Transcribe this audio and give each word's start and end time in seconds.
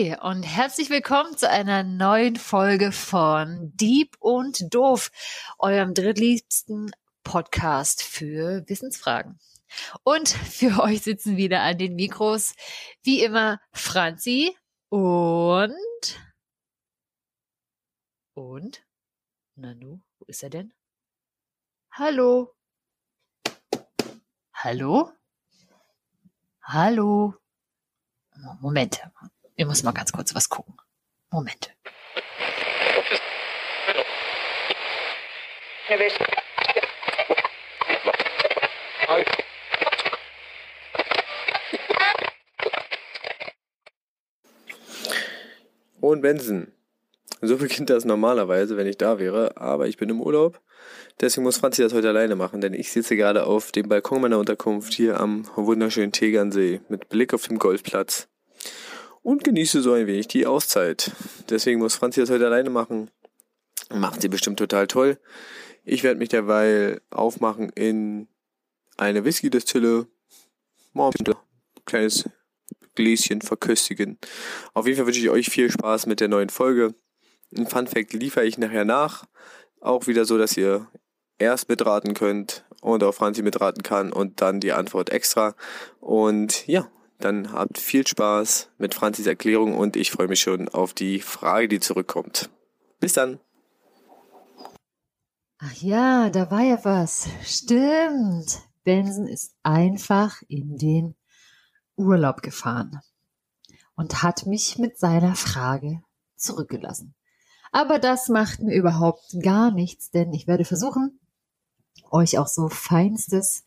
Und 0.00 0.44
herzlich 0.44 0.88
willkommen 0.88 1.36
zu 1.36 1.46
einer 1.46 1.82
neuen 1.82 2.36
Folge 2.36 2.90
von 2.90 3.70
Dieb 3.74 4.16
und 4.18 4.72
Doof, 4.72 5.10
eurem 5.58 5.92
drittliebsten 5.92 6.90
Podcast 7.22 8.02
für 8.02 8.66
Wissensfragen. 8.66 9.38
Und 10.02 10.30
für 10.30 10.80
euch 10.82 11.02
sitzen 11.02 11.36
wieder 11.36 11.60
an 11.60 11.76
den 11.76 11.96
Mikros 11.96 12.54
wie 13.02 13.22
immer 13.22 13.60
Franzi 13.72 14.56
und 14.88 15.74
und 18.32 18.82
Nanu, 19.54 20.00
wo 20.18 20.24
ist 20.28 20.42
er 20.42 20.48
denn? 20.48 20.72
Hallo. 21.92 22.54
Hallo? 24.54 25.12
Hallo? 26.62 27.34
Moment. 28.62 29.02
Wir 29.60 29.66
müssen 29.66 29.84
mal 29.84 29.92
ganz 29.92 30.10
kurz 30.10 30.34
was 30.34 30.48
gucken. 30.48 30.74
Moment. 31.30 31.70
Und 46.00 46.22
Benson. 46.22 46.72
So 47.42 47.58
beginnt 47.58 47.90
das 47.90 48.06
normalerweise, 48.06 48.78
wenn 48.78 48.86
ich 48.86 48.96
da 48.96 49.18
wäre, 49.18 49.58
aber 49.58 49.88
ich 49.88 49.98
bin 49.98 50.08
im 50.08 50.22
Urlaub. 50.22 50.62
Deswegen 51.20 51.42
muss 51.42 51.58
Franzi 51.58 51.82
das 51.82 51.92
heute 51.92 52.08
alleine 52.08 52.34
machen, 52.34 52.62
denn 52.62 52.72
ich 52.72 52.90
sitze 52.90 53.14
gerade 53.14 53.44
auf 53.44 53.72
dem 53.72 53.90
Balkon 53.90 54.22
meiner 54.22 54.38
Unterkunft 54.38 54.94
hier 54.94 55.20
am 55.20 55.46
wunderschönen 55.54 56.12
Tegernsee 56.12 56.80
mit 56.88 57.10
Blick 57.10 57.34
auf 57.34 57.46
den 57.46 57.58
Golfplatz 57.58 58.29
und 59.22 59.44
genieße 59.44 59.82
so 59.82 59.92
ein 59.92 60.06
wenig 60.06 60.28
die 60.28 60.46
Auszeit. 60.46 61.12
Deswegen 61.48 61.80
muss 61.80 61.94
Franzi 61.94 62.20
das 62.20 62.30
heute 62.30 62.46
alleine 62.46 62.70
machen. 62.70 63.10
Macht 63.92 64.22
sie 64.22 64.28
bestimmt 64.28 64.58
total 64.58 64.86
toll. 64.86 65.18
Ich 65.84 66.02
werde 66.02 66.18
mich 66.18 66.28
derweil 66.28 67.00
aufmachen 67.10 67.70
in 67.70 68.28
eine 68.96 69.24
Whisky-Destille. 69.24 70.06
Mal 70.92 71.10
ein 71.18 71.34
kleines 71.86 72.28
Gläschen 72.94 73.40
verköstigen. 73.40 74.18
Auf 74.74 74.86
jeden 74.86 74.96
Fall 74.96 75.06
wünsche 75.06 75.20
ich 75.20 75.30
euch 75.30 75.48
viel 75.48 75.70
Spaß 75.70 76.06
mit 76.06 76.20
der 76.20 76.28
neuen 76.28 76.50
Folge. 76.50 76.94
Ein 77.56 77.66
Fun 77.66 77.86
Fact 77.86 78.12
liefere 78.12 78.44
ich 78.44 78.58
nachher 78.58 78.84
nach. 78.84 79.24
Auch 79.80 80.06
wieder 80.06 80.24
so, 80.24 80.38
dass 80.38 80.56
ihr 80.56 80.86
erst 81.38 81.68
mitraten 81.68 82.14
könnt 82.14 82.64
und 82.80 83.02
auch 83.02 83.14
Franzi 83.14 83.42
mitraten 83.42 83.82
kann 83.82 84.12
und 84.12 84.40
dann 84.40 84.60
die 84.60 84.72
Antwort 84.72 85.10
extra. 85.10 85.54
Und 86.00 86.66
ja, 86.66 86.90
dann 87.20 87.52
habt 87.52 87.78
viel 87.78 88.06
Spaß 88.06 88.70
mit 88.78 88.94
Franzis 88.94 89.26
Erklärung 89.26 89.76
und 89.76 89.96
ich 89.96 90.10
freue 90.10 90.28
mich 90.28 90.40
schon 90.40 90.68
auf 90.68 90.94
die 90.94 91.20
Frage, 91.20 91.68
die 91.68 91.80
zurückkommt. 91.80 92.50
Bis 92.98 93.12
dann. 93.12 93.40
Ach 95.58 95.74
ja, 95.74 96.30
da 96.30 96.50
war 96.50 96.62
ja 96.62 96.78
was. 96.84 97.28
Stimmt. 97.44 98.60
Benson 98.84 99.26
ist 99.26 99.54
einfach 99.62 100.42
in 100.48 100.76
den 100.78 101.14
Urlaub 101.96 102.42
gefahren 102.42 103.00
und 103.94 104.22
hat 104.22 104.46
mich 104.46 104.78
mit 104.78 104.98
seiner 104.98 105.34
Frage 105.34 106.02
zurückgelassen. 106.36 107.14
Aber 107.72 107.98
das 107.98 108.28
macht 108.28 108.60
mir 108.60 108.74
überhaupt 108.74 109.36
gar 109.42 109.70
nichts, 109.70 110.10
denn 110.10 110.32
ich 110.32 110.46
werde 110.46 110.64
versuchen, 110.64 111.20
euch 112.10 112.38
auch 112.38 112.48
so 112.48 112.68
feinstes 112.68 113.64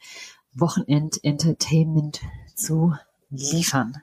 Wochenend-Entertainment 0.53 2.21
zu 2.55 2.93
liefern. 3.37 4.01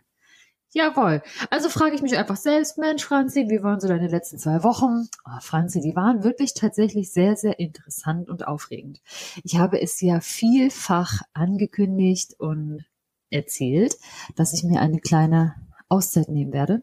Jawohl. 0.73 1.21
Also 1.51 1.69
frage 1.69 1.97
ich 1.97 2.03
mich 2.03 2.17
einfach 2.17 2.37
selbst, 2.37 2.79
Mensch, 2.79 3.05
Franzi, 3.05 3.47
wie 3.49 3.63
waren 3.63 3.81
so 3.81 3.89
deine 3.89 4.07
letzten 4.07 4.39
zwei 4.39 4.63
Wochen? 4.63 5.09
Oh, 5.27 5.41
Franzi, 5.41 5.81
die 5.81 5.97
waren 5.97 6.23
wirklich 6.23 6.55
tatsächlich 6.55 7.13
sehr, 7.13 7.35
sehr 7.37 7.59
interessant 7.59 8.29
und 8.29 8.47
aufregend. 8.47 9.01
Ich 9.43 9.59
habe 9.59 9.83
es 9.83 10.01
ja 10.01 10.21
vielfach 10.21 11.23
angekündigt 11.33 12.35
und 12.39 12.85
erzählt, 13.31 13.97
dass 14.37 14.53
ich 14.53 14.63
mir 14.63 14.81
eine 14.81 15.01
kleine 15.01 15.57
Auszeit 15.89 16.29
nehmen 16.29 16.53
werde. 16.53 16.83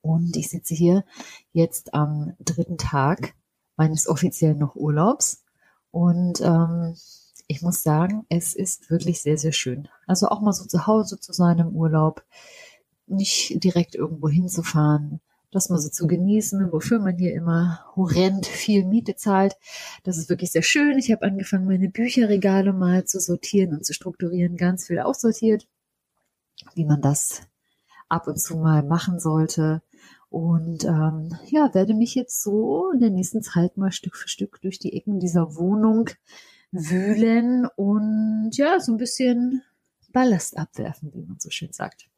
Und 0.00 0.36
ich 0.36 0.48
sitze 0.48 0.74
hier 0.74 1.04
jetzt 1.52 1.92
am 1.92 2.34
dritten 2.40 2.78
Tag 2.78 3.34
meines 3.76 4.08
offiziellen 4.08 4.58
noch 4.58 4.76
Urlaubs. 4.76 5.44
Und 5.90 6.40
ähm, 6.40 6.96
ich 7.48 7.62
muss 7.62 7.82
sagen, 7.82 8.26
es 8.28 8.54
ist 8.54 8.90
wirklich 8.90 9.22
sehr, 9.22 9.38
sehr 9.38 9.52
schön. 9.52 9.88
Also 10.06 10.28
auch 10.28 10.40
mal 10.40 10.52
so 10.52 10.66
zu 10.66 10.86
Hause 10.86 11.18
zu 11.18 11.32
sein 11.32 11.58
im 11.58 11.74
Urlaub, 11.74 12.22
nicht 13.06 13.64
direkt 13.64 13.94
irgendwo 13.94 14.28
hinzufahren, 14.28 15.20
das 15.50 15.70
mal 15.70 15.78
so 15.78 15.88
zu 15.88 16.06
genießen, 16.06 16.70
wofür 16.72 16.98
man 16.98 17.16
hier 17.16 17.32
immer 17.32 17.86
horrend 17.96 18.46
viel 18.46 18.84
Miete 18.84 19.16
zahlt. 19.16 19.56
Das 20.04 20.18
ist 20.18 20.28
wirklich 20.28 20.52
sehr 20.52 20.62
schön. 20.62 20.98
Ich 20.98 21.10
habe 21.10 21.24
angefangen, 21.24 21.66
meine 21.66 21.88
Bücherregale 21.88 22.74
mal 22.74 23.06
zu 23.06 23.18
sortieren 23.18 23.72
und 23.72 23.86
zu 23.86 23.94
strukturieren, 23.94 24.58
ganz 24.58 24.86
viel 24.86 24.98
aussortiert, 24.98 25.66
wie 26.74 26.84
man 26.84 27.00
das 27.00 27.42
ab 28.10 28.28
und 28.28 28.38
zu 28.38 28.58
mal 28.58 28.82
machen 28.82 29.20
sollte. 29.20 29.80
Und 30.28 30.84
ähm, 30.84 31.34
ja, 31.46 31.72
werde 31.72 31.94
mich 31.94 32.14
jetzt 32.14 32.42
so 32.42 32.90
in 32.92 33.00
der 33.00 33.08
nächsten 33.08 33.42
Zeit 33.42 33.78
mal 33.78 33.90
Stück 33.90 34.16
für 34.16 34.28
Stück 34.28 34.60
durch 34.60 34.78
die 34.78 34.92
Ecken 34.92 35.18
dieser 35.18 35.56
Wohnung 35.56 36.10
wühlen 36.70 37.66
und 37.76 38.50
ja, 38.52 38.80
so 38.80 38.92
ein 38.92 38.98
bisschen 38.98 39.62
Ballast 40.12 40.56
abwerfen, 40.58 41.12
wie 41.14 41.22
man 41.22 41.38
so 41.38 41.50
schön 41.50 41.72
sagt. 41.72 42.08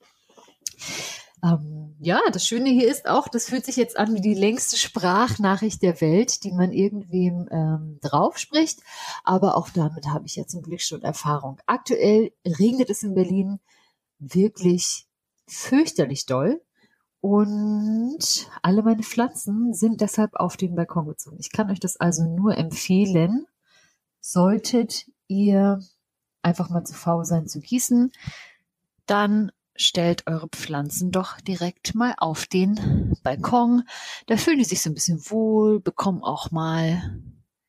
Ähm, 1.42 1.96
ja, 2.00 2.20
das 2.32 2.46
Schöne 2.46 2.68
hier 2.70 2.88
ist 2.88 3.08
auch, 3.08 3.28
das 3.28 3.46
fühlt 3.46 3.64
sich 3.64 3.76
jetzt 3.76 3.96
an 3.96 4.14
wie 4.14 4.20
die 4.20 4.34
längste 4.34 4.76
Sprachnachricht 4.76 5.82
der 5.82 6.00
Welt, 6.00 6.44
die 6.44 6.52
man 6.52 6.72
irgendwem 6.72 7.48
ähm, 7.50 7.98
drauf 8.02 8.38
spricht. 8.38 8.80
Aber 9.24 9.56
auch 9.56 9.70
damit 9.70 10.06
habe 10.08 10.26
ich 10.26 10.36
ja 10.36 10.46
zum 10.46 10.62
Glück 10.62 10.82
schon 10.82 11.02
Erfahrung. 11.02 11.58
Aktuell 11.66 12.32
regnet 12.46 12.90
es 12.90 13.02
in 13.02 13.14
Berlin 13.14 13.60
wirklich 14.18 15.06
fürchterlich 15.46 16.26
doll. 16.26 16.60
Und 17.22 18.48
alle 18.62 18.82
meine 18.82 19.02
Pflanzen 19.02 19.74
sind 19.74 20.00
deshalb 20.00 20.34
auf 20.34 20.56
den 20.56 20.74
Balkon 20.74 21.06
gezogen. 21.06 21.36
Ich 21.38 21.52
kann 21.52 21.70
euch 21.70 21.80
das 21.80 21.98
also 21.98 22.24
nur 22.24 22.56
empfehlen. 22.56 23.46
Solltet 24.20 25.06
ihr 25.28 25.80
einfach 26.42 26.70
mal 26.70 26.84
zu 26.84 26.94
faul 26.94 27.24
sein 27.24 27.46
zu 27.46 27.60
gießen, 27.60 28.12
dann 29.06 29.50
stellt 29.76 30.26
eure 30.26 30.48
Pflanzen 30.48 31.10
doch 31.10 31.40
direkt 31.40 31.94
mal 31.94 32.14
auf 32.18 32.46
den 32.46 33.16
Balkon. 33.22 33.84
Da 34.26 34.36
fühlen 34.36 34.58
die 34.58 34.64
sich 34.64 34.82
so 34.82 34.90
ein 34.90 34.94
bisschen 34.94 35.20
wohl, 35.30 35.80
bekommen 35.80 36.22
auch 36.22 36.50
mal 36.50 37.20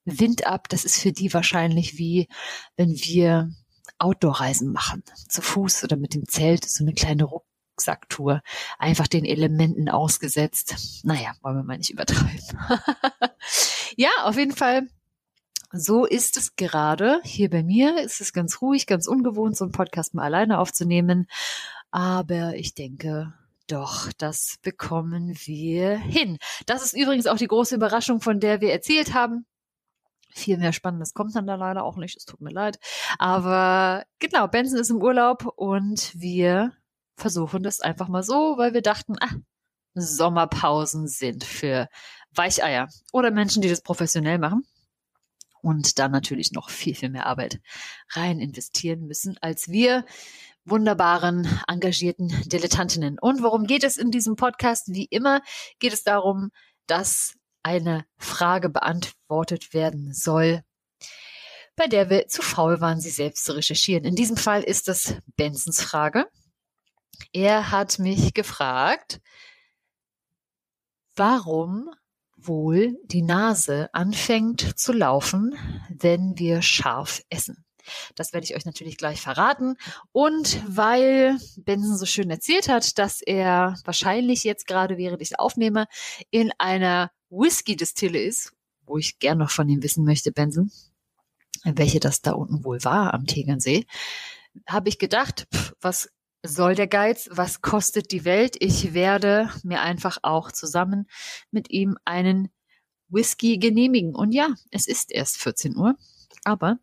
Wind 0.05 0.45
ab. 0.45 0.67
Das 0.69 0.83
ist 0.83 0.99
für 0.99 1.13
die 1.13 1.33
wahrscheinlich 1.33 1.97
wie, 1.97 2.27
wenn 2.75 2.89
wir 2.89 3.51
Outdoor-Reisen 3.97 4.71
machen, 4.71 5.03
zu 5.29 5.41
Fuß 5.41 5.83
oder 5.83 5.95
mit 5.95 6.13
dem 6.13 6.27
Zelt, 6.27 6.65
so 6.65 6.83
eine 6.83 6.93
kleine 6.93 7.23
Rucksacktour, 7.23 8.41
einfach 8.77 9.07
den 9.07 9.25
Elementen 9.25 9.89
ausgesetzt. 9.89 11.03
Naja, 11.03 11.33
wollen 11.41 11.57
wir 11.57 11.63
mal 11.63 11.77
nicht 11.77 11.91
übertreiben. 11.91 12.59
ja, 13.95 14.09
auf 14.23 14.37
jeden 14.37 14.55
Fall 14.55 14.87
so 15.73 16.05
ist 16.05 16.37
es 16.37 16.55
gerade. 16.55 17.21
Hier 17.23 17.49
bei 17.49 17.63
mir 17.63 18.01
ist 18.01 18.21
es 18.21 18.33
ganz 18.33 18.61
ruhig, 18.61 18.87
ganz 18.87 19.07
ungewohnt, 19.07 19.55
so 19.55 19.65
einen 19.65 19.71
Podcast 19.71 20.13
mal 20.13 20.23
alleine 20.23 20.59
aufzunehmen. 20.59 21.27
Aber 21.91 22.55
ich 22.55 22.73
denke, 22.73 23.33
doch, 23.67 24.11
das 24.17 24.57
bekommen 24.61 25.33
wir 25.45 25.97
hin. 25.97 26.37
Das 26.65 26.83
ist 26.83 26.93
übrigens 26.93 27.27
auch 27.27 27.37
die 27.37 27.47
große 27.47 27.75
Überraschung, 27.75 28.21
von 28.21 28.39
der 28.39 28.61
wir 28.61 28.71
erzählt 28.71 29.13
haben. 29.13 29.45
Viel 30.33 30.57
mehr 30.57 30.73
Spannendes 30.73 31.13
kommt 31.13 31.35
dann 31.35 31.47
da 31.47 31.55
leider 31.55 31.83
auch 31.83 31.97
nicht. 31.97 32.17
Es 32.17 32.25
tut 32.25 32.41
mir 32.41 32.51
leid. 32.51 32.79
Aber 33.17 34.05
genau, 34.19 34.47
Benson 34.47 34.79
ist 34.79 34.89
im 34.89 35.01
Urlaub 35.01 35.45
und 35.55 36.13
wir 36.15 36.73
versuchen 37.15 37.63
das 37.63 37.81
einfach 37.81 38.07
mal 38.07 38.23
so, 38.23 38.57
weil 38.57 38.73
wir 38.73 38.81
dachten, 38.81 39.15
ah, 39.21 39.35
Sommerpausen 39.93 41.07
sind 41.07 41.43
für 41.43 41.87
Weicheier 42.33 42.87
oder 43.11 43.29
Menschen, 43.31 43.61
die 43.61 43.69
das 43.69 43.81
professionell 43.81 44.39
machen 44.39 44.63
und 45.61 45.99
dann 45.99 46.11
natürlich 46.11 46.51
noch 46.51 46.69
viel, 46.69 46.95
viel 46.95 47.09
mehr 47.09 47.25
Arbeit 47.25 47.61
rein 48.09 48.39
investieren 48.39 49.07
müssen, 49.07 49.37
als 49.41 49.69
wir 49.69 50.05
wunderbaren, 50.65 51.47
engagierten 51.67 52.29
Dilettantinnen. 52.45 53.17
Und 53.19 53.41
worum 53.41 53.65
geht 53.65 53.83
es 53.83 53.97
in 53.97 54.11
diesem 54.11 54.35
Podcast? 54.35 54.93
Wie 54.93 55.05
immer 55.05 55.41
geht 55.79 55.93
es 55.93 56.03
darum, 56.03 56.51
dass 56.87 57.35
eine 57.63 58.05
Frage 58.17 58.69
beantwortet 58.69 59.73
werden 59.73 60.13
soll, 60.13 60.63
bei 61.75 61.87
der 61.87 62.09
wir 62.09 62.27
zu 62.27 62.41
faul 62.41 62.81
waren, 62.81 62.99
sie 62.99 63.09
selbst 63.09 63.45
zu 63.45 63.55
recherchieren. 63.55 64.03
In 64.03 64.15
diesem 64.15 64.37
Fall 64.37 64.63
ist 64.63 64.87
es 64.87 65.15
Bensons 65.35 65.81
Frage. 65.81 66.27
Er 67.33 67.71
hat 67.71 67.99
mich 67.99 68.33
gefragt, 68.33 69.21
warum 71.15 71.89
wohl 72.47 72.97
die 73.05 73.21
Nase 73.21 73.89
anfängt 73.93 74.77
zu 74.77 74.93
laufen, 74.93 75.55
wenn 75.89 76.37
wir 76.37 76.61
scharf 76.61 77.21
essen. 77.29 77.63
Das 78.15 78.33
werde 78.33 78.45
ich 78.45 78.55
euch 78.55 78.65
natürlich 78.65 78.97
gleich 78.97 79.21
verraten. 79.21 79.75
Und 80.11 80.61
weil 80.67 81.37
Benson 81.57 81.97
so 81.97 82.05
schön 82.05 82.29
erzählt 82.29 82.69
hat, 82.69 82.97
dass 82.99 83.21
er 83.21 83.75
wahrscheinlich 83.85 84.43
jetzt 84.43 84.67
gerade, 84.67 84.97
während 84.97 85.21
ich 85.21 85.39
aufnehme, 85.39 85.87
in 86.29 86.51
einer 86.57 87.11
Whisky-Distille 87.29 88.21
ist, 88.21 88.53
wo 88.85 88.97
ich 88.97 89.19
gern 89.19 89.37
noch 89.37 89.51
von 89.51 89.69
ihm 89.69 89.83
wissen 89.83 90.05
möchte, 90.05 90.31
Benson, 90.31 90.71
welche 91.63 91.99
das 91.99 92.21
da 92.21 92.33
unten 92.33 92.63
wohl 92.63 92.83
war 92.83 93.13
am 93.13 93.25
Tegernsee, 93.25 93.85
habe 94.67 94.89
ich 94.89 94.99
gedacht, 94.99 95.47
pff, 95.53 95.73
was 95.81 96.09
soll 96.43 96.75
der 96.75 96.87
Geiz? 96.87 97.29
Was 97.31 97.61
kostet 97.61 98.11
die 98.11 98.25
Welt? 98.25 98.55
Ich 98.59 98.93
werde 98.93 99.49
mir 99.63 99.81
einfach 99.81 100.17
auch 100.23 100.51
zusammen 100.51 101.07
mit 101.51 101.69
ihm 101.69 101.97
einen 102.05 102.49
Whisky 103.09 103.57
genehmigen. 103.57 104.15
Und 104.15 104.31
ja, 104.31 104.49
es 104.71 104.87
ist 104.87 105.11
erst 105.11 105.37
14 105.37 105.75
Uhr, 105.75 105.95
aber 106.43 106.79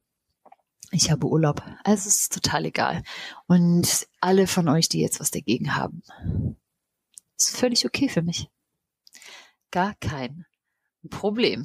ich 0.90 1.10
habe 1.10 1.26
Urlaub. 1.26 1.62
Also 1.84 2.08
es 2.08 2.22
ist 2.22 2.32
total 2.32 2.66
egal. 2.66 3.02
Und 3.46 4.06
alle 4.20 4.46
von 4.46 4.68
euch, 4.68 4.88
die 4.88 5.00
jetzt 5.00 5.20
was 5.20 5.30
dagegen 5.30 5.74
haben, 5.74 6.02
ist 7.38 7.56
völlig 7.56 7.84
okay 7.84 8.08
für 8.08 8.22
mich. 8.22 8.48
Gar 9.70 9.94
kein 9.96 10.46
Problem. 11.10 11.64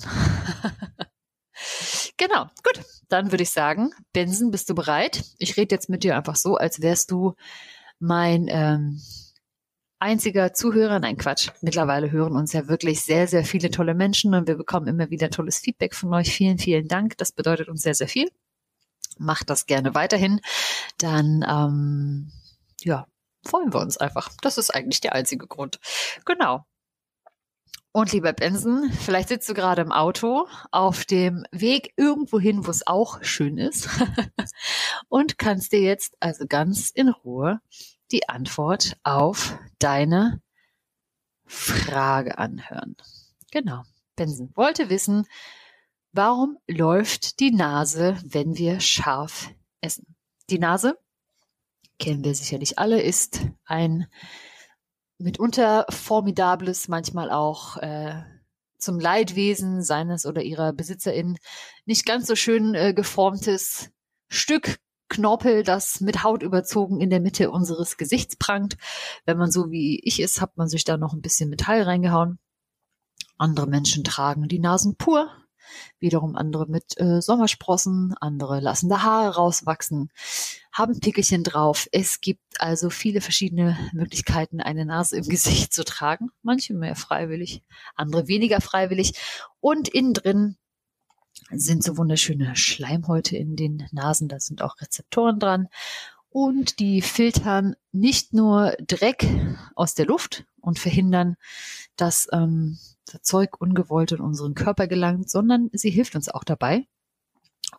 genau, 2.17 2.47
gut. 2.63 2.83
Dann 3.07 3.31
würde 3.31 3.43
ich 3.43 3.51
sagen, 3.51 3.91
Benson, 4.11 4.51
bist 4.51 4.69
du 4.69 4.75
bereit? 4.75 5.23
Ich 5.37 5.55
rede 5.55 5.75
jetzt 5.75 5.89
mit 5.89 6.03
dir 6.03 6.17
einfach 6.17 6.35
so, 6.35 6.55
als 6.55 6.81
wärst 6.81 7.11
du 7.11 7.35
mein 8.03 8.47
ähm, 8.49 9.01
einziger 9.97 10.53
Zuhörer. 10.53 10.99
Nein, 10.99 11.17
Quatsch. 11.17 11.49
Mittlerweile 11.61 12.11
hören 12.11 12.35
uns 12.35 12.51
ja 12.51 12.67
wirklich 12.67 13.01
sehr, 13.01 13.27
sehr 13.27 13.45
viele 13.45 13.71
tolle 13.71 13.95
Menschen 13.95 14.35
und 14.35 14.47
wir 14.47 14.57
bekommen 14.57 14.87
immer 14.87 15.09
wieder 15.09 15.29
tolles 15.29 15.59
Feedback 15.59 15.95
von 15.95 16.13
euch. 16.13 16.33
Vielen, 16.33 16.59
vielen 16.59 16.89
Dank. 16.89 17.17
Das 17.17 17.31
bedeutet 17.31 17.69
uns 17.69 17.81
sehr, 17.81 17.95
sehr 17.95 18.09
viel. 18.09 18.29
Macht 19.17 19.49
das 19.49 19.67
gerne 19.67 19.95
weiterhin. 19.95 20.41
Dann, 20.97 21.45
ähm, 21.47 22.31
ja, 22.81 23.07
freuen 23.45 23.73
wir 23.73 23.79
uns 23.79 23.97
einfach. 23.97 24.29
Das 24.41 24.57
ist 24.57 24.69
eigentlich 24.69 24.99
der 24.99 25.13
einzige 25.13 25.47
Grund. 25.47 25.79
Genau. 26.25 26.65
Und 27.95 28.11
lieber 28.11 28.33
Benson, 28.33 28.91
vielleicht 28.91 29.29
sitzt 29.29 29.47
du 29.47 29.53
gerade 29.53 29.83
im 29.83 29.91
Auto 29.91 30.47
auf 30.71 31.05
dem 31.05 31.45
Weg 31.51 31.93
irgendwo 31.95 32.39
hin, 32.39 32.65
wo 32.65 32.71
es 32.71 32.87
auch 32.87 33.23
schön 33.23 33.59
ist 33.59 33.87
und 35.09 35.37
kannst 35.37 35.73
dir 35.73 35.81
jetzt 35.81 36.17
also 36.19 36.47
ganz 36.47 36.89
in 36.89 37.09
Ruhe 37.09 37.61
die 38.11 38.27
Antwort 38.27 38.97
auf 39.03 39.59
deine 39.77 40.41
Frage 41.45 42.39
anhören. 42.39 42.97
Genau. 43.51 43.83
Benson 44.15 44.49
wollte 44.55 44.89
wissen, 44.89 45.27
warum 46.13 46.57
läuft 46.67 47.39
die 47.39 47.51
Nase, 47.51 48.17
wenn 48.23 48.57
wir 48.57 48.79
scharf 48.79 49.51
essen? 49.81 50.15
Die 50.49 50.57
Nase, 50.57 50.97
kennen 51.99 52.23
wir 52.23 52.33
sicherlich 52.33 52.79
alle, 52.79 52.99
ist 53.03 53.41
ein 53.65 54.07
mitunter 55.23 55.85
formidables, 55.89 56.87
manchmal 56.87 57.31
auch 57.31 57.77
äh, 57.77 58.21
zum 58.77 58.99
Leidwesen 58.99 59.81
seines 59.81 60.25
oder 60.25 60.43
ihrer 60.43 60.73
Besitzerin 60.73 61.37
nicht 61.85 62.05
ganz 62.05 62.27
so 62.27 62.35
schön 62.35 62.75
äh, 62.75 62.93
geformtes 62.93 63.89
Stück 64.27 64.77
Knorpel, 65.09 65.63
das 65.63 66.01
mit 66.01 66.23
Haut 66.23 66.43
überzogen 66.43 66.99
in 66.99 67.09
der 67.09 67.19
Mitte 67.19 67.51
unseres 67.51 67.97
Gesichts 67.97 68.35
prangt. 68.35 68.77
Wenn 69.25 69.37
man 69.37 69.51
so 69.51 69.69
wie 69.69 69.99
ich 70.03 70.19
ist, 70.19 70.41
hat 70.41 70.57
man 70.57 70.67
sich 70.67 70.83
da 70.85 70.97
noch 70.97 71.13
ein 71.13 71.21
bisschen 71.21 71.49
Metall 71.49 71.83
reingehauen. 71.83 72.39
Andere 73.37 73.67
Menschen 73.67 74.03
tragen 74.03 74.47
die 74.47 74.59
Nasen 74.59 74.95
pur, 74.95 75.29
wiederum 75.99 76.35
andere 76.35 76.67
mit 76.67 76.99
äh, 76.99 77.21
Sommersprossen, 77.21 78.15
andere 78.19 78.59
lassen 78.59 78.89
da 78.89 79.03
Haare 79.03 79.35
rauswachsen, 79.35 80.11
haben 80.71 80.99
Pickelchen 80.99 81.43
drauf. 81.43 81.87
Es 81.91 82.21
gibt 82.21 82.41
also 82.59 82.89
viele 82.89 83.21
verschiedene 83.21 83.77
Möglichkeiten, 83.93 84.61
eine 84.61 84.85
Nase 84.85 85.17
im 85.17 85.23
Gesicht 85.27 85.73
zu 85.73 85.83
tragen. 85.83 86.29
Manche 86.41 86.73
mehr 86.73 86.95
freiwillig, 86.95 87.63
andere 87.95 88.27
weniger 88.27 88.61
freiwillig. 88.61 89.13
Und 89.59 89.87
innen 89.87 90.13
drin 90.13 90.57
sind 91.51 91.83
so 91.83 91.97
wunderschöne 91.97 92.55
Schleimhäute 92.55 93.37
in 93.37 93.55
den 93.55 93.87
Nasen, 93.91 94.27
da 94.27 94.39
sind 94.39 94.61
auch 94.61 94.79
Rezeptoren 94.81 95.39
dran. 95.39 95.67
Und 96.33 96.79
die 96.79 97.03
filtern 97.03 97.75
nicht 97.91 98.33
nur 98.33 98.75
Dreck 98.87 99.27
aus 99.75 99.93
der 99.93 100.07
Luft 100.07 100.45
und 100.61 100.79
verhindern, 100.79 101.35
dass 101.95 102.27
ähm, 102.31 102.79
das 103.05 103.21
Zeug 103.21 103.61
ungewollt 103.61 104.13
in 104.13 104.19
unseren 104.19 104.55
Körper 104.55 104.87
gelangt, 104.87 105.29
sondern 105.29 105.69
sie 105.73 105.91
hilft 105.91 106.15
uns 106.15 106.29
auch 106.29 106.43
dabei, 106.43 106.87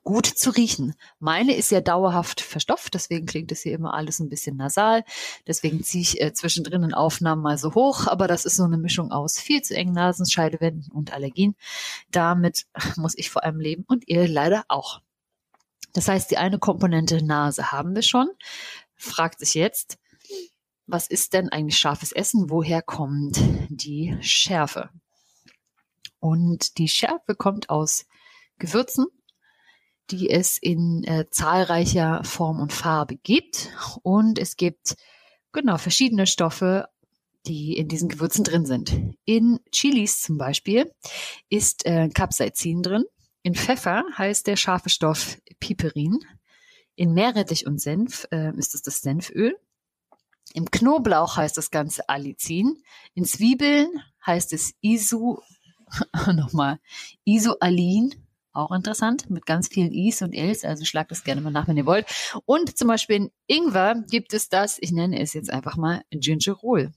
gut 0.05 0.27
zu 0.27 0.51
riechen. 0.51 0.95
Meine 1.19 1.57
ist 1.57 1.73
ja 1.73 1.81
dauerhaft 1.81 2.41
verstopft, 2.41 2.95
deswegen 2.95 3.27
klingt 3.27 3.51
es 3.51 3.63
hier 3.63 3.75
immer 3.75 3.93
alles 3.93 4.21
ein 4.21 4.29
bisschen 4.29 4.57
nasal. 4.57 5.03
Deswegen 5.49 5.83
ziehe 5.83 6.03
ich 6.03 6.21
äh, 6.21 6.33
zwischendrin 6.33 6.85
in 6.85 6.95
Aufnahmen 6.95 7.43
mal 7.43 7.59
so 7.59 7.75
hoch, 7.75 8.07
aber 8.07 8.29
das 8.29 8.45
ist 8.45 8.55
so 8.55 8.63
eine 8.63 8.79
Mischung 8.79 9.11
aus 9.11 9.37
viel 9.37 9.63
zu 9.63 9.75
engen 9.75 9.95
Nasenscheidewänden 9.95 10.93
und 10.93 11.13
Allergien. 11.13 11.57
Damit 12.13 12.67
muss 12.95 13.19
ich 13.19 13.31
vor 13.31 13.43
allem 13.43 13.59
leben 13.59 13.85
und 13.89 14.07
ihr 14.07 14.29
leider 14.29 14.63
auch. 14.69 15.01
Das 15.95 16.09
heißt, 16.09 16.31
die 16.31 16.37
eine 16.37 16.59
Komponente 16.59 17.25
Nase 17.25 17.73
haben 17.73 17.95
wir 17.95 18.03
schon. 18.03 18.29
Fragt 18.95 19.39
sich 19.39 19.55
jetzt, 19.55 19.99
was 20.87 21.07
ist 21.07 21.33
denn 21.33 21.49
eigentlich 21.49 21.79
scharfes 21.79 22.13
Essen? 22.13 22.51
Woher 22.51 22.83
kommt 22.83 23.41
die 23.71 24.17
Schärfe? 24.21 24.91
Und 26.21 26.79
die 26.79 26.89
Schärfe 26.89 27.35
kommt 27.35 27.71
aus 27.71 28.07
Gewürzen, 28.59 29.07
die 30.11 30.29
es 30.31 30.59
in 30.59 31.05
äh, 31.05 31.27
zahlreicher 31.31 32.23
Form 32.25 32.61
und 32.61 32.73
Farbe 32.73 33.17
gibt. 33.17 33.71
Und 34.03 34.39
es 34.39 34.57
gibt 34.57 34.97
genau 35.53 35.79
verschiedene 35.79 36.27
Stoffe, 36.27 36.89
die 37.47 37.77
in 37.77 37.89
diesen 37.89 38.09
Gewürzen 38.09 38.45
drin 38.45 38.67
sind. 38.67 39.17
In 39.25 39.61
Chilis 39.71 40.23
zum 40.23 40.39
Beispiel 40.39 40.91
ist 41.49 41.87
äh, 41.87 42.09
Capsaicin 42.09 42.83
drin. 42.83 43.05
In 43.45 43.55
Pfeffer 43.55 44.05
heißt 44.17 44.47
der 44.47 44.57
scharfe 44.57 44.89
Stoff 44.89 45.37
Piperin. 45.61 46.19
In 46.97 47.13
Meerrettich 47.13 47.67
und 47.67 47.79
Senf 47.79 48.27
äh, 48.31 48.57
ist 48.57 48.75
es 48.75 48.81
das 48.81 49.03
Senföl. 49.03 49.55
Im 50.55 50.71
Knoblauch 50.71 51.37
heißt 51.37 51.59
das 51.59 51.71
Ganze 51.71 52.09
Allicin. 52.09 52.83
In 53.13 53.27
Zwiebeln 53.27 53.89
heißt 54.25 54.55
es 54.55 54.73
Isu 54.81 55.41
nochmal 56.33 56.81
Isoalin, 57.25 58.15
auch 58.55 58.73
interessant, 58.73 59.29
mit 59.29 59.45
ganz 59.45 59.69
vielen 59.69 59.93
Is 59.93 60.23
und 60.23 60.33
Ls, 60.33 60.65
also 60.65 60.87
schlagt 60.87 61.11
das 61.11 61.23
gerne 61.23 61.43
mal 61.43 61.51
nach, 61.51 61.69
wenn 61.69 61.77
ihr 61.77 61.85
wollt. 61.85 62.07
Und 62.47 62.79
zum 62.79 62.89
Beispiel 62.89 63.17
in 63.17 63.31
Ingwer 63.47 64.05
gibt 64.09 64.33
es 64.33 64.49
das, 64.49 64.79
ich 64.81 64.91
nenne 64.91 65.21
es 65.21 65.35
jetzt 65.35 65.51
einfach 65.51 65.77
mal 65.77 66.03
Gingerol. 66.11 66.95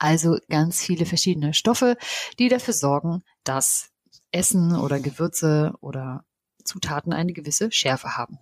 Also 0.00 0.38
ganz 0.48 0.82
viele 0.82 1.06
verschiedene 1.06 1.54
Stoffe, 1.54 1.96
die 2.40 2.48
dafür 2.48 2.74
sorgen, 2.74 3.22
dass 3.44 3.92
Essen 4.32 4.76
oder 4.76 5.00
Gewürze 5.00 5.74
oder 5.80 6.24
Zutaten 6.64 7.12
eine 7.12 7.32
gewisse 7.32 7.70
Schärfe 7.72 8.16
haben. 8.16 8.38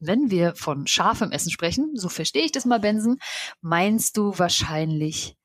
Wenn 0.00 0.30
wir 0.30 0.54
von 0.54 0.86
scharfem 0.86 1.30
Essen 1.30 1.50
sprechen, 1.50 1.92
so 1.94 2.08
verstehe 2.08 2.44
ich 2.44 2.52
das 2.52 2.64
mal, 2.64 2.80
Benson, 2.80 3.18
meinst 3.60 4.16
du 4.16 4.38
wahrscheinlich 4.38 5.36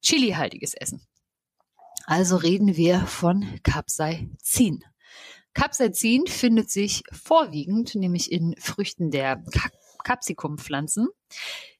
chilihaltiges 0.00 0.74
Essen. 0.74 1.06
Also 2.06 2.36
reden 2.36 2.76
wir 2.76 3.00
von 3.00 3.44
Capsaicin. 3.62 4.82
Capsaicin 5.52 6.26
findet 6.26 6.70
sich 6.70 7.02
vorwiegend 7.12 7.94
nämlich 7.96 8.32
in 8.32 8.54
Früchten 8.58 9.10
der 9.10 9.42
Capsikumpflanzen. 10.04 11.08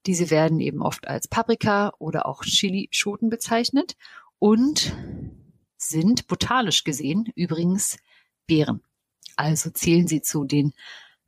Diese 0.05 0.31
werden 0.31 0.61
eben 0.61 0.83
oft 0.83 1.09
als 1.09 1.29
Paprika 1.29 1.93
oder 1.99 2.27
auch 2.27 2.43
Chilischoten 2.43 3.31
bezeichnet 3.31 3.95
und 4.39 4.95
sind 5.89 6.27
botanisch 6.27 6.85
gesehen 6.85 7.31
übrigens 7.35 7.99
Beeren. 8.47 8.83
Also 9.37 9.71
zählen 9.71 10.07
sie 10.09 10.23
zu 10.23 10.45
den 10.45 10.73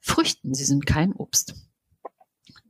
Früchten. 0.01 0.55
Sie 0.55 0.65
sind 0.65 0.87
kein 0.87 1.13
Obst. 1.13 1.55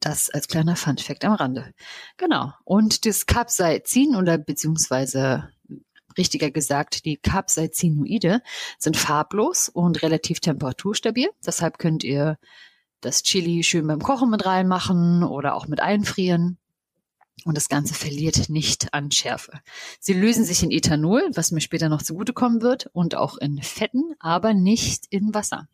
Das 0.00 0.30
als 0.30 0.48
kleiner 0.48 0.76
Funfact 0.76 1.24
am 1.24 1.34
Rande. 1.34 1.72
Genau. 2.16 2.52
Und 2.64 3.06
das 3.06 3.26
Capsaicin 3.26 4.16
oder 4.16 4.38
beziehungsweise 4.38 5.50
richtiger 6.18 6.50
gesagt, 6.50 7.04
die 7.04 7.16
Capsaicinoide 7.16 8.42
sind 8.78 8.96
farblos 8.96 9.68
und 9.68 10.02
relativ 10.02 10.40
temperaturstabil. 10.40 11.28
Deshalb 11.44 11.78
könnt 11.78 12.04
ihr 12.04 12.38
das 13.00 13.22
Chili 13.22 13.62
schön 13.62 13.86
beim 13.86 14.00
Kochen 14.00 14.30
mit 14.30 14.44
reinmachen 14.44 15.22
oder 15.22 15.54
auch 15.54 15.66
mit 15.66 15.80
einfrieren. 15.80 16.58
Und 17.44 17.56
das 17.56 17.68
Ganze 17.68 17.94
verliert 17.94 18.48
nicht 18.48 18.92
an 18.94 19.10
Schärfe. 19.10 19.52
Sie 19.98 20.12
lösen 20.12 20.44
sich 20.44 20.62
in 20.62 20.70
Ethanol, 20.70 21.22
was 21.34 21.50
mir 21.50 21.60
später 21.60 21.88
noch 21.88 22.02
zugutekommen 22.02 22.62
wird, 22.62 22.86
und 22.92 23.14
auch 23.14 23.36
in 23.38 23.62
Fetten, 23.62 24.14
aber 24.18 24.54
nicht 24.54 25.06
in 25.10 25.34
Wasser. 25.34 25.68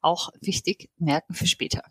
Auch 0.00 0.30
wichtig, 0.40 0.90
merken 0.98 1.34
für 1.34 1.46
später. 1.46 1.82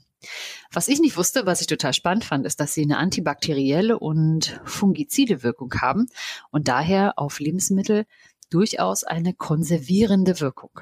Was 0.72 0.88
ich 0.88 1.00
nicht 1.00 1.18
wusste, 1.18 1.46
was 1.46 1.62
ich 1.62 1.68
total 1.68 1.94
spannend 1.94 2.26
fand, 2.26 2.46
ist, 2.46 2.60
dass 2.60 2.74
sie 2.74 2.82
eine 2.82 2.98
antibakterielle 2.98 4.00
und 4.00 4.60
fungizide 4.66 5.44
Wirkung 5.44 5.74
haben 5.80 6.08
und 6.50 6.68
daher 6.68 7.20
auf 7.20 7.40
Lebensmittel 7.40 8.06
durchaus 8.50 9.04
eine 9.04 9.34
konservierende 9.34 10.40
Wirkung. 10.40 10.80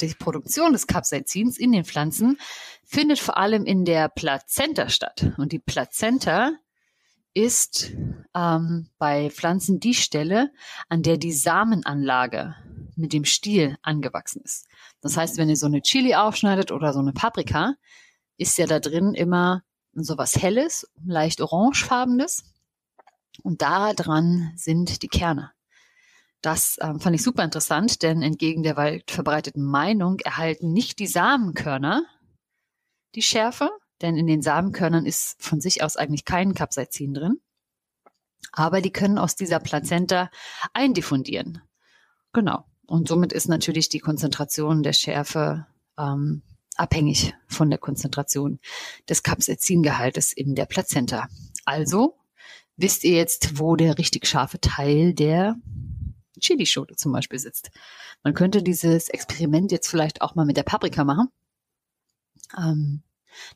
Die 0.00 0.14
Produktion 0.14 0.72
des 0.72 0.86
Capsaicins 0.86 1.58
in 1.58 1.72
den 1.72 1.84
Pflanzen 1.84 2.38
findet 2.84 3.18
vor 3.18 3.36
allem 3.36 3.64
in 3.64 3.84
der 3.84 4.08
Plazenta 4.08 4.88
statt. 4.88 5.32
Und 5.36 5.52
die 5.52 5.58
Plazenta 5.58 6.52
ist 7.34 7.92
ähm, 8.34 8.88
bei 8.98 9.30
Pflanzen 9.30 9.80
die 9.80 9.94
Stelle, 9.94 10.52
an 10.88 11.02
der 11.02 11.16
die 11.16 11.32
Samenanlage 11.32 12.54
mit 12.96 13.12
dem 13.12 13.24
Stiel 13.24 13.78
angewachsen 13.82 14.42
ist. 14.44 14.66
Das 15.00 15.16
heißt, 15.16 15.38
wenn 15.38 15.48
ihr 15.48 15.56
so 15.56 15.66
eine 15.66 15.82
Chili 15.82 16.14
aufschneidet 16.14 16.70
oder 16.70 16.92
so 16.92 16.98
eine 16.98 17.12
Paprika, 17.12 17.74
ist 18.36 18.58
ja 18.58 18.66
da 18.66 18.80
drin 18.80 19.14
immer 19.14 19.62
so 19.94 20.18
was 20.18 20.36
Helles, 20.36 20.90
leicht 21.04 21.40
orangefarbenes. 21.40 22.44
Und 23.42 23.62
da 23.62 23.94
dran 23.94 24.52
sind 24.56 25.02
die 25.02 25.08
Kerne. 25.08 25.52
Das 26.42 26.76
ähm, 26.80 26.98
fand 26.98 27.14
ich 27.14 27.22
super 27.22 27.44
interessant, 27.44 28.02
denn 28.02 28.20
entgegen 28.20 28.64
der 28.64 28.76
weit 28.76 29.10
verbreiteten 29.10 29.64
Meinung 29.64 30.18
erhalten 30.18 30.72
nicht 30.72 30.98
die 30.98 31.06
Samenkörner 31.06 32.04
die 33.14 33.22
Schärfe, 33.22 33.70
denn 34.00 34.16
in 34.16 34.26
den 34.26 34.42
Samenkörnern 34.42 35.06
ist 35.06 35.40
von 35.42 35.60
sich 35.60 35.82
aus 35.82 35.96
eigentlich 35.96 36.24
kein 36.24 36.54
Capsaicin 36.54 37.14
drin. 37.14 37.40
Aber 38.50 38.80
die 38.80 38.90
können 38.90 39.18
aus 39.18 39.36
dieser 39.36 39.60
Plazenta 39.60 40.30
eindiffundieren. 40.72 41.62
Genau. 42.32 42.64
Und 42.86 43.08
somit 43.08 43.32
ist 43.32 43.48
natürlich 43.48 43.88
die 43.88 44.00
Konzentration 44.00 44.82
der 44.82 44.92
Schärfe 44.92 45.66
ähm, 45.96 46.42
abhängig 46.76 47.34
von 47.46 47.70
der 47.70 47.78
Konzentration 47.78 48.58
des 49.08 49.22
Capsaicingehaltes 49.22 50.32
in 50.32 50.54
der 50.54 50.66
Plazenta. 50.66 51.28
Also 51.64 52.18
wisst 52.76 53.04
ihr 53.04 53.16
jetzt, 53.16 53.58
wo 53.58 53.76
der 53.76 53.98
richtig 53.98 54.26
scharfe 54.26 54.60
Teil 54.60 55.14
der 55.14 55.56
Chilischote 56.42 56.96
zum 56.96 57.12
Beispiel 57.12 57.38
sitzt. 57.38 57.70
Man 58.22 58.34
könnte 58.34 58.62
dieses 58.62 59.08
Experiment 59.08 59.72
jetzt 59.72 59.88
vielleicht 59.88 60.20
auch 60.20 60.34
mal 60.34 60.44
mit 60.44 60.56
der 60.56 60.62
Paprika 60.62 61.04
machen. 61.04 61.28
Ähm, 62.58 63.02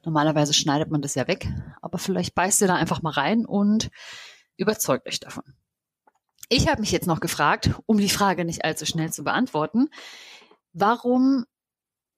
normalerweise 0.04 0.54
schneidet 0.54 0.90
man 0.90 1.02
das 1.02 1.14
ja 1.14 1.28
weg, 1.28 1.48
aber 1.82 1.98
vielleicht 1.98 2.34
beißt 2.34 2.62
ihr 2.62 2.68
da 2.68 2.76
einfach 2.76 3.02
mal 3.02 3.12
rein 3.12 3.44
und 3.44 3.90
überzeugt 4.56 5.06
euch 5.06 5.20
davon. 5.20 5.44
Ich 6.48 6.68
habe 6.68 6.80
mich 6.80 6.92
jetzt 6.92 7.06
noch 7.06 7.20
gefragt, 7.20 7.70
um 7.86 7.98
die 7.98 8.08
Frage 8.08 8.44
nicht 8.44 8.64
allzu 8.64 8.86
schnell 8.86 9.12
zu 9.12 9.24
beantworten, 9.24 9.88
warum 10.72 11.44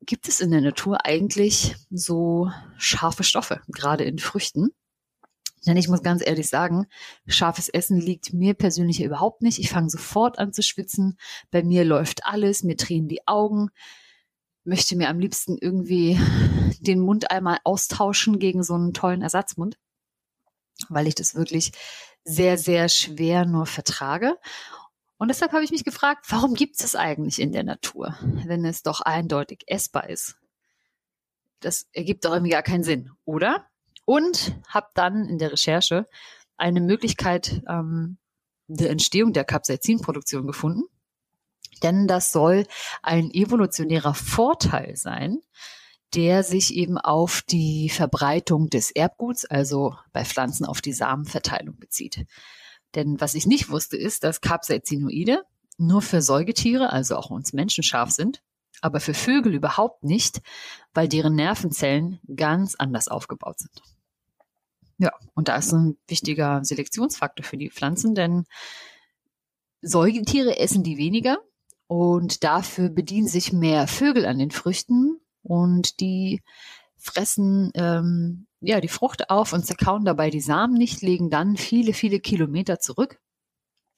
gibt 0.02 0.28
es 0.28 0.40
in 0.40 0.50
der 0.50 0.60
Natur 0.60 1.04
eigentlich 1.04 1.76
so 1.90 2.50
scharfe 2.76 3.25
Stoffe, 3.25 3.62
gerade 3.68 4.04
in 4.04 4.18
Früchten? 4.18 4.70
Denn 5.66 5.76
ich 5.76 5.88
muss 5.88 6.02
ganz 6.02 6.24
ehrlich 6.24 6.48
sagen, 6.48 6.86
scharfes 7.26 7.68
Essen 7.68 8.00
liegt 8.00 8.32
mir 8.32 8.54
persönlich 8.54 9.02
überhaupt 9.02 9.42
nicht. 9.42 9.58
Ich 9.58 9.70
fange 9.70 9.90
sofort 9.90 10.38
an 10.38 10.52
zu 10.52 10.62
schwitzen. 10.62 11.18
Bei 11.50 11.62
mir 11.62 11.84
läuft 11.84 12.24
alles, 12.24 12.62
mir 12.62 12.76
drehen 12.76 13.08
die 13.08 13.26
Augen. 13.26 13.70
Möchte 14.64 14.96
mir 14.96 15.08
am 15.08 15.18
liebsten 15.18 15.56
irgendwie 15.58 16.18
den 16.80 17.00
Mund 17.00 17.30
einmal 17.30 17.58
austauschen 17.64 18.38
gegen 18.38 18.62
so 18.62 18.74
einen 18.74 18.92
tollen 18.92 19.22
Ersatzmund, 19.22 19.78
weil 20.88 21.06
ich 21.06 21.14
das 21.14 21.34
wirklich 21.34 21.72
sehr, 22.24 22.58
sehr 22.58 22.88
schwer 22.88 23.46
nur 23.46 23.66
vertrage. 23.66 24.36
Und 25.16 25.28
deshalb 25.28 25.52
habe 25.52 25.64
ich 25.64 25.70
mich 25.70 25.84
gefragt, 25.84 26.26
warum 26.28 26.54
gibt 26.54 26.80
es 26.80 26.94
eigentlich 26.94 27.40
in 27.40 27.50
der 27.50 27.64
Natur, 27.64 28.16
wenn 28.46 28.64
es 28.64 28.82
doch 28.82 29.00
eindeutig 29.00 29.64
essbar 29.66 30.08
ist? 30.08 30.36
Das 31.60 31.88
ergibt 31.92 32.24
doch 32.24 32.32
irgendwie 32.32 32.52
gar 32.52 32.62
keinen 32.62 32.84
Sinn, 32.84 33.10
oder? 33.24 33.66
Und 34.08 34.58
habe 34.66 34.86
dann 34.94 35.28
in 35.28 35.36
der 35.36 35.52
Recherche 35.52 36.06
eine 36.56 36.80
Möglichkeit 36.80 37.62
ähm, 37.68 38.16
der 38.66 38.88
Entstehung 38.88 39.34
der 39.34 39.44
Capsaicinproduktion 39.44 40.46
gefunden. 40.46 40.84
Denn 41.82 42.08
das 42.08 42.32
soll 42.32 42.64
ein 43.02 43.30
evolutionärer 43.30 44.14
Vorteil 44.14 44.96
sein, 44.96 45.42
der 46.14 46.42
sich 46.42 46.74
eben 46.74 46.96
auf 46.96 47.42
die 47.42 47.90
Verbreitung 47.90 48.70
des 48.70 48.90
Erbguts, 48.92 49.44
also 49.44 49.94
bei 50.14 50.24
Pflanzen 50.24 50.64
auf 50.64 50.80
die 50.80 50.94
Samenverteilung 50.94 51.78
bezieht. 51.78 52.24
Denn 52.94 53.20
was 53.20 53.34
ich 53.34 53.46
nicht 53.46 53.68
wusste, 53.68 53.98
ist, 53.98 54.24
dass 54.24 54.40
Capsaicinoide 54.40 55.42
nur 55.76 56.00
für 56.00 56.22
Säugetiere, 56.22 56.94
also 56.94 57.14
auch 57.14 57.28
uns 57.28 57.52
Menschen 57.52 57.84
scharf 57.84 58.12
sind, 58.12 58.40
aber 58.80 59.00
für 59.00 59.12
Vögel 59.12 59.54
überhaupt 59.54 60.02
nicht, 60.02 60.40
weil 60.94 61.08
deren 61.08 61.34
Nervenzellen 61.34 62.20
ganz 62.34 62.74
anders 62.74 63.08
aufgebaut 63.08 63.58
sind. 63.58 63.82
Ja, 64.99 65.12
und 65.35 65.49
da 65.49 65.57
ist 65.57 65.73
ein 65.73 65.97
wichtiger 66.09 66.64
Selektionsfaktor 66.64 67.45
für 67.45 67.57
die 67.57 67.71
Pflanzen, 67.71 68.14
denn 68.14 68.45
Säugetiere 69.81 70.59
essen 70.59 70.83
die 70.83 70.99
weniger 70.99 71.38
und 71.87 72.43
dafür 72.43 72.88
bedienen 72.88 73.28
sich 73.28 73.52
mehr 73.52 73.87
Vögel 73.87 74.26
an 74.26 74.38
den 74.38 74.50
Früchten 74.50 75.21
und 75.43 76.00
die 76.00 76.43
fressen 76.97 77.71
ähm, 77.75 78.47
ja 78.61 78.81
die 78.81 78.88
Frucht 78.88 79.31
auf 79.31 79.52
und 79.52 79.64
zerkauen 79.64 80.05
dabei 80.05 80.31
die 80.31 80.40
Samen 80.40 80.75
nicht, 80.75 81.00
legen 81.00 81.31
dann 81.31 81.57
viele, 81.57 81.93
viele 81.93 82.19
Kilometer 82.19 82.81
zurück 82.81 83.21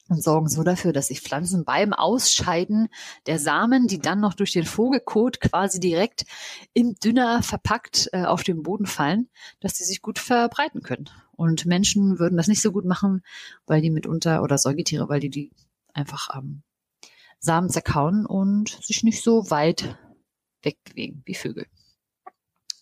und 0.09 0.23
sorgen 0.23 0.49
so 0.49 0.63
dafür, 0.63 0.93
dass 0.93 1.07
sich 1.07 1.21
Pflanzen 1.21 1.63
beim 1.63 1.93
Ausscheiden 1.93 2.89
der 3.27 3.39
Samen, 3.39 3.87
die 3.87 3.99
dann 3.99 4.19
noch 4.19 4.33
durch 4.33 4.51
den 4.51 4.65
Vogelkot 4.65 5.39
quasi 5.39 5.79
direkt 5.79 6.25
im 6.73 6.95
Dünner 6.95 7.43
verpackt 7.43 8.09
äh, 8.11 8.25
auf 8.25 8.43
den 8.43 8.63
Boden 8.63 8.85
fallen, 8.85 9.29
dass 9.59 9.75
sie 9.75 9.85
sich 9.85 10.01
gut 10.01 10.19
verbreiten 10.19 10.81
können. 10.81 11.09
Und 11.31 11.65
Menschen 11.65 12.19
würden 12.19 12.37
das 12.37 12.47
nicht 12.47 12.61
so 12.61 12.71
gut 12.71 12.85
machen, 12.85 13.23
weil 13.65 13.81
die 13.81 13.89
mitunter 13.89 14.43
oder 14.43 14.57
Säugetiere, 14.57 15.09
weil 15.09 15.19
die 15.19 15.29
die 15.29 15.51
einfach 15.93 16.29
ähm, 16.35 16.63
Samen 17.39 17.69
zerkauen 17.69 18.25
und 18.25 18.77
sich 18.83 19.03
nicht 19.03 19.23
so 19.23 19.49
weit 19.49 19.97
wegbewegen 20.61 21.23
wie 21.25 21.35
Vögel. 21.35 21.65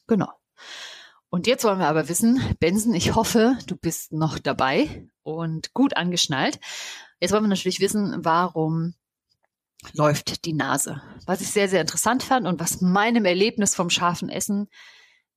Genau. 0.08 0.30
Und 1.30 1.46
jetzt 1.46 1.64
wollen 1.64 1.80
wir 1.80 1.88
aber 1.88 2.10
wissen, 2.10 2.42
Benson, 2.60 2.94
ich 2.96 3.16
hoffe, 3.16 3.58
du 3.68 3.76
bist 3.76 4.12
noch 4.12 4.40
dabei 4.40 5.08
und 5.22 5.74
gut 5.74 5.96
angeschnallt. 5.96 6.60
Jetzt 7.20 7.32
wollen 7.32 7.44
wir 7.44 7.50
natürlich 7.50 7.80
wissen, 7.80 8.24
warum 8.24 8.94
läuft 9.94 10.46
die 10.46 10.54
Nase. 10.54 11.02
Was 11.26 11.42
ich 11.42 11.50
sehr, 11.50 11.70
sehr 11.70 11.82
interessant 11.82 12.24
fand 12.24 12.48
und 12.48 12.60
was 12.60 12.82
meinem 12.82 13.26
Erlebnis 13.26 13.76
vom 13.76 13.90
scharfen 13.90 14.30
Essen 14.30 14.68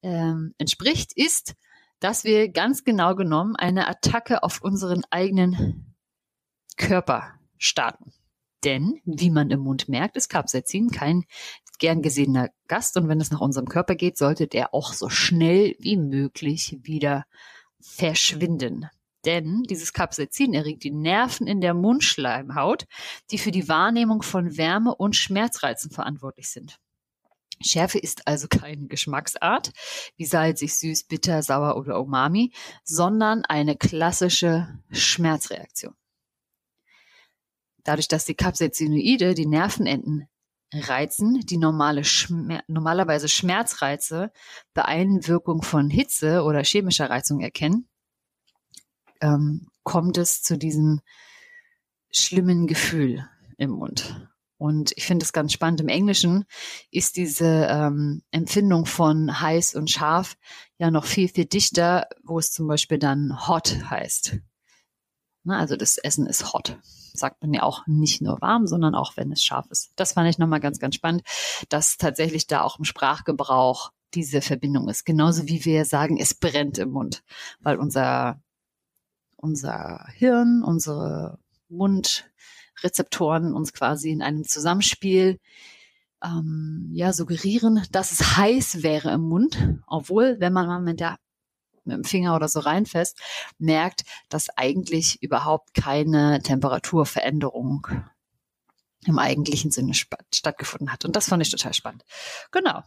ähm, 0.03 0.55
entspricht, 0.59 1.13
ist, 1.15 1.55
dass 2.01 2.25
wir 2.25 2.49
ganz 2.49 2.85
genau 2.85 3.15
genommen 3.15 3.55
eine 3.57 3.89
Attacke 3.89 4.43
auf 4.43 4.63
unseren 4.63 5.03
eigenen 5.11 5.95
Körper 6.77 7.35
starten. 7.59 8.13
Denn, 8.65 9.01
wie 9.05 9.31
man 9.31 9.51
im 9.51 9.61
Mund 9.61 9.89
merkt, 9.89 10.17
ist 10.17 10.29
Capsaicin 10.29 10.91
kein 10.91 11.25
gern 11.79 12.01
gesehener 12.01 12.51
Gast 12.69 12.97
und 12.97 13.09
wenn 13.09 13.21
es 13.21 13.33
nach 13.33 13.41
unserem 13.41 13.67
Körper 13.67 13.97
geht, 13.97 14.17
sollte 14.17 14.47
der 14.47 14.73
auch 14.73 14.93
so 14.93 15.09
schnell 15.09 15.75
wie 15.81 15.97
möglich 15.97 16.79
wieder 16.83 17.25
verschwinden. 17.81 18.89
Denn 19.25 19.63
dieses 19.65 19.93
Capsaicin 19.93 20.53
erregt 20.53 20.83
die 20.83 20.91
Nerven 20.91 21.47
in 21.47 21.61
der 21.61 21.75
Mundschleimhaut, 21.75 22.87
die 23.31 23.39
für 23.39 23.53
die 23.53 23.69
Wahrnehmung 23.69 24.23
von 24.23 24.57
Wärme 24.57 24.95
und 24.95 25.15
Schmerzreizen 25.15 25.91
verantwortlich 25.91 26.51
sind. 26.51 26.79
Schärfe 27.65 27.99
ist 27.99 28.27
also 28.27 28.49
keine 28.49 28.89
Geschmacksart, 28.89 29.71
wie 30.17 30.25
salzig, 30.25 30.75
süß, 30.75 31.05
bitter, 31.05 31.43
sauer 31.43 31.77
oder 31.77 32.01
umami, 32.01 32.53
sondern 32.83 33.45
eine 33.45 33.77
klassische 33.77 34.81
Schmerzreaktion. 34.91 35.95
Dadurch, 37.85 38.09
dass 38.09 38.25
die 38.25 38.35
Capsaicinoide 38.35 39.35
die 39.35 39.47
Nervenenden 39.47 40.29
reizen, 40.73 41.41
die 41.41 41.59
normale 41.59 42.05
Schmer 42.05 42.63
normalerweise 42.67 43.29
Schmerzreize 43.29 44.33
bei 44.73 44.85
Einwirkung 44.85 45.63
von 45.63 45.91
Hitze 45.91 46.43
oder 46.43 46.65
chemischer 46.65 47.11
Reizung 47.11 47.41
erkennen, 47.41 47.89
ähm, 49.23 49.69
kommt 49.83 50.19
es 50.19 50.43
zu 50.43 50.59
diesem 50.59 51.01
schlimmen 52.11 52.67
Gefühl 52.67 53.27
im 53.57 53.71
Mund. 53.71 54.29
Und 54.59 54.93
ich 54.97 55.07
finde 55.07 55.25
es 55.25 55.33
ganz 55.33 55.53
spannend. 55.53 55.81
Im 55.81 55.89
Englischen 55.89 56.45
ist 56.93 57.17
diese 57.17 57.67
ähm, 57.69 58.23
Empfindung 58.31 58.87
von 58.87 59.41
heiß 59.41 59.75
und 59.75 59.91
scharf 59.91 60.37
ja 60.79 60.91
noch 60.91 61.05
viel, 61.05 61.29
viel 61.29 61.47
dichter, 61.47 62.07
wo 62.23 62.39
es 62.39 62.53
zum 62.53 62.69
Beispiel 62.69 62.99
dann 62.99 63.49
hot 63.49 63.91
heißt. 63.91 64.39
Na, 65.43 65.59
also 65.59 65.75
das 65.77 65.99
Essen 65.99 66.27
ist 66.27 66.53
hot. 66.53 66.79
Sagt 67.13 67.43
man 67.43 67.53
ja 67.53 67.65
auch 67.65 67.87
nicht 67.89 68.23
nur 68.23 68.41
warm, 68.41 68.69
sondern 68.69 68.95
auch 68.95 69.17
wenn 69.17 69.33
es 69.33 69.43
scharf 69.43 69.67
ist. 69.71 69.91
Das 69.97 70.13
fand 70.13 70.31
ich 70.31 70.39
nochmal 70.39 70.61
ganz, 70.61 70.79
ganz 70.79 70.95
spannend, 70.95 71.23
dass 71.69 71.97
tatsächlich 71.97 72.47
da 72.47 72.63
auch 72.63 72.79
im 72.79 72.85
Sprachgebrauch 72.85 73.91
diese 74.15 74.43
Verbindung 74.43 74.89
ist. 74.89 75.05
Genauso 75.05 75.49
wie 75.49 75.65
wir 75.65 75.85
sagen, 75.85 76.19
es 76.19 76.35
brennt 76.35 76.79
im 76.79 76.91
Mund, 76.91 77.25
weil 77.61 77.79
unser, 77.79 78.41
unser 79.43 80.07
Hirn, 80.15 80.63
unsere 80.63 81.39
Mundrezeptoren 81.69 83.55
uns 83.55 83.73
quasi 83.73 84.11
in 84.11 84.23
einem 84.23 84.45
Zusammenspiel 84.45 85.39
ähm, 86.25 86.89
ja, 86.93 87.13
suggerieren, 87.13 87.83
dass 87.91 88.13
es 88.13 88.37
heiß 88.37 88.83
wäre 88.83 89.11
im 89.11 89.23
Mund, 89.23 89.59
obwohl, 89.87 90.37
wenn 90.39 90.53
man 90.53 90.67
mal 90.67 90.81
mit 90.81 91.01
der 91.01 91.19
mit 91.85 91.97
dem 91.97 92.05
Finger 92.05 92.37
oder 92.37 92.47
so 92.47 92.61
reinfasst, 92.61 93.19
merkt, 93.59 94.05
dass 94.29 94.49
eigentlich 94.57 95.21
überhaupt 95.21 95.75
keine 95.75 96.41
Temperaturveränderung 96.41 97.89
im 99.05 99.19
eigentlichen 99.19 99.73
Sinne 99.73 99.93
stattgefunden 99.93 100.93
hat. 100.93 101.05
Und 101.05 101.17
das 101.17 101.29
fand 101.29 101.43
ich 101.43 101.51
total 101.51 101.75
spannend. 101.75 102.05
Genau. 102.53 102.85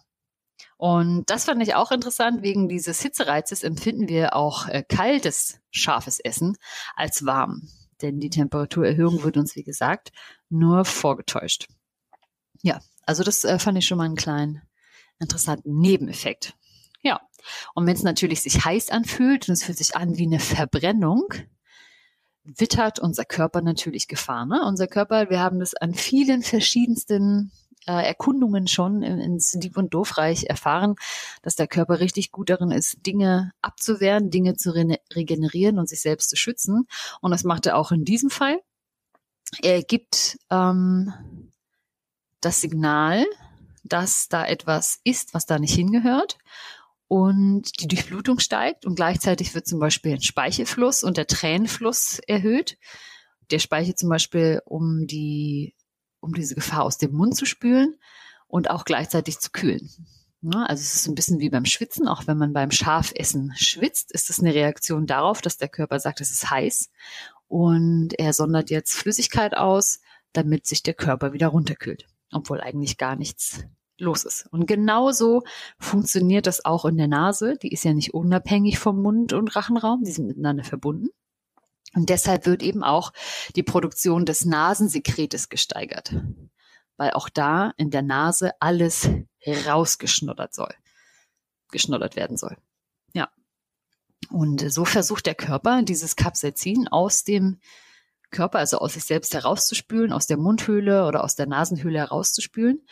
Und 0.77 1.29
das 1.29 1.45
fand 1.45 1.61
ich 1.63 1.75
auch 1.75 1.91
interessant. 1.91 2.41
Wegen 2.41 2.67
dieses 2.67 3.01
Hitzereizes 3.01 3.63
empfinden 3.63 4.09
wir 4.09 4.35
auch 4.35 4.67
äh, 4.67 4.83
kaltes, 4.83 5.59
scharfes 5.71 6.19
Essen 6.19 6.57
als 6.95 7.25
warm. 7.25 7.69
Denn 8.01 8.19
die 8.19 8.29
Temperaturerhöhung 8.29 9.23
wird 9.23 9.37
uns, 9.37 9.55
wie 9.55 9.63
gesagt, 9.63 10.11
nur 10.49 10.83
vorgetäuscht. 10.83 11.67
Ja, 12.61 12.81
also 13.03 13.23
das 13.23 13.43
äh, 13.45 13.57
fand 13.57 13.77
ich 13.77 13.87
schon 13.87 13.97
mal 13.97 14.05
einen 14.05 14.15
kleinen 14.15 14.61
interessanten 15.19 15.79
Nebeneffekt. 15.79 16.55
Ja, 17.01 17.21
und 17.73 17.85
wenn 17.85 17.95
es 17.95 18.03
natürlich 18.03 18.41
sich 18.41 18.65
heiß 18.65 18.89
anfühlt 18.89 19.47
und 19.47 19.53
es 19.53 19.63
fühlt 19.63 19.77
sich 19.77 19.95
an 19.95 20.17
wie 20.17 20.25
eine 20.25 20.39
Verbrennung, 20.39 21.33
wittert 22.43 22.99
unser 22.99 23.25
Körper 23.25 23.61
natürlich 23.61 24.07
Gefahr. 24.07 24.45
Ne? 24.45 24.61
Unser 24.65 24.87
Körper, 24.87 25.29
wir 25.29 25.39
haben 25.39 25.59
das 25.59 25.73
an 25.73 25.93
vielen 25.93 26.43
verschiedensten 26.43 27.51
äh, 27.87 28.05
Erkundungen 28.05 28.67
schon 28.67 29.03
ins 29.03 29.51
Dieb- 29.51 29.77
und 29.77 29.93
Doofreich 29.93 30.45
erfahren, 30.45 30.95
dass 31.41 31.55
der 31.55 31.67
Körper 31.67 31.99
richtig 31.99 32.31
gut 32.31 32.49
darin 32.49 32.71
ist, 32.71 33.05
Dinge 33.05 33.51
abzuwehren, 33.61 34.29
Dinge 34.29 34.55
zu 34.55 34.73
re 34.73 34.99
regenerieren 35.13 35.79
und 35.79 35.89
sich 35.89 36.01
selbst 36.01 36.29
zu 36.29 36.35
schützen. 36.35 36.87
Und 37.21 37.31
das 37.31 37.43
macht 37.43 37.65
er 37.65 37.77
auch 37.77 37.91
in 37.91 38.05
diesem 38.05 38.29
Fall. 38.29 38.59
Er 39.61 39.83
gibt 39.83 40.37
ähm, 40.49 41.13
das 42.41 42.61
Signal, 42.61 43.25
dass 43.83 44.27
da 44.27 44.45
etwas 44.45 44.99
ist, 45.03 45.33
was 45.33 45.45
da 45.45 45.59
nicht 45.59 45.75
hingehört 45.75 46.37
und 47.07 47.81
die 47.81 47.87
Durchblutung 47.87 48.39
steigt 48.39 48.85
und 48.85 48.95
gleichzeitig 48.95 49.53
wird 49.53 49.67
zum 49.67 49.79
Beispiel 49.79 50.13
ein 50.13 50.21
Speichelfluss 50.21 51.03
und 51.03 51.17
der 51.17 51.27
Tränenfluss 51.27 52.19
erhöht. 52.27 52.77
Der 53.51 53.59
Speichel 53.59 53.93
zum 53.93 54.09
Beispiel, 54.09 54.61
um 54.65 55.05
die, 55.05 55.74
um 56.25 56.33
diese 56.33 56.55
Gefahr 56.55 56.83
aus 56.83 56.97
dem 56.97 57.13
Mund 57.13 57.35
zu 57.35 57.45
spülen 57.45 57.95
und 58.47 58.69
auch 58.69 58.83
gleichzeitig 58.83 59.39
zu 59.39 59.51
kühlen. 59.51 59.89
Also 60.53 60.81
es 60.81 60.95
ist 60.95 61.07
ein 61.07 61.15
bisschen 61.15 61.39
wie 61.39 61.49
beim 61.49 61.65
Schwitzen, 61.65 62.07
auch 62.07 62.27
wenn 62.27 62.37
man 62.37 62.53
beim 62.53 62.69
Schafessen 62.69 63.53
schwitzt, 63.55 64.11
ist 64.11 64.29
es 64.29 64.39
eine 64.39 64.53
Reaktion 64.53 65.07
darauf, 65.07 65.41
dass 65.41 65.57
der 65.57 65.69
Körper 65.69 65.99
sagt, 65.99 66.21
es 66.21 66.29
ist 66.29 66.49
heiß 66.49 66.89
und 67.47 68.13
er 68.19 68.33
sondert 68.33 68.69
jetzt 68.69 68.93
Flüssigkeit 68.93 69.57
aus, 69.57 70.01
damit 70.33 70.67
sich 70.67 70.83
der 70.83 70.93
Körper 70.93 71.33
wieder 71.33 71.47
runterkühlt, 71.47 72.05
obwohl 72.31 72.61
eigentlich 72.61 72.97
gar 72.97 73.15
nichts 73.15 73.63
los 73.97 74.23
ist. 74.23 74.47
Und 74.51 74.67
genauso 74.67 75.41
funktioniert 75.79 76.45
das 76.47 76.63
auch 76.65 76.85
in 76.85 76.97
der 76.97 77.07
Nase. 77.07 77.57
Die 77.61 77.71
ist 77.71 77.85
ja 77.85 77.93
nicht 77.93 78.13
unabhängig 78.13 78.77
vom 78.77 79.01
Mund- 79.01 79.33
und 79.33 79.55
Rachenraum, 79.55 80.03
die 80.03 80.11
sind 80.11 80.27
miteinander 80.27 80.63
verbunden. 80.63 81.07
Und 81.95 82.09
deshalb 82.09 82.45
wird 82.45 82.61
eben 82.61 82.83
auch 82.83 83.13
die 83.55 83.63
Produktion 83.63 84.25
des 84.25 84.45
Nasensekretes 84.45 85.49
gesteigert, 85.49 86.13
weil 86.97 87.11
auch 87.11 87.29
da 87.29 87.73
in 87.77 87.89
der 87.89 88.01
Nase 88.01 88.51
alles 88.59 89.09
rausgeschnoddert 89.65 90.53
soll, 90.53 90.73
geschnoddert 91.71 92.17
werden 92.17 92.37
soll. 92.37 92.57
Ja. 93.13 93.29
Und 94.29 94.69
so 94.71 94.83
versucht 94.83 95.25
der 95.25 95.35
Körper, 95.35 95.81
dieses 95.83 96.17
Capsaicin 96.17 96.89
aus 96.89 97.23
dem 97.23 97.59
Körper, 98.29 98.59
also 98.59 98.79
aus 98.79 98.93
sich 98.93 99.05
selbst 99.05 99.33
herauszuspülen, 99.33 100.11
aus 100.11 100.27
der 100.27 100.37
Mundhöhle 100.37 101.05
oder 101.05 101.23
aus 101.23 101.35
der 101.35 101.47
Nasenhöhle 101.47 101.99
herauszuspülen. 101.99 102.85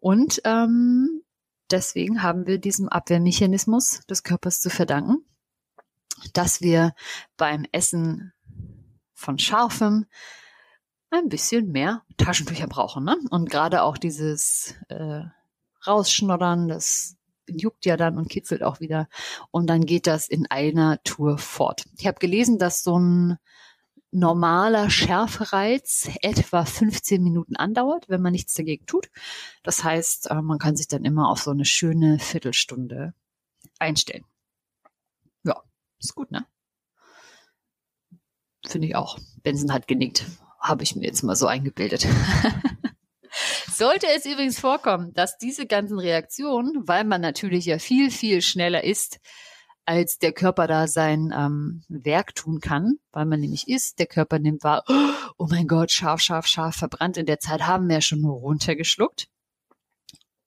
Und 0.00 0.40
ähm, 0.44 1.22
deswegen 1.70 2.22
haben 2.24 2.46
wir 2.46 2.58
diesem 2.58 2.88
Abwehrmechanismus 2.88 4.00
des 4.10 4.24
Körpers 4.24 4.60
zu 4.60 4.70
verdanken, 4.70 5.24
dass 6.32 6.60
wir 6.60 6.94
beim 7.36 7.64
Essen 7.70 8.32
von 9.18 9.38
Scharfem 9.38 10.06
ein 11.10 11.28
bisschen 11.28 11.72
mehr 11.72 12.02
Taschentücher 12.16 12.68
brauchen. 12.68 13.04
Ne? 13.04 13.16
Und 13.30 13.50
gerade 13.50 13.82
auch 13.82 13.98
dieses 13.98 14.76
äh, 14.88 15.22
Rausschnoddern, 15.86 16.68
das 16.68 17.16
juckt 17.48 17.84
ja 17.84 17.96
dann 17.96 18.16
und 18.16 18.28
kitzelt 18.28 18.62
auch 18.62 18.78
wieder. 18.78 19.08
Und 19.50 19.68
dann 19.68 19.86
geht 19.86 20.06
das 20.06 20.28
in 20.28 20.46
einer 20.50 21.02
Tour 21.02 21.38
fort. 21.38 21.86
Ich 21.98 22.06
habe 22.06 22.18
gelesen, 22.18 22.58
dass 22.58 22.84
so 22.84 22.98
ein 22.98 23.38
normaler 24.10 24.88
Schärfereiz 24.88 26.08
etwa 26.22 26.64
15 26.64 27.22
Minuten 27.22 27.56
andauert, 27.56 28.08
wenn 28.08 28.22
man 28.22 28.32
nichts 28.32 28.54
dagegen 28.54 28.86
tut. 28.86 29.10
Das 29.62 29.82
heißt, 29.82 30.30
äh, 30.30 30.42
man 30.42 30.58
kann 30.58 30.76
sich 30.76 30.86
dann 30.86 31.04
immer 31.04 31.28
auf 31.28 31.40
so 31.40 31.50
eine 31.50 31.64
schöne 31.64 32.18
Viertelstunde 32.18 33.14
einstellen. 33.78 34.24
Ja, 35.42 35.62
ist 35.98 36.14
gut, 36.14 36.30
ne? 36.30 36.46
Finde 38.68 38.88
ich 38.88 38.96
auch. 38.96 39.18
Benson 39.42 39.72
hat 39.72 39.88
genickt. 39.88 40.26
Habe 40.60 40.82
ich 40.82 40.94
mir 40.94 41.06
jetzt 41.06 41.22
mal 41.22 41.36
so 41.36 41.46
eingebildet. 41.46 42.06
Sollte 43.72 44.06
es 44.14 44.26
übrigens 44.26 44.58
vorkommen, 44.58 45.12
dass 45.14 45.38
diese 45.38 45.66
ganzen 45.66 45.98
Reaktionen, 45.98 46.86
weil 46.86 47.04
man 47.04 47.20
natürlich 47.20 47.64
ja 47.64 47.78
viel, 47.78 48.10
viel 48.10 48.42
schneller 48.42 48.84
ist, 48.84 49.20
als 49.86 50.18
der 50.18 50.32
Körper 50.32 50.66
da 50.66 50.86
sein 50.86 51.32
ähm, 51.34 51.82
Werk 51.88 52.34
tun 52.34 52.60
kann, 52.60 52.96
weil 53.10 53.24
man 53.24 53.40
nämlich 53.40 53.68
isst, 53.68 53.98
der 53.98 54.06
Körper 54.06 54.38
nimmt 54.38 54.62
wahr, 54.62 54.84
oh 55.38 55.46
mein 55.48 55.66
Gott, 55.66 55.90
scharf, 55.90 56.20
scharf, 56.20 56.46
scharf, 56.46 56.76
verbrannt. 56.76 57.16
In 57.16 57.24
der 57.24 57.40
Zeit 57.40 57.66
haben 57.66 57.88
wir 57.88 57.94
ja 57.94 58.00
schon 58.02 58.20
nur 58.20 58.34
runtergeschluckt 58.34 59.28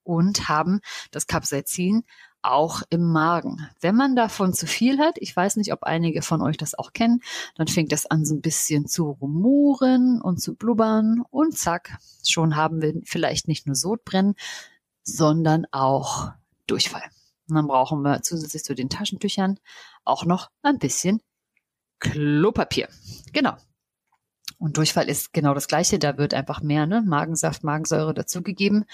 und 0.03 0.47
haben 0.47 0.79
das 1.09 1.25
Capsaicin 1.25 2.03
auch 2.41 2.81
im 2.89 3.11
Magen. 3.11 3.67
Wenn 3.79 3.95
man 3.95 4.15
davon 4.15 4.53
zu 4.53 4.67
viel 4.67 4.99
hat, 4.99 5.15
ich 5.17 5.35
weiß 5.35 5.57
nicht, 5.57 5.73
ob 5.73 5.83
einige 5.83 6.21
von 6.21 6.41
euch 6.41 6.57
das 6.57 6.77
auch 6.77 6.93
kennen, 6.93 7.21
dann 7.55 7.67
fängt 7.67 7.91
das 7.91 8.05
an 8.05 8.25
so 8.25 8.35
ein 8.35 8.41
bisschen 8.41 8.87
zu 8.87 9.11
rumoren 9.11 10.21
und 10.21 10.41
zu 10.41 10.55
blubbern 10.55 11.23
und 11.29 11.57
zack, 11.57 11.97
schon 12.25 12.55
haben 12.55 12.81
wir 12.81 12.93
vielleicht 13.05 13.47
nicht 13.47 13.67
nur 13.67 13.75
Sodbrennen, 13.75 14.35
sondern 15.03 15.65
auch 15.71 16.31
Durchfall. 16.67 17.03
Und 17.49 17.55
dann 17.55 17.67
brauchen 17.67 18.01
wir 18.01 18.21
zusätzlich 18.21 18.63
zu 18.63 18.75
den 18.75 18.89
Taschentüchern 18.89 19.59
auch 20.05 20.25
noch 20.25 20.49
ein 20.61 20.79
bisschen 20.79 21.21
Klopapier. 21.99 22.87
Genau. 23.33 23.55
Und 24.57 24.77
Durchfall 24.77 25.09
ist 25.09 25.33
genau 25.33 25.53
das 25.53 25.67
Gleiche. 25.67 25.99
Da 25.99 26.17
wird 26.17 26.33
einfach 26.33 26.61
mehr 26.61 26.85
ne? 26.85 27.01
Magensaft, 27.01 27.63
Magensäure 27.63 28.13
dazugegeben, 28.13 28.85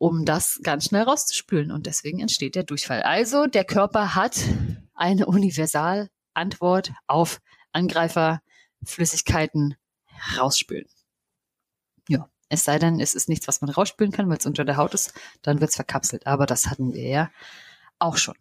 um 0.00 0.24
das 0.24 0.60
ganz 0.62 0.86
schnell 0.86 1.02
rauszuspülen. 1.02 1.70
Und 1.70 1.84
deswegen 1.84 2.20
entsteht 2.20 2.54
der 2.54 2.64
Durchfall. 2.64 3.02
Also 3.02 3.46
der 3.46 3.64
Körper 3.64 4.14
hat 4.14 4.40
eine 4.94 5.26
Universalantwort 5.26 6.92
auf 7.06 7.42
Angreiferflüssigkeiten 7.72 9.76
rausspülen. 10.38 10.86
Ja. 12.08 12.30
Es 12.48 12.64
sei 12.64 12.78
denn, 12.78 12.98
es 12.98 13.14
ist 13.14 13.28
nichts, 13.28 13.46
was 13.46 13.60
man 13.60 13.70
rausspülen 13.70 14.10
kann, 14.10 14.28
weil 14.28 14.38
es 14.38 14.46
unter 14.46 14.64
der 14.64 14.78
Haut 14.78 14.94
ist, 14.94 15.12
dann 15.42 15.60
wird 15.60 15.70
es 15.70 15.76
verkapselt. 15.76 16.26
Aber 16.26 16.46
das 16.46 16.68
hatten 16.68 16.94
wir 16.94 17.06
ja 17.06 17.30
auch 17.98 18.16
schon. 18.16 18.34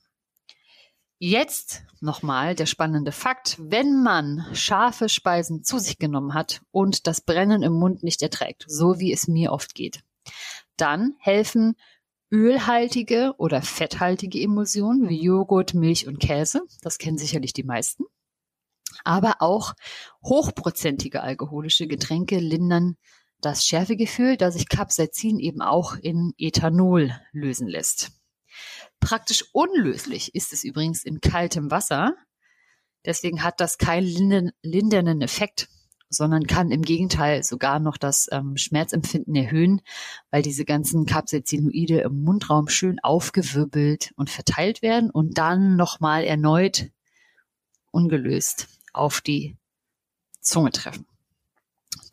Jetzt 1.20 1.84
nochmal 2.00 2.56
der 2.56 2.68
spannende 2.68 3.12
Fakt. 3.12 3.58
Wenn 3.60 4.02
man 4.02 4.46
scharfe 4.54 5.10
Speisen 5.10 5.66
zu 5.66 5.78
sich 5.78 6.00
genommen 6.00 6.34
hat 6.34 6.62
und 6.72 7.06
das 7.06 7.20
Brennen 7.20 7.64
im 7.64 7.74
Mund 7.74 8.02
nicht 8.02 8.22
erträgt, 8.22 8.64
so 8.68 9.00
wie 9.00 9.12
es 9.12 9.28
mir 9.28 9.52
oft 9.52 9.76
geht, 9.76 10.00
dann 10.82 11.16
helfen 11.20 11.76
ölhaltige 12.32 13.34
oder 13.38 13.62
fetthaltige 13.62 14.42
Emulsionen 14.42 15.10
wie 15.10 15.22
Joghurt, 15.22 15.74
Milch 15.74 16.08
und 16.08 16.20
Käse. 16.20 16.62
Das 16.82 16.98
kennen 16.98 17.18
sicherlich 17.18 17.54
die 17.54 17.64
meisten. 17.64 18.06
Aber 19.04 19.38
auch 19.40 19.74
hochprozentige 20.24 21.22
alkoholische 21.22 21.88
Getränke 21.88 22.40
lindern 22.40 22.98
das 23.42 23.66
Schärfegefühl, 23.66 24.38
da 24.38 24.52
sich 24.52 24.68
Capsaicin 24.68 25.40
eben 25.40 25.62
auch 25.62 25.96
in 25.96 26.34
Ethanol 26.38 27.16
lösen 27.32 27.68
lässt. 27.68 28.12
Praktisch 29.00 29.46
unlöslich 29.54 30.36
ist 30.36 30.52
es 30.52 30.64
übrigens 30.64 31.06
in 31.06 31.22
kaltem 31.22 31.72
Wasser. 31.72 32.16
Deswegen 33.06 33.44
hat 33.44 33.62
das 33.62 33.78
keinen 33.78 34.52
lindernden 34.62 35.22
Effekt, 35.22 35.70
sondern 36.10 36.48
kann 36.48 36.72
im 36.72 36.82
Gegenteil 36.82 37.44
sogar 37.44 37.80
noch 37.80 37.98
das 37.98 38.28
ähm, 38.32 38.58
Schmerzempfinden 38.58 39.36
erhöhen, 39.36 39.82
weil 40.32 40.42
diese 40.42 40.66
ganzen 40.66 41.06
Capsaicinoide 41.06 42.02
im 42.02 42.24
Mundraum 42.24 42.68
schön 42.68 43.00
aufgewirbelt 43.00 44.12
und 44.16 44.30
verteilt 44.30 44.82
werden 44.82 45.10
und 45.10 45.38
dann 45.38 45.76
nochmal 45.76 46.24
erneut 46.24 46.90
ungelöst 47.92 48.68
auf 48.94 49.22
die 49.22 49.56
Zunge 50.42 50.72
treffen. 50.72 51.06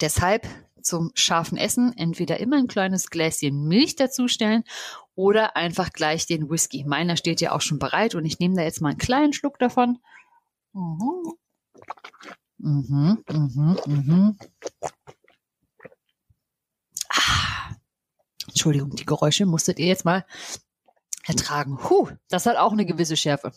Deshalb 0.00 0.46
zum 0.82 1.10
scharfen 1.14 1.58
Essen 1.58 1.92
entweder 1.96 2.38
immer 2.38 2.56
ein 2.56 2.68
kleines 2.68 3.10
Gläschen 3.10 3.66
Milch 3.66 3.96
dazustellen 3.96 4.64
oder 5.14 5.56
einfach 5.56 5.90
gleich 5.90 6.26
den 6.26 6.48
Whisky. 6.48 6.84
Meiner 6.84 7.16
steht 7.16 7.40
ja 7.40 7.52
auch 7.52 7.60
schon 7.60 7.78
bereit 7.78 8.14
und 8.14 8.24
ich 8.24 8.38
nehme 8.38 8.54
da 8.54 8.62
jetzt 8.62 8.80
mal 8.80 8.90
einen 8.90 8.98
kleinen 8.98 9.32
Schluck 9.32 9.58
davon. 9.58 9.98
Mhm. 10.72 11.32
Mhm, 12.58 13.22
mhm, 13.30 13.78
mhm. 13.86 14.38
Ah. 17.10 17.76
Entschuldigung, 18.48 18.90
die 18.96 19.04
Geräusche 19.06 19.46
musstet 19.46 19.78
ihr 19.78 19.86
jetzt 19.86 20.04
mal 20.04 20.24
ertragen. 21.26 21.78
Huh, 21.88 22.10
das 22.28 22.46
hat 22.46 22.56
auch 22.56 22.72
eine 22.72 22.86
gewisse 22.86 23.16
Schärfe. 23.16 23.52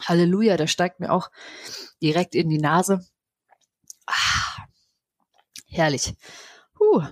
Halleluja, 0.00 0.56
das 0.56 0.70
steigt 0.70 1.00
mir 1.00 1.12
auch 1.12 1.30
direkt 2.02 2.34
in 2.34 2.48
die 2.48 2.58
Nase. 2.58 3.06
Ah, 4.06 4.66
herrlich. 5.66 6.14
Puh. 6.74 7.02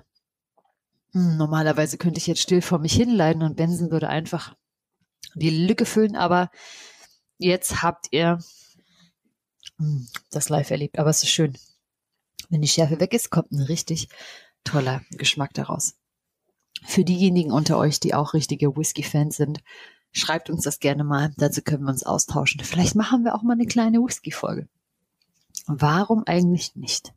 Hm, 1.13 1.37
normalerweise 1.37 1.99
könnte 1.99 2.19
ich 2.19 2.27
jetzt 2.27 2.41
still 2.41 2.63
vor 2.63 2.79
mich 2.79 2.95
hinleiden 2.95 3.43
und 3.43 3.57
Benson 3.57 3.91
würde 3.91 4.09
einfach 4.09 4.55
die 5.35 5.51
Lücke 5.51 5.85
füllen, 5.87 6.17
aber 6.17 6.51
jetzt 7.39 7.83
habt 7.83 8.09
ihr 8.13 8.39
das 10.31 10.49
live 10.49 10.71
erlebt. 10.71 10.99
Aber 10.99 11.11
es 11.11 11.23
ist 11.23 11.31
schön. 11.31 11.57
Wenn 12.49 12.63
die 12.63 12.69
Schärfe 12.69 13.01
weg 13.01 13.15
ist, 13.15 13.31
kommt 13.31 13.53
ein 13.53 13.63
richtig 13.63 14.09
toller 14.65 15.03
Geschmack 15.13 15.55
daraus. 15.55 15.95
Für 16.87 17.05
diejenigen 17.05 17.53
unter 17.53 17.79
euch, 17.79 18.01
die 18.01 18.15
auch 18.15 18.35
richtige 18.35 18.77
Whisky-Fans 18.77 19.37
sind, 19.37 19.61
schreibt 20.13 20.51
uns 20.51 20.65
das 20.65 20.81
gerne 20.81 21.05
mal. 21.05 21.33
Dazu 21.37 21.63
können 21.63 21.85
wir 21.85 21.91
uns 21.91 22.03
austauschen. 22.03 22.63
Vielleicht 22.65 22.95
machen 22.95 23.25
wir 23.25 23.35
auch 23.35 23.43
mal 23.43 23.53
eine 23.53 23.67
kleine 23.67 23.99
Whisky-Folge. 23.99 24.69
Warum 25.67 26.25
eigentlich 26.27 26.75
nicht? 26.75 27.13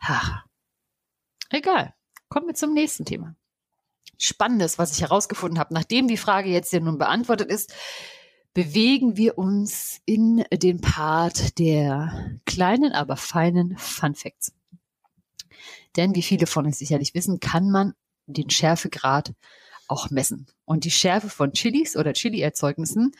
Ha. 0.00 0.44
Egal. 1.50 1.94
Kommen 2.28 2.46
wir 2.46 2.54
zum 2.54 2.72
nächsten 2.72 3.04
Thema. 3.04 3.34
Spannendes, 4.18 4.78
was 4.78 4.92
ich 4.92 5.02
herausgefunden 5.02 5.58
habe, 5.58 5.74
nachdem 5.74 6.08
die 6.08 6.16
Frage 6.16 6.50
jetzt 6.50 6.72
ja 6.72 6.80
nun 6.80 6.98
beantwortet 6.98 7.50
ist, 7.50 7.72
bewegen 8.54 9.16
wir 9.16 9.38
uns 9.38 10.00
in 10.04 10.44
den 10.52 10.80
Part 10.80 11.58
der 11.58 12.38
kleinen, 12.44 12.92
aber 12.92 13.16
feinen 13.16 13.76
Fun 13.76 14.14
Facts. 14.14 14.52
Denn 15.96 16.14
wie 16.14 16.22
viele 16.22 16.46
von 16.46 16.66
euch 16.66 16.76
sicherlich 16.76 17.14
wissen, 17.14 17.40
kann 17.40 17.70
man 17.70 17.94
den 18.26 18.50
Schärfegrad 18.50 19.34
auch 19.88 20.10
messen. 20.10 20.46
Und 20.64 20.84
die 20.84 20.90
Schärfe 20.90 21.28
von 21.28 21.52
Chilis 21.52 21.96
oder 21.96 22.12
Chili-Erzeugnissen 22.12 23.12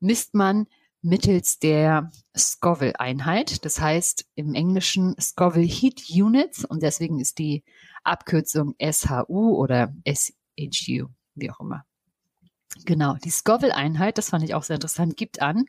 misst 0.00 0.34
man 0.34 0.66
mittels 1.02 1.58
der 1.58 2.10
Scoville-Einheit. 2.36 3.64
Das 3.64 3.80
heißt 3.80 4.26
im 4.34 4.54
Englischen 4.54 5.14
Scoville 5.20 5.66
Heat 5.66 6.02
Units 6.10 6.64
und 6.64 6.82
deswegen 6.82 7.20
ist 7.20 7.38
die 7.38 7.62
Abkürzung 8.02 8.74
SHU 8.80 9.54
oder 9.54 9.94
SHU, 10.06 11.08
wie 11.34 11.50
auch 11.50 11.60
immer. 11.60 11.84
Genau, 12.84 13.14
die 13.14 13.30
Scoville-Einheit, 13.30 14.18
das 14.18 14.30
fand 14.30 14.44
ich 14.44 14.54
auch 14.54 14.62
sehr 14.62 14.74
interessant, 14.74 15.16
gibt 15.16 15.40
an, 15.40 15.66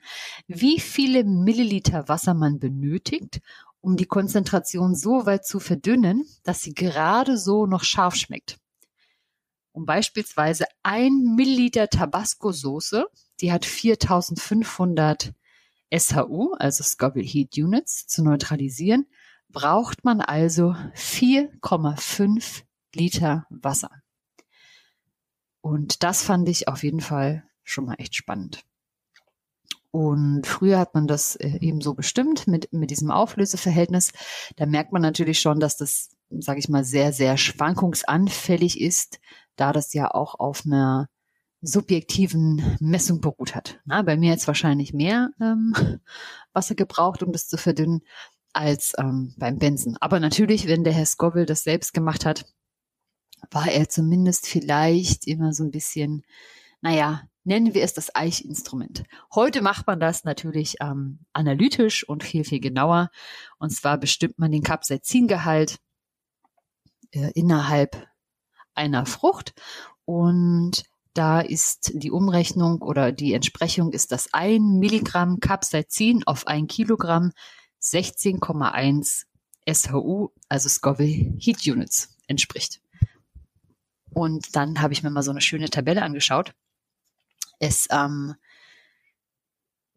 wie 0.48 0.80
viele 0.80 1.24
Milliliter 1.24 2.08
Wasser 2.08 2.34
man 2.34 2.60
benötigt, 2.60 3.42
um 3.82 3.96
die 3.96 4.06
Konzentration 4.06 4.96
so 4.96 5.26
weit 5.26 5.46
zu 5.46 5.60
verdünnen, 5.60 6.26
dass 6.44 6.62
sie 6.62 6.74
gerade 6.74 7.38
so 7.38 7.66
noch 7.66 7.84
scharf 7.84 8.16
schmeckt. 8.16 8.58
Um 9.72 9.86
beispielsweise 9.86 10.66
ein 10.84 11.36
Milliliter 11.36 11.88
Tabasco-Soße, 11.88 13.06
die 13.42 13.52
hat 13.52 13.64
4500 13.64 15.34
SHU, 15.96 16.54
also 16.54 16.84
Scoville 16.84 17.26
Heat 17.26 17.58
Units, 17.58 18.08
zu 18.08 18.24
neutralisieren, 18.24 19.06
braucht 19.50 20.04
man 20.04 20.22
also 20.22 20.76
4,5 20.96 22.64
Liter 22.96 23.46
Wasser. 23.50 23.92
Und 25.68 26.02
das 26.02 26.24
fand 26.24 26.48
ich 26.48 26.70
auf 26.70 26.82
jeden 26.82 27.02
Fall 27.02 27.44
schon 27.66 27.88
mal 27.88 27.96
echt 27.96 28.16
spannend. 28.16 28.64
Und 29.92 30.48
früher 30.48 30.80
hat 30.80 30.94
man 30.94 31.08
das 31.08 31.36
äh, 31.36 31.58
eben 31.60 31.82
so 31.82 31.94
bestimmt 31.94 32.48
mit, 32.48 32.72
mit 32.72 32.90
diesem 32.90 33.12
Auflöseverhältnis. 33.12 34.14
Da 34.56 34.66
merkt 34.66 34.94
man 34.94 35.02
natürlich 35.02 35.42
schon, 35.42 35.60
dass 35.60 35.76
das, 35.76 36.12
sage 36.30 36.60
ich 36.60 36.70
mal, 36.70 36.86
sehr, 36.86 37.12
sehr 37.12 37.36
schwankungsanfällig 37.36 38.80
ist, 38.80 39.20
da 39.58 39.74
das 39.74 39.94
ja 39.94 40.10
auch 40.10 40.40
auf 40.40 40.66
einer 40.66 41.10
subjektiven 41.60 42.78
Messung 42.80 43.20
beruht 43.20 43.54
hat. 43.54 43.82
Na, 43.84 44.04
bei 44.04 44.16
mir 44.16 44.32
jetzt 44.32 44.48
wahrscheinlich 44.48 44.94
mehr 44.94 45.32
ähm, 45.42 45.74
Wasser 46.54 46.76
gebraucht, 46.76 47.24
um 47.24 47.34
das 47.34 47.50
zu 47.50 47.58
verdünnen, 47.58 48.04
als 48.54 48.94
ähm, 48.98 49.34
beim 49.38 49.58
Benson. 49.58 49.98
Aber 50.00 50.22
natürlich, 50.22 50.66
wenn 50.70 50.86
der 50.86 50.94
Herr 50.94 51.06
Scoville 51.06 51.46
das 51.46 51.64
selbst 51.64 51.94
gemacht 51.94 52.26
hat, 52.26 52.46
war 53.52 53.68
er 53.68 53.90
zumindest 53.90 54.48
vielleicht 54.48 55.28
immer 55.28 55.54
so 55.54 55.64
ein 55.64 55.72
bisschen, 55.72 56.24
naja, 56.82 57.24
nennen 57.44 57.74
wir 57.74 57.84
es 57.84 57.94
das 57.94 58.14
Eichinstrument. 58.14 59.04
Heute 59.34 59.62
macht 59.62 59.88
man 59.88 60.00
das 60.00 60.24
natürlich 60.24 60.76
ähm, 60.82 61.20
analytisch 61.34 62.08
und 62.08 62.24
viel, 62.24 62.44
viel 62.44 62.60
genauer. 62.60 63.10
Und 63.58 63.72
zwar 63.72 63.98
bestimmt 63.98 64.38
man 64.38 64.52
den 64.52 64.64
Capsaicingehalt 64.64 65.78
äh, 67.12 67.32
innerhalb 67.36 68.08
einer 68.74 69.06
Frucht 69.06 69.54
und 70.06 70.84
da 71.14 71.42
ist 71.42 71.94
die 71.96 72.12
Umrechnung 72.12 72.82
oder 72.84 73.12
die 73.12 73.34
Entsprechung 73.34 73.92
ist 73.92 74.12
das 74.12 74.34
ein 74.34 74.78
Milligramm 74.78 75.40
Capsaicin 75.40 76.24
auf 76.28 76.46
ein 76.46 76.68
Kilogramm 76.68 77.32
16,1 77.82 79.24
SHU, 79.68 80.30
also 80.48 80.70
Scoville 80.70 81.34
Heat 81.40 81.66
Units 81.66 82.16
entspricht. 82.28 82.82
Und 84.18 84.56
dann 84.56 84.82
habe 84.82 84.94
ich 84.94 85.04
mir 85.04 85.12
mal 85.12 85.22
so 85.22 85.30
eine 85.30 85.42
schöne 85.42 85.70
Tabelle 85.70 86.02
angeschaut. 86.02 86.56
Es 87.60 87.88
ähm, 87.92 88.34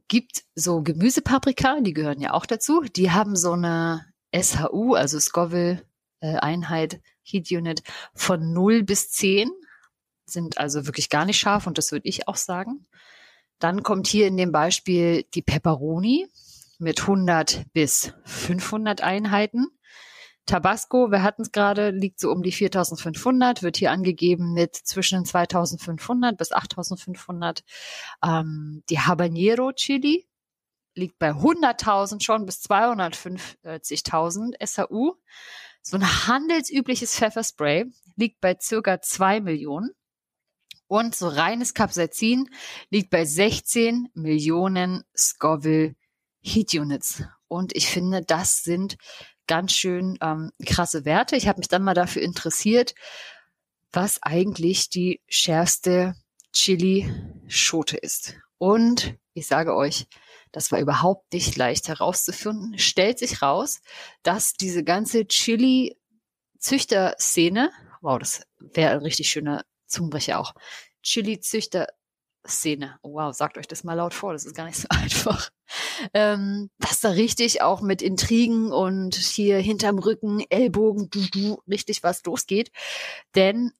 gibt 0.09 0.45
so 0.55 0.83
Gemüsepaprika, 0.83 1.81
die 1.81 1.95
gehören 1.95 2.21
ja 2.21 2.35
auch 2.35 2.45
dazu. 2.45 2.83
Die 2.83 3.13
haben 3.13 3.35
so 3.35 3.53
eine 3.53 4.13
SHU, 4.39 4.93
also 4.93 5.19
Scoville 5.19 5.87
äh, 6.21 6.37
Heat 7.23 7.51
Unit 7.51 7.83
von 8.13 8.53
0 8.53 8.83
bis 8.83 9.11
10, 9.11 9.51
sind 10.27 10.59
also 10.59 10.85
wirklich 10.85 11.09
gar 11.09 11.25
nicht 11.25 11.39
scharf 11.39 11.67
und 11.67 11.79
das 11.79 11.91
würde 11.91 12.07
ich 12.07 12.29
auch 12.29 12.37
sagen. 12.37 12.87
Dann 13.59 13.83
kommt 13.83 14.07
hier 14.07 14.27
in 14.27 14.37
dem 14.37 14.53
Beispiel 14.53 15.25
die 15.33 15.41
Pepperoni 15.41 16.29
mit 16.79 17.01
100 17.01 17.73
bis 17.73 18.13
500 18.27 19.01
Einheiten. 19.01 19.69
Tabasco, 20.51 21.13
wir 21.13 21.23
hatten 21.23 21.43
es 21.43 21.53
gerade, 21.53 21.91
liegt 21.91 22.19
so 22.19 22.33
um 22.33 22.43
die 22.43 22.51
4500, 22.51 23.63
wird 23.63 23.77
hier 23.77 23.93
angegeben 23.93 24.53
mit 24.53 24.75
zwischen 24.75 25.25
2500 25.25 26.37
bis 26.37 26.51
8500. 26.51 27.63
Ähm, 28.25 28.83
die 28.91 28.99
Habanero 28.99 29.71
Chili 29.73 30.27
liegt 30.97 31.21
bei 31.21 31.31
100.000 31.31 32.21
schon 32.21 32.47
bis 32.47 32.63
250.000 32.65 34.55
SAU. 34.67 35.15
So 35.83 35.97
ein 35.97 36.27
handelsübliches 36.27 37.15
Pfefferspray 37.15 37.87
liegt 38.17 38.41
bei 38.41 38.57
circa 38.61 39.01
2 39.01 39.43
Millionen. 39.43 39.91
Und 40.89 41.15
so 41.15 41.29
reines 41.29 41.75
Capsaicin 41.75 42.51
liegt 42.91 43.11
bei 43.11 43.25
16 43.25 44.09
Millionen 44.15 45.05
Scoville 45.17 45.95
Heat 46.41 46.75
Units. 46.75 47.23
Und 47.47 47.77
ich 47.77 47.87
finde, 47.87 48.23
das 48.23 48.65
sind 48.65 48.97
ganz 49.51 49.73
schön 49.73 50.17
ähm, 50.23 50.53
krasse 50.65 51.05
Werte. 51.05 51.35
Ich 51.35 51.49
habe 51.49 51.59
mich 51.59 51.67
dann 51.67 51.83
mal 51.83 51.95
dafür 51.95 52.23
interessiert, 52.23 52.95
was 53.91 54.23
eigentlich 54.23 54.91
die 54.91 55.21
schärfste 55.27 56.15
Chili-Schote 56.53 57.97
ist. 57.97 58.37
Und 58.59 59.17
ich 59.35 59.49
sage 59.49 59.75
euch, 59.75 60.07
das 60.53 60.71
war 60.71 60.79
überhaupt 60.79 61.33
nicht 61.33 61.57
leicht 61.57 61.89
herauszufinden. 61.89 62.79
Stellt 62.79 63.19
sich 63.19 63.43
raus, 63.43 63.81
dass 64.23 64.53
diese 64.53 64.85
ganze 64.85 65.27
Chili-Züchter-Szene, 65.27 67.73
wow, 68.03 68.21
das 68.21 68.43
wäre 68.61 68.93
ein 68.93 69.03
richtig 69.03 69.31
schöner 69.31 69.65
Zungenbrecher 69.87 70.39
auch, 70.39 70.55
Chili-Züchter 71.03 71.89
Szene. 72.47 72.99
Oh, 73.03 73.15
wow, 73.15 73.35
sagt 73.35 73.59
euch 73.59 73.69
das 73.69 73.85
mal 73.85 73.95
laut 73.95 74.15
vor, 74.15 74.33
das 74.33 74.47
ist 74.47 74.55
gar 74.55 74.67
nicht 74.67 74.79
so 74.79 74.89
einfach. 74.91 75.51
Ähm, 76.15 76.71
dass 76.79 77.01
da 77.01 77.11
richtig 77.11 77.63
auch 77.63 77.81
mit 77.81 78.03
Intrigen 78.03 78.73
und 78.73 79.15
hier 79.15 79.59
hinterm 79.59 79.99
Rücken, 79.99 80.43
Ellbogen, 80.49 81.11
du, 81.11 81.21
du, 81.31 81.63
richtig 81.69 82.03
was 82.03 82.25
losgeht. 82.25 82.71
Denn 83.35 83.73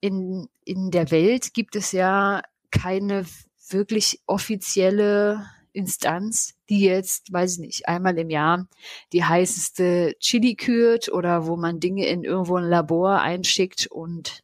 in, 0.00 0.48
in 0.64 0.90
der 0.90 1.10
Welt 1.10 1.54
gibt 1.54 1.76
es 1.76 1.92
ja 1.92 2.42
keine 2.70 3.24
wirklich 3.68 4.20
offizielle 4.26 5.46
Instanz, 5.72 6.54
die 6.68 6.80
jetzt, 6.80 7.32
weiß 7.32 7.54
ich 7.54 7.58
nicht, 7.60 7.88
einmal 7.88 8.18
im 8.18 8.30
Jahr 8.30 8.66
die 9.12 9.24
heißeste 9.24 10.16
Chili 10.20 10.54
kürt 10.54 11.10
oder 11.10 11.46
wo 11.46 11.56
man 11.56 11.80
Dinge 11.80 12.06
in 12.06 12.24
irgendwo 12.24 12.56
ein 12.56 12.68
Labor 12.68 13.20
einschickt 13.20 13.86
und 13.86 14.42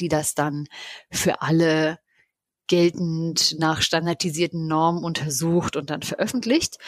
die 0.00 0.08
das 0.08 0.34
dann 0.34 0.66
für 1.10 1.42
alle 1.42 1.98
geltend 2.68 3.56
nach 3.58 3.82
standardisierten 3.82 4.68
Normen 4.68 5.02
untersucht 5.02 5.76
und 5.76 5.90
dann 5.90 6.02
veröffentlicht. 6.02 6.78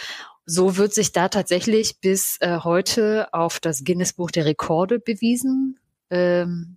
So 0.46 0.76
wird 0.76 0.94
sich 0.94 1.12
da 1.12 1.28
tatsächlich 1.28 2.00
bis 2.00 2.36
äh, 2.40 2.60
heute 2.62 3.32
auf 3.32 3.60
das 3.60 3.84
Guinness 3.84 4.12
Buch 4.12 4.30
der 4.30 4.44
Rekorde 4.44 5.00
bewiesen. 5.00 5.78
Ähm, 6.10 6.76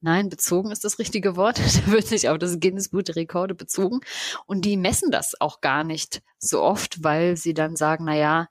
nein, 0.00 0.28
bezogen 0.28 0.70
ist 0.70 0.84
das 0.84 0.98
richtige 0.98 1.36
Wort. 1.36 1.58
da 1.86 1.92
wird 1.92 2.06
sich 2.06 2.28
auf 2.28 2.38
das 2.38 2.60
Guinness 2.60 2.90
Buch 2.90 3.02
der 3.02 3.16
Rekorde 3.16 3.54
bezogen. 3.54 4.00
Und 4.46 4.64
die 4.64 4.76
messen 4.76 5.10
das 5.10 5.40
auch 5.40 5.60
gar 5.60 5.84
nicht 5.84 6.22
so 6.38 6.62
oft, 6.62 7.02
weil 7.02 7.36
sie 7.36 7.54
dann 7.54 7.76
sagen, 7.76 8.04
na 8.04 8.16
ja, 8.16 8.48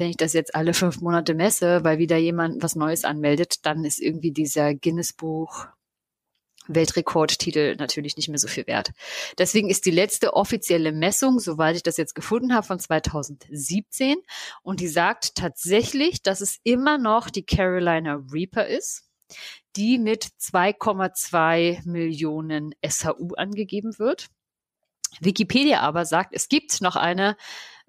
wenn 0.00 0.10
ich 0.10 0.16
das 0.16 0.32
jetzt 0.32 0.54
alle 0.54 0.74
fünf 0.74 1.00
Monate 1.00 1.34
messe, 1.34 1.84
weil 1.84 1.98
wieder 1.98 2.16
jemand 2.16 2.62
was 2.62 2.74
Neues 2.74 3.04
anmeldet, 3.04 3.66
dann 3.66 3.84
ist 3.84 4.00
irgendwie 4.00 4.32
dieser 4.32 4.74
Guinness 4.74 5.12
Buch 5.12 5.66
Weltrekordtitel 6.66 7.76
natürlich 7.76 8.16
nicht 8.16 8.28
mehr 8.28 8.38
so 8.38 8.48
viel 8.48 8.66
wert. 8.66 8.92
Deswegen 9.38 9.68
ist 9.68 9.86
die 9.86 9.90
letzte 9.90 10.34
offizielle 10.34 10.92
Messung, 10.92 11.40
soweit 11.40 11.76
ich 11.76 11.82
das 11.82 11.96
jetzt 11.96 12.14
gefunden 12.14 12.54
habe, 12.54 12.66
von 12.66 12.78
2017 12.78 14.16
und 14.62 14.80
die 14.80 14.88
sagt 14.88 15.34
tatsächlich, 15.34 16.22
dass 16.22 16.40
es 16.40 16.58
immer 16.62 16.96
noch 16.96 17.28
die 17.30 17.44
Carolina 17.44 18.22
Reaper 18.32 18.66
ist. 18.66 19.04
die 19.76 19.98
mit 19.98 20.24
2,2 20.40 21.88
Millionen 21.88 22.74
SHU 22.84 23.34
angegeben 23.36 23.96
wird. 24.00 24.26
Wikipedia 25.20 25.80
aber 25.80 26.06
sagt, 26.06 26.34
es 26.34 26.48
gibt 26.48 26.80
noch 26.80 26.96
eine 26.96 27.36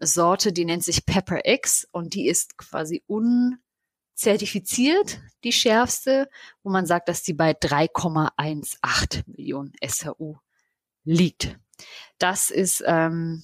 Sorte, 0.01 0.53
die 0.53 0.65
nennt 0.65 0.83
sich 0.83 1.05
Pepper 1.05 1.41
X 1.45 1.87
und 1.91 2.13
die 2.13 2.27
ist 2.27 2.57
quasi 2.57 3.03
unzertifiziert, 3.07 5.19
die 5.43 5.51
schärfste, 5.51 6.29
wo 6.63 6.69
man 6.69 6.85
sagt, 6.85 7.09
dass 7.09 7.23
die 7.23 7.33
bei 7.33 7.51
3,18 7.51 9.23
Millionen 9.27 9.73
SHU 9.83 10.37
liegt. 11.03 11.57
Das 12.17 12.51
ist 12.51 12.83
ähm, 12.85 13.43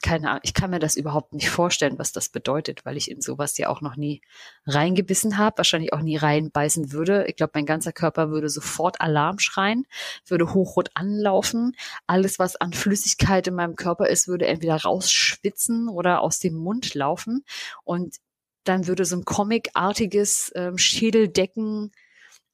keine 0.00 0.30
Ahnung, 0.30 0.40
ich 0.44 0.54
kann 0.54 0.70
mir 0.70 0.78
das 0.78 0.96
überhaupt 0.96 1.32
nicht 1.32 1.50
vorstellen, 1.50 1.98
was 1.98 2.12
das 2.12 2.28
bedeutet, 2.28 2.84
weil 2.84 2.96
ich 2.96 3.10
in 3.10 3.20
sowas 3.20 3.58
ja 3.58 3.68
auch 3.68 3.80
noch 3.80 3.96
nie 3.96 4.22
reingebissen 4.66 5.38
habe, 5.38 5.58
wahrscheinlich 5.58 5.92
auch 5.92 6.02
nie 6.02 6.16
reinbeißen 6.16 6.92
würde. 6.92 7.26
Ich 7.26 7.36
glaube, 7.36 7.52
mein 7.54 7.66
ganzer 7.66 7.92
Körper 7.92 8.30
würde 8.30 8.48
sofort 8.48 9.00
Alarm 9.00 9.38
schreien, 9.38 9.86
würde 10.26 10.54
hochrot 10.54 10.90
anlaufen. 10.94 11.76
Alles, 12.06 12.38
was 12.38 12.56
an 12.56 12.72
Flüssigkeit 12.72 13.46
in 13.48 13.54
meinem 13.54 13.76
Körper 13.76 14.08
ist, 14.08 14.28
würde 14.28 14.46
entweder 14.46 14.76
rausschwitzen 14.76 15.88
oder 15.88 16.20
aus 16.20 16.38
dem 16.38 16.54
Mund 16.54 16.94
laufen. 16.94 17.44
Und 17.84 18.16
dann 18.64 18.86
würde 18.86 19.04
so 19.04 19.16
ein 19.16 19.24
comicartiges 19.24 20.52
ähm, 20.54 20.78
Schädeldecken 20.78 21.90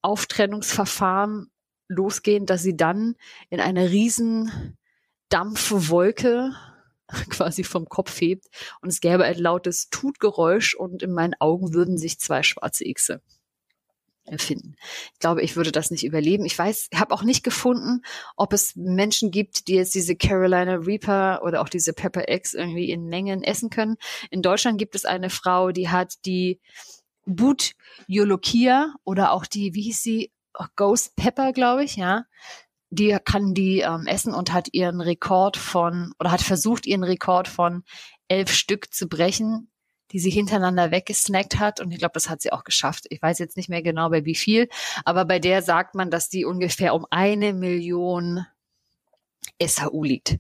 Auftrennungsverfahren 0.01 1.51
losgehen, 1.89 2.47
dass 2.47 2.63
sie 2.63 2.77
dann 2.77 3.17
in 3.51 3.61
einer 3.61 3.91
riesen 3.91 4.77
Dampfwolke 5.29 6.53
quasi 7.31 7.65
vom 7.65 7.89
Kopf 7.89 8.21
hebt 8.21 8.47
und 8.81 8.89
es 8.89 9.01
gäbe 9.01 9.25
ein 9.25 9.39
lautes 9.39 9.89
Tutgeräusch 9.91 10.75
und 10.75 11.03
in 11.03 11.13
meinen 11.13 11.35
Augen 11.39 11.75
würden 11.75 11.99
sich 11.99 12.19
zwei 12.19 12.43
schwarze 12.43 12.85
Xe 12.85 13.21
erfinden. 14.27 14.77
Ich 15.13 15.19
glaube, 15.19 15.43
ich 15.43 15.57
würde 15.57 15.71
das 15.71 15.91
nicht 15.91 16.05
überleben. 16.05 16.47
Ich 16.47 16.59
weiß, 16.59 16.89
habe 16.95 17.13
auch 17.15 17.23
nicht 17.23 17.45
gefunden, 17.45 18.01
ob 18.37 18.53
es 18.53 18.75
Menschen 18.75 19.31
gibt, 19.31 19.69
die 19.69 19.75
jetzt 19.75 19.95
diese 19.95 20.17
Carolina 20.17 20.77
Reaper 20.77 21.43
oder 21.45 21.61
auch 21.61 21.69
diese 21.69 21.93
Pepper 21.93 22.29
X 22.29 22.55
irgendwie 22.55 22.91
in 22.91 23.07
Mengen 23.07 23.43
essen 23.43 23.71
können. 23.71 23.97
In 24.31 24.43
Deutschland 24.43 24.79
gibt 24.79 24.95
es 24.95 25.05
eine 25.05 25.31
Frau, 25.31 25.73
die 25.73 25.91
hat 25.91 26.25
die 26.25 26.61
But 27.27 27.73
Yolokia 28.07 28.95
oder 29.05 29.33
auch 29.33 29.47
die, 29.47 29.75
wie 29.75 29.83
hieß 29.83 30.03
sie, 30.03 30.33
Ghost 30.77 31.17
Pepper, 31.17 31.53
glaube 31.53 31.85
ich, 31.85 31.97
ja 31.97 32.25
die 32.95 33.17
kann 33.25 33.55
die 33.55 33.81
ähm, 33.81 34.07
essen 34.07 34.35
und 34.35 34.53
hat 34.53 34.69
ihren 34.73 35.01
Rekord 35.01 35.57
von 35.57 36.13
oder 36.19 36.31
hat 36.31 36.43
versucht 36.43 36.87
ihren 36.87 37.05
Rekord 37.05 37.49
von 37.49 37.85
elf 38.29 38.53
Stück 38.53 38.93
zu 38.93 39.09
brechen, 39.09 39.71
die 40.13 40.19
sie 40.19 40.31
hintereinander 40.31 40.91
weggesnackt 40.91 41.59
hat 41.59 41.81
und 41.81 41.91
ich 41.91 41.99
glaube, 41.99 42.13
das 42.15 42.29
hat 42.29 42.41
sie 42.41 42.53
auch 42.53 42.65
geschafft. 42.65 43.07
Ich 43.11 43.21
weiß 43.21 43.39
jetzt 43.39 43.57
nicht 43.57 43.69
mehr 43.69 43.83
genau 43.83 44.11
bei 44.11 44.25
wie 44.25 44.35
viel, 44.35 44.69
aber 45.05 45.25
bei 45.25 45.39
der 45.39 45.63
sagt 45.63 45.95
man, 45.95 46.11
dass 46.11 46.29
die 46.29 46.45
ungefähr 46.45 46.95
um 46.95 47.07
eine 47.11 47.53
Million 47.53 48.47
SHU 49.63 50.05
liegt. 50.05 50.39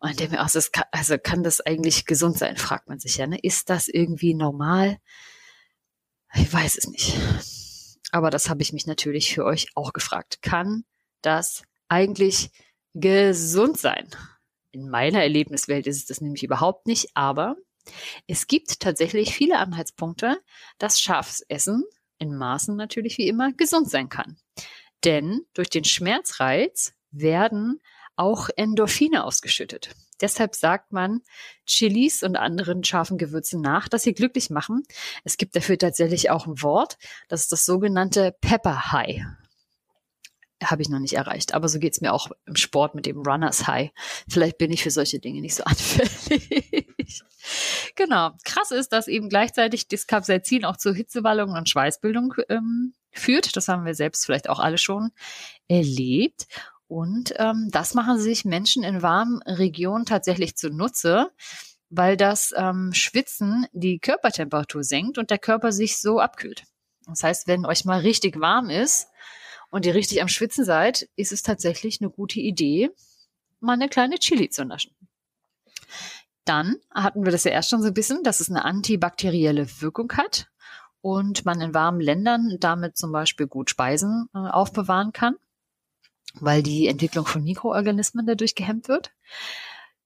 Und 0.00 0.20
der 0.20 0.28
mir 0.28 0.44
aus, 0.44 0.70
kann, 0.70 0.84
also 0.92 1.18
kann 1.18 1.42
das 1.42 1.60
eigentlich 1.60 2.06
gesund 2.06 2.38
sein, 2.38 2.56
fragt 2.56 2.88
man 2.88 3.00
sich 3.00 3.16
ja. 3.16 3.26
Ne? 3.26 3.38
Ist 3.42 3.68
das 3.68 3.88
irgendwie 3.88 4.34
normal? 4.34 4.98
Ich 6.34 6.52
weiß 6.52 6.78
es 6.78 6.86
nicht. 6.88 7.16
Aber 8.12 8.30
das 8.30 8.48
habe 8.48 8.62
ich 8.62 8.72
mich 8.72 8.86
natürlich 8.86 9.34
für 9.34 9.44
euch 9.44 9.68
auch 9.74 9.92
gefragt. 9.92 10.40
Kann 10.40 10.84
das 11.20 11.62
eigentlich 11.88 12.50
gesund 12.94 13.78
sein? 13.78 14.08
In 14.72 14.88
meiner 14.88 15.22
Erlebniswelt 15.22 15.86
ist 15.86 15.96
es 15.96 16.06
das 16.06 16.20
nämlich 16.20 16.42
überhaupt 16.42 16.86
nicht, 16.86 17.08
aber 17.14 17.56
es 18.26 18.46
gibt 18.46 18.80
tatsächlich 18.80 19.34
viele 19.34 19.58
Anhaltspunkte, 19.58 20.40
dass 20.78 21.00
Schafsessen 21.00 21.84
in 22.18 22.36
Maßen 22.36 22.76
natürlich 22.76 23.18
wie 23.18 23.28
immer 23.28 23.52
gesund 23.52 23.88
sein 23.88 24.08
kann. 24.08 24.36
Denn 25.04 25.42
durch 25.54 25.70
den 25.70 25.84
Schmerzreiz 25.84 26.92
werden 27.10 27.80
auch 28.16 28.48
Endorphine 28.56 29.24
ausgeschüttet. 29.24 29.94
Deshalb 30.20 30.56
sagt 30.56 30.92
man 30.92 31.22
Chilis 31.64 32.24
und 32.24 32.36
anderen 32.36 32.82
scharfen 32.82 33.18
Gewürzen 33.18 33.60
nach, 33.60 33.88
dass 33.88 34.02
sie 34.02 34.14
glücklich 34.14 34.50
machen. 34.50 34.82
Es 35.22 35.36
gibt 35.36 35.54
dafür 35.54 35.78
tatsächlich 35.78 36.30
auch 36.30 36.46
ein 36.46 36.60
Wort, 36.62 36.98
das 37.28 37.42
ist 37.42 37.52
das 37.52 37.64
sogenannte 37.64 38.36
Pepper 38.40 38.90
High 38.90 39.24
habe 40.62 40.82
ich 40.82 40.88
noch 40.88 40.98
nicht 40.98 41.14
erreicht. 41.14 41.54
Aber 41.54 41.68
so 41.68 41.78
geht's 41.78 42.00
mir 42.00 42.12
auch 42.12 42.28
im 42.46 42.56
Sport 42.56 42.94
mit 42.94 43.06
dem 43.06 43.18
Runners 43.18 43.66
High. 43.66 43.90
Vielleicht 44.28 44.58
bin 44.58 44.72
ich 44.72 44.82
für 44.82 44.90
solche 44.90 45.18
Dinge 45.20 45.40
nicht 45.40 45.54
so 45.54 45.64
anfällig. 45.66 47.22
genau. 47.94 48.30
Krass 48.44 48.70
ist, 48.70 48.92
dass 48.92 49.08
eben 49.08 49.28
gleichzeitig 49.28 49.88
das 49.88 50.06
Capsaicin 50.06 50.64
auch 50.64 50.76
zur 50.76 50.94
Hitzewallung 50.94 51.50
und 51.50 51.68
Schweißbildung 51.68 52.34
ähm, 52.48 52.94
führt. 53.10 53.56
Das 53.56 53.68
haben 53.68 53.84
wir 53.84 53.94
selbst 53.94 54.26
vielleicht 54.26 54.48
auch 54.48 54.58
alle 54.58 54.78
schon 54.78 55.10
erlebt. 55.68 56.46
Und 56.88 57.34
ähm, 57.36 57.68
das 57.70 57.94
machen 57.94 58.18
sich 58.18 58.44
Menschen 58.44 58.82
in 58.82 59.02
warmen 59.02 59.42
Regionen 59.42 60.06
tatsächlich 60.06 60.56
zunutze, 60.56 61.30
weil 61.90 62.16
das 62.16 62.54
ähm, 62.56 62.92
Schwitzen 62.94 63.66
die 63.72 63.98
Körpertemperatur 63.98 64.82
senkt 64.82 65.18
und 65.18 65.30
der 65.30 65.38
Körper 65.38 65.70
sich 65.70 65.98
so 65.98 66.18
abkühlt. 66.18 66.64
Das 67.06 67.22
heißt, 67.22 67.46
wenn 67.46 67.66
euch 67.66 67.84
mal 67.84 68.00
richtig 68.00 68.40
warm 68.40 68.70
ist, 68.70 69.08
und 69.70 69.86
ihr 69.86 69.94
richtig 69.94 70.22
am 70.22 70.28
Schwitzen 70.28 70.64
seid, 70.64 71.08
ist 71.16 71.32
es 71.32 71.42
tatsächlich 71.42 72.00
eine 72.00 72.10
gute 72.10 72.40
Idee, 72.40 72.90
mal 73.60 73.74
eine 73.74 73.88
kleine 73.88 74.18
Chili 74.18 74.48
zu 74.48 74.64
naschen. 74.64 74.94
Dann 76.44 76.76
hatten 76.90 77.24
wir 77.24 77.32
das 77.32 77.44
ja 77.44 77.50
erst 77.50 77.70
schon 77.70 77.82
so 77.82 77.88
ein 77.88 77.94
bisschen, 77.94 78.22
dass 78.22 78.40
es 78.40 78.48
eine 78.48 78.64
antibakterielle 78.64 79.68
Wirkung 79.80 80.10
hat 80.12 80.48
und 81.00 81.44
man 81.44 81.60
in 81.60 81.74
warmen 81.74 82.00
Ländern 82.00 82.56
damit 82.60 82.96
zum 82.96 83.12
Beispiel 83.12 83.46
gut 83.46 83.70
Speisen 83.70 84.28
äh, 84.34 84.38
aufbewahren 84.38 85.12
kann, 85.12 85.36
weil 86.34 86.62
die 86.62 86.88
Entwicklung 86.88 87.26
von 87.26 87.44
Mikroorganismen 87.44 88.26
dadurch 88.26 88.54
gehemmt 88.54 88.88
wird. 88.88 89.12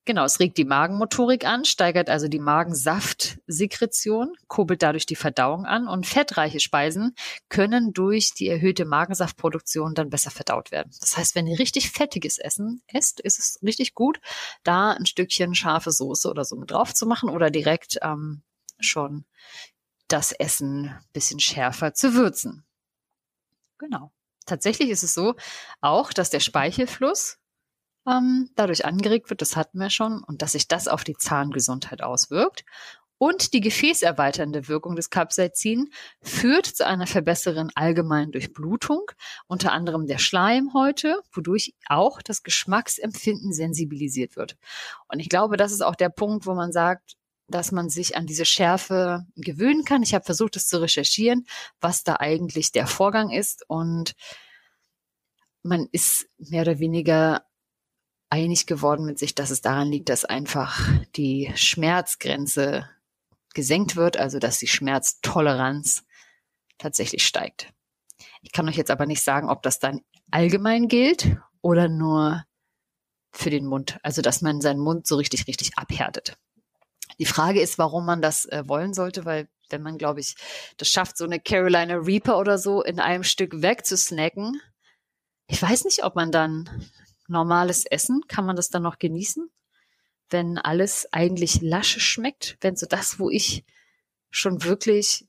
Genau, 0.05 0.25
es 0.25 0.41
regt 0.41 0.59
die 0.59 0.65
Magenmotorik 0.65 1.47
an, 1.47 1.65
steigert 1.65 2.11
also 2.11 2.27
die 2.27 2.41
Magensaftsekretion, 2.41 4.33
kurbelt 4.49 4.83
dadurch 4.83 5.07
die 5.07 5.15
Verdauung 5.15 5.65
an 5.65 5.87
und 5.87 6.09
fettreiche 6.09 6.59
Speisen 6.59 7.15
können 7.49 7.93
durch 7.93 8.35
die 8.35 8.49
erhöhte 8.49 8.85
Magensaftproduktion 8.85 9.95
dann 9.95 10.11
besser 10.11 10.33
verdaut 10.33 10.73
werden. 10.73 10.91
Das 10.99 11.17
heißt, 11.17 11.37
wenn 11.37 11.47
ihr 11.47 11.61
richtig 11.61 11.93
fettiges 11.93 12.38
Essen 12.38 12.83
esst, 12.88 13.21
ist 13.21 13.38
es 13.38 13.61
richtig 13.62 13.95
gut, 13.95 14.21
da 14.65 14.91
ein 14.91 15.07
Stückchen 15.07 15.55
scharfe 15.55 15.93
Soße 15.93 16.29
oder 16.29 16.45
so 16.45 16.57
mit 16.57 16.73
drauf 16.73 16.93
zu 16.93 17.07
machen 17.07 17.29
oder 17.29 17.51
direkt 17.51 18.01
ähm, 18.03 18.43
schon 18.81 19.25
das 20.09 20.33
Essen 20.33 20.99
bisschen 21.12 21.38
schärfer 21.38 21.95
zu 21.95 22.15
würzen. 22.15 22.65
Genau. 23.79 24.12
Tatsächlich 24.47 24.91
ist 24.91 25.05
es 25.05 25.15
so 25.15 25.37
auch, 25.81 26.12
dass 26.12 26.31
der 26.31 26.41
Speichelfluss 26.41 27.38
ähm, 28.07 28.51
dadurch 28.57 28.85
angeregt 28.85 29.31
wird, 29.31 29.43
das 29.43 29.57
hatten 29.57 29.79
wir 29.79 29.91
schon, 29.91 30.23
und 30.23 30.43
dass 30.43 30.53
sich 30.53 30.69
das 30.69 30.88
auf 30.88 31.05
die 31.05 31.17
Zahngesundheit 31.17 32.03
auswirkt. 32.03 32.65
Und 33.19 33.53
die 33.53 33.61
gefäßerweiternde 33.61 34.67
Wirkung 34.67 34.97
des 34.97 35.09
Capsaicin 35.09 35.93
führt 36.23 36.67
zu 36.67 36.85
einer 36.85 37.07
verbesserten 37.07 37.71
allgemeinen 37.77 38.33
Durchblutung, 38.33 39.12
unter 39.47 39.71
anderem 39.71 40.09
der 40.09 40.19
Schleimhäute, 40.19 41.21
wodurch 41.33 41.73
auch 41.87 42.21
das 42.21 42.43
Geschmacksempfinden 42.43 43.53
sensibilisiert 43.53 44.35
wird. 44.35 44.57
Und 45.07 45.21
ich 45.21 45.29
glaube, 45.29 45.57
das 45.57 45.71
ist 45.71 45.83
auch 45.83 45.95
der 45.95 46.09
Punkt, 46.09 46.47
wo 46.47 46.55
man 46.55 46.73
sagt, 46.73 47.17
dass 47.47 47.71
man 47.71 47.91
sich 47.91 48.17
an 48.17 48.27
diese 48.27 48.45
Schärfe 48.45 49.25
gewöhnen 49.37 49.85
kann. 49.85 50.03
Ich 50.03 50.15
habe 50.15 50.25
versucht, 50.25 50.57
es 50.57 50.67
zu 50.67 50.81
recherchieren, 50.81 51.47
was 51.81 52.03
da 52.03 52.17
eigentlich 52.17 52.73
der 52.73 52.88
Vorgang 52.88 53.31
ist. 53.31 53.65
Und 53.69 54.15
man 55.62 55.87
ist 55.93 56.27
mehr 56.38 56.62
oder 56.62 56.81
weniger 56.81 57.45
einig 58.33 58.66
geworden 58.66 59.05
mit 59.05 59.18
sich, 59.18 59.35
dass 59.35 59.51
es 59.51 59.61
daran 59.61 59.92
liegt, 59.92 60.09
dass 60.09 60.25
einfach 60.25 60.88
die 61.16 61.53
Schmerzgrenze 61.55 62.88
gesenkt 63.53 63.95
wird, 63.95 64.16
also 64.16 64.38
dass 64.38 64.59
die 64.59 64.66
Schmerztoleranz 64.66 66.05
tatsächlich 66.79 67.27
steigt. 67.27 67.75
Ich 68.40 68.53
kann 68.53 68.66
euch 68.66 68.77
jetzt 68.77 68.90
aber 68.90 69.05
nicht 69.05 69.23
sagen, 69.23 69.51
ob 69.51 69.62
das 69.62 69.81
dann 69.81 70.01
allgemein 70.31 70.88
gilt 70.88 71.37
oder 71.61 71.88
nur 71.88 72.42
für 73.33 73.51
den 73.51 73.66
Mund, 73.66 73.99
also 74.03 74.23
dass 74.23 74.40
man 74.40 74.62
seinen 74.62 74.81
Mund 74.81 75.07
so 75.07 75.16
richtig, 75.16 75.47
richtig 75.47 75.77
abhärtet. 75.77 76.38
Die 77.18 77.27
Frage 77.27 77.61
ist, 77.61 77.77
warum 77.77 78.07
man 78.07 78.23
das 78.23 78.47
äh, 78.47 78.62
wollen 78.66 78.95
sollte, 78.95 79.27
weil 79.27 79.47
wenn 79.68 79.83
man, 79.83 79.99
glaube 79.99 80.21
ich, 80.21 80.37
das 80.79 80.88
schafft, 80.88 81.18
so 81.18 81.25
eine 81.25 81.38
Carolina 81.38 81.97
Reaper 81.97 82.38
oder 82.38 82.57
so 82.57 82.83
in 82.83 82.99
einem 82.99 83.25
Stück 83.25 83.61
wegzusnacken, 83.61 84.59
ich 85.49 85.61
weiß 85.61 85.85
nicht, 85.85 86.03
ob 86.03 86.16
man 86.16 86.33
dann 86.33 86.90
normales 87.33 87.85
Essen? 87.85 88.23
Kann 88.29 88.47
man 88.47 88.57
das 88.57 88.71
dann 88.71 88.83
noch 88.83 88.99
genießen? 88.99 89.51
Wenn 90.31 90.59
alles 90.59 91.12
eigentlich 91.12 91.61
lasche 91.61 91.99
schmeckt? 91.99 92.57
Wenn 92.61 92.77
so 92.77 92.87
das, 92.87 93.18
wo 93.18 93.29
ich 93.29 93.64
schon 94.31 94.62
wirklich 94.62 95.27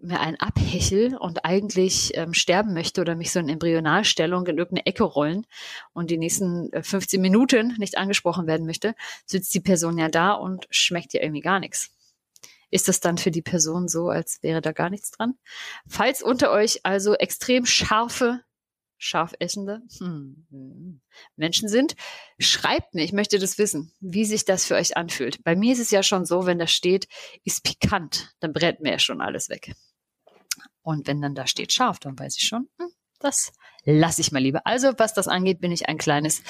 mir 0.00 0.20
einen 0.20 0.36
abhechel 0.36 1.16
und 1.16 1.44
eigentlich 1.44 2.16
ähm, 2.16 2.32
sterben 2.32 2.72
möchte 2.72 3.00
oder 3.00 3.16
mich 3.16 3.32
so 3.32 3.40
in 3.40 3.48
Embryonalstellung 3.48 4.46
in 4.46 4.58
irgendeine 4.58 4.86
Ecke 4.86 5.02
rollen 5.02 5.44
und 5.92 6.10
die 6.10 6.18
nächsten 6.18 6.70
15 6.72 7.18
äh, 7.18 7.20
Minuten 7.20 7.74
nicht 7.78 7.98
angesprochen 7.98 8.46
werden 8.46 8.66
möchte, 8.66 8.94
sitzt 9.26 9.52
die 9.54 9.60
Person 9.60 9.98
ja 9.98 10.08
da 10.08 10.32
und 10.32 10.66
schmeckt 10.70 11.14
ja 11.14 11.22
irgendwie 11.22 11.40
gar 11.40 11.58
nichts. 11.58 11.90
ist 12.70 12.86
das 12.86 13.00
dann 13.00 13.18
für 13.18 13.30
die 13.30 13.42
Person 13.42 13.88
so, 13.88 14.08
als 14.08 14.42
wäre 14.42 14.60
da 14.60 14.72
gar 14.72 14.90
nichts 14.90 15.10
dran. 15.10 15.34
Falls 15.86 16.22
unter 16.22 16.52
euch 16.52 16.80
also 16.84 17.14
extrem 17.14 17.66
scharfe, 17.66 18.42
scharf 18.98 19.32
essende 19.38 19.80
hm, 19.98 21.00
Menschen 21.36 21.68
sind, 21.68 21.94
schreibt 22.38 22.94
mir, 22.94 23.04
ich 23.04 23.12
möchte 23.12 23.38
das 23.38 23.56
wissen, 23.56 23.92
wie 24.00 24.24
sich 24.24 24.44
das 24.44 24.66
für 24.66 24.74
euch 24.74 24.96
anfühlt. 24.96 25.42
Bei 25.44 25.56
mir 25.56 25.72
ist 25.72 25.78
es 25.78 25.90
ja 25.90 26.02
schon 26.02 26.26
so, 26.26 26.46
wenn 26.46 26.58
da 26.58 26.66
steht, 26.66 27.08
ist 27.44 27.62
pikant, 27.62 28.34
dann 28.40 28.52
brennt 28.52 28.80
mir 28.80 28.92
ja 28.92 28.98
schon 28.98 29.20
alles 29.20 29.48
weg. 29.48 29.74
Und 30.82 31.06
wenn 31.06 31.22
dann 31.22 31.34
da 31.34 31.46
steht 31.46 31.72
scharf, 31.72 31.98
dann 31.98 32.18
weiß 32.18 32.36
ich 32.36 32.46
schon, 32.46 32.68
hm, 32.78 32.90
das 33.20 33.52
lasse 33.84 34.20
ich 34.20 34.32
mal 34.32 34.42
lieber. 34.42 34.66
Also, 34.66 34.92
was 34.98 35.14
das 35.14 35.28
angeht, 35.28 35.60
bin 35.60 35.72
ich 35.72 35.88
ein 35.88 35.98
kleines, 35.98 36.42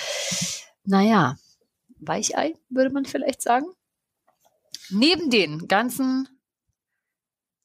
naja, 0.85 1.37
Weichei, 2.01 2.55
würde 2.69 2.91
man 2.91 3.05
vielleicht 3.05 3.43
sagen. 3.43 3.67
Neben 4.91 5.31
den 5.31 5.69
ganzen 5.69 6.29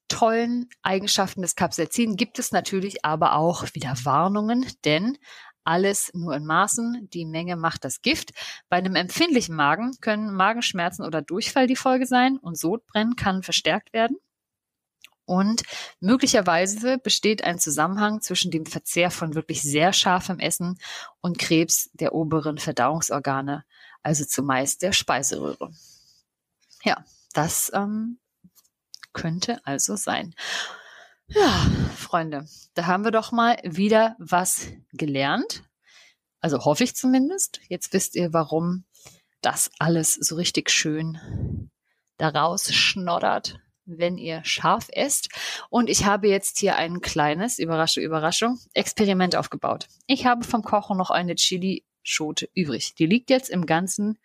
tollen 0.07 0.69
Eigenschaften 0.81 1.41
des 1.41 1.55
Capsaicin 1.55 2.15
gibt 2.15 2.39
es 2.39 2.51
natürlich 2.51 3.03
aber 3.03 3.35
auch 3.35 3.65
wieder 3.73 3.95
Warnungen, 4.03 4.65
denn 4.85 5.17
alles 5.63 6.11
nur 6.13 6.35
in 6.35 6.45
Maßen, 6.45 7.09
die 7.11 7.25
Menge 7.25 7.55
macht 7.55 7.85
das 7.85 8.01
Gift. 8.01 8.31
Bei 8.69 8.77
einem 8.77 8.95
empfindlichen 8.95 9.55
Magen 9.55 9.93
können 10.01 10.33
Magenschmerzen 10.33 11.05
oder 11.05 11.21
Durchfall 11.21 11.67
die 11.67 11.75
Folge 11.75 12.05
sein 12.05 12.37
und 12.37 12.57
Sodbrennen 12.57 13.15
kann 13.15 13.43
verstärkt 13.43 13.93
werden. 13.93 14.17
Und 15.25 15.63
möglicherweise 16.01 16.97
besteht 16.97 17.45
ein 17.45 17.57
Zusammenhang 17.57 18.21
zwischen 18.21 18.51
dem 18.51 18.65
Verzehr 18.65 19.09
von 19.09 19.35
wirklich 19.35 19.61
sehr 19.61 19.93
scharfem 19.93 20.39
Essen 20.39 20.77
und 21.21 21.39
Krebs 21.39 21.89
der 21.93 22.13
oberen 22.13 22.57
Verdauungsorgane, 22.57 23.63
also 24.01 24.25
zumeist 24.25 24.81
der 24.81 24.91
Speiseröhre. 24.91 25.71
Ja, 26.83 27.05
das 27.33 27.71
ähm, 27.73 28.19
könnte 29.13 29.59
also 29.65 29.95
sein. 29.95 30.33
Ja, 31.27 31.65
Freunde, 31.95 32.45
da 32.73 32.85
haben 32.85 33.03
wir 33.03 33.11
doch 33.11 33.31
mal 33.31 33.57
wieder 33.63 34.15
was 34.19 34.67
gelernt. 34.91 35.63
Also 36.39 36.65
hoffe 36.65 36.83
ich 36.83 36.95
zumindest. 36.95 37.61
Jetzt 37.69 37.93
wisst 37.93 38.15
ihr, 38.15 38.33
warum 38.33 38.83
das 39.41 39.71
alles 39.79 40.13
so 40.15 40.35
richtig 40.35 40.69
schön 40.69 41.69
daraus 42.17 42.73
schnoddert, 42.73 43.59
wenn 43.85 44.17
ihr 44.17 44.43
scharf 44.43 44.87
esst. 44.91 45.29
Und 45.69 45.89
ich 45.89 46.05
habe 46.05 46.27
jetzt 46.27 46.59
hier 46.59 46.75
ein 46.75 47.01
kleines, 47.01 47.59
Überraschung, 47.59 48.03
Überraschung, 48.03 48.59
Experiment 48.73 49.35
aufgebaut. 49.35 49.87
Ich 50.07 50.25
habe 50.25 50.43
vom 50.43 50.63
Kochen 50.63 50.97
noch 50.97 51.09
eine 51.09 51.35
Chili-Schote 51.35 52.49
übrig. 52.53 52.95
Die 52.95 53.05
liegt 53.05 53.29
jetzt 53.29 53.49
im 53.49 53.65
Ganzen 53.65 54.19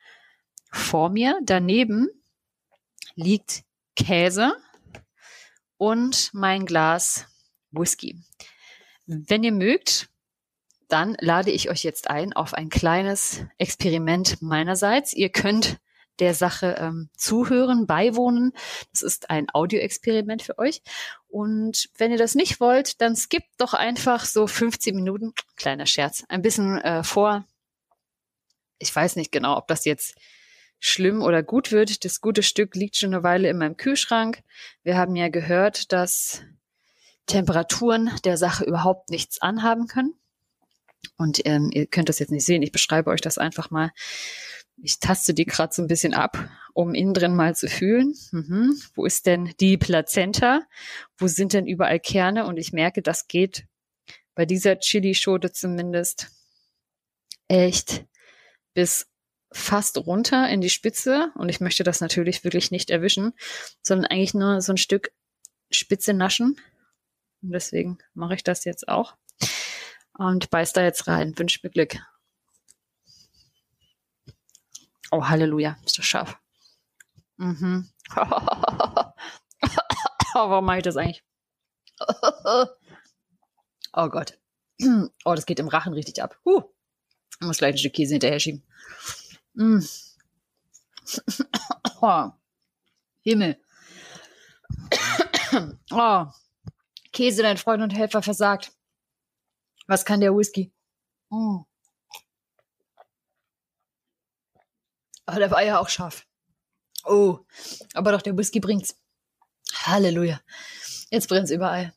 vor 0.70 1.10
mir. 1.10 1.38
Daneben 1.42 2.08
liegt 3.14 3.62
Käse 3.96 4.54
und 5.78 6.30
mein 6.34 6.66
Glas 6.66 7.26
Whisky. 7.70 8.16
Wenn 9.06 9.42
ihr 9.42 9.52
mögt, 9.52 10.08
dann 10.88 11.16
lade 11.20 11.50
ich 11.50 11.70
euch 11.70 11.82
jetzt 11.82 12.10
ein 12.10 12.32
auf 12.32 12.54
ein 12.54 12.68
kleines 12.68 13.42
Experiment 13.58 14.42
meinerseits. 14.42 15.12
Ihr 15.12 15.30
könnt 15.30 15.78
der 16.18 16.34
Sache 16.34 16.76
ähm, 16.78 17.10
zuhören, 17.16 17.86
beiwohnen. 17.86 18.52
Das 18.92 19.02
ist 19.02 19.30
ein 19.30 19.46
Audioexperiment 19.52 20.42
für 20.42 20.58
euch. 20.58 20.82
Und 21.28 21.90
wenn 21.96 22.10
ihr 22.10 22.18
das 22.18 22.34
nicht 22.34 22.60
wollt, 22.60 23.00
dann 23.00 23.14
skippt 23.14 23.52
doch 23.58 23.74
einfach 23.74 24.24
so 24.24 24.46
15 24.46 24.94
Minuten, 24.94 25.32
kleiner 25.56 25.86
Scherz, 25.86 26.24
ein 26.28 26.42
bisschen 26.42 26.78
äh, 26.78 27.04
vor. 27.04 27.44
Ich 28.78 28.94
weiß 28.94 29.16
nicht 29.16 29.30
genau, 29.30 29.56
ob 29.56 29.68
das 29.68 29.84
jetzt 29.84 30.16
schlimm 30.80 31.22
oder 31.22 31.42
gut 31.42 31.72
wird. 31.72 32.04
Das 32.04 32.20
gute 32.20 32.42
Stück 32.42 32.74
liegt 32.74 32.96
schon 32.96 33.14
eine 33.14 33.22
Weile 33.22 33.48
in 33.48 33.58
meinem 33.58 33.76
Kühlschrank. 33.76 34.42
Wir 34.82 34.96
haben 34.96 35.16
ja 35.16 35.28
gehört, 35.28 35.92
dass 35.92 36.42
Temperaturen 37.26 38.10
der 38.24 38.36
Sache 38.36 38.64
überhaupt 38.64 39.10
nichts 39.10 39.40
anhaben 39.40 39.86
können. 39.86 40.14
Und 41.16 41.40
ähm, 41.44 41.70
ihr 41.72 41.86
könnt 41.86 42.08
das 42.08 42.18
jetzt 42.18 42.30
nicht 42.30 42.44
sehen. 42.44 42.62
Ich 42.62 42.72
beschreibe 42.72 43.10
euch 43.10 43.20
das 43.20 43.38
einfach 43.38 43.70
mal. 43.70 43.92
Ich 44.80 45.00
taste 45.00 45.34
die 45.34 45.44
gerade 45.44 45.74
so 45.74 45.82
ein 45.82 45.88
bisschen 45.88 46.14
ab, 46.14 46.48
um 46.72 46.94
innen 46.94 47.14
drin 47.14 47.34
mal 47.34 47.56
zu 47.56 47.68
fühlen. 47.68 48.14
Mhm. 48.30 48.80
Wo 48.94 49.04
ist 49.04 49.26
denn 49.26 49.52
die 49.60 49.76
Plazenta? 49.76 50.62
Wo 51.16 51.26
sind 51.26 51.52
denn 51.52 51.66
überall 51.66 51.98
Kerne? 51.98 52.46
Und 52.46 52.56
ich 52.58 52.72
merke, 52.72 53.02
das 53.02 53.26
geht 53.26 53.66
bei 54.34 54.46
dieser 54.46 54.78
Chili-Schote 54.78 55.50
zumindest 55.50 56.30
echt 57.48 58.04
bis 58.74 59.08
fast 59.52 59.98
runter 59.98 60.48
in 60.48 60.60
die 60.60 60.70
Spitze. 60.70 61.32
Und 61.34 61.48
ich 61.48 61.60
möchte 61.60 61.84
das 61.84 62.00
natürlich 62.00 62.44
wirklich 62.44 62.70
nicht 62.70 62.90
erwischen, 62.90 63.32
sondern 63.82 64.06
eigentlich 64.06 64.34
nur 64.34 64.60
so 64.60 64.72
ein 64.72 64.78
Stück 64.78 65.12
Spitze 65.70 66.14
naschen. 66.14 66.60
Und 67.42 67.52
deswegen 67.52 67.98
mache 68.14 68.34
ich 68.34 68.44
das 68.44 68.64
jetzt 68.64 68.88
auch. 68.88 69.16
Und 70.12 70.50
beiß 70.50 70.72
da 70.72 70.82
jetzt 70.82 71.06
rein. 71.06 71.38
Wünsch 71.38 71.62
mir 71.62 71.70
Glück. 71.70 71.96
Oh, 75.10 75.28
Halleluja, 75.28 75.78
ist 75.84 75.98
das 75.98 76.04
scharf. 76.04 76.38
Mhm. 77.36 77.88
Warum 80.34 80.64
mache 80.64 80.78
ich 80.78 80.82
das 80.82 80.96
eigentlich? 80.96 81.24
oh 83.92 84.08
Gott. 84.08 84.38
Oh, 85.24 85.34
das 85.34 85.46
geht 85.46 85.60
im 85.60 85.68
Rachen 85.68 85.94
richtig 85.94 86.22
ab. 86.22 86.38
Huh. 86.44 86.62
Ich 87.40 87.46
muss 87.46 87.58
gleich 87.58 87.74
ein 87.74 87.78
Stück 87.78 87.94
Käse 87.94 88.14
hinterher 88.14 88.40
schieben. 88.40 88.64
Mm. 89.58 89.82
oh. 92.00 92.30
Himmel. 93.22 93.56
oh. 95.90 96.26
Käse, 97.12 97.42
dein 97.42 97.56
Freund 97.56 97.82
und 97.82 97.90
Helfer 97.90 98.22
versagt. 98.22 98.72
Was 99.88 100.04
kann 100.04 100.20
der 100.20 100.36
Whisky? 100.36 100.72
Oh. 101.30 101.64
Aber 105.26 105.40
der 105.40 105.50
war 105.50 105.64
ja 105.64 105.80
auch 105.80 105.88
scharf. 105.88 106.24
Oh, 107.04 107.40
aber 107.94 108.12
doch 108.12 108.22
der 108.22 108.36
Whisky 108.36 108.60
bringt's. 108.60 108.96
Halleluja. 109.72 110.40
Jetzt 111.10 111.28
brennt's 111.28 111.50
überall. 111.50 111.92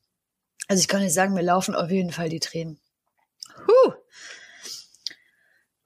Also 0.67 0.81
ich 0.81 0.87
kann 0.87 1.01
nicht 1.01 1.13
sagen, 1.13 1.33
mir 1.35 1.43
laufen 1.43 1.75
auf 1.75 1.91
jeden 1.91 2.11
Fall 2.11 2.29
die 2.29 2.39
Tränen. 2.39 2.79
Huh. 3.67 3.93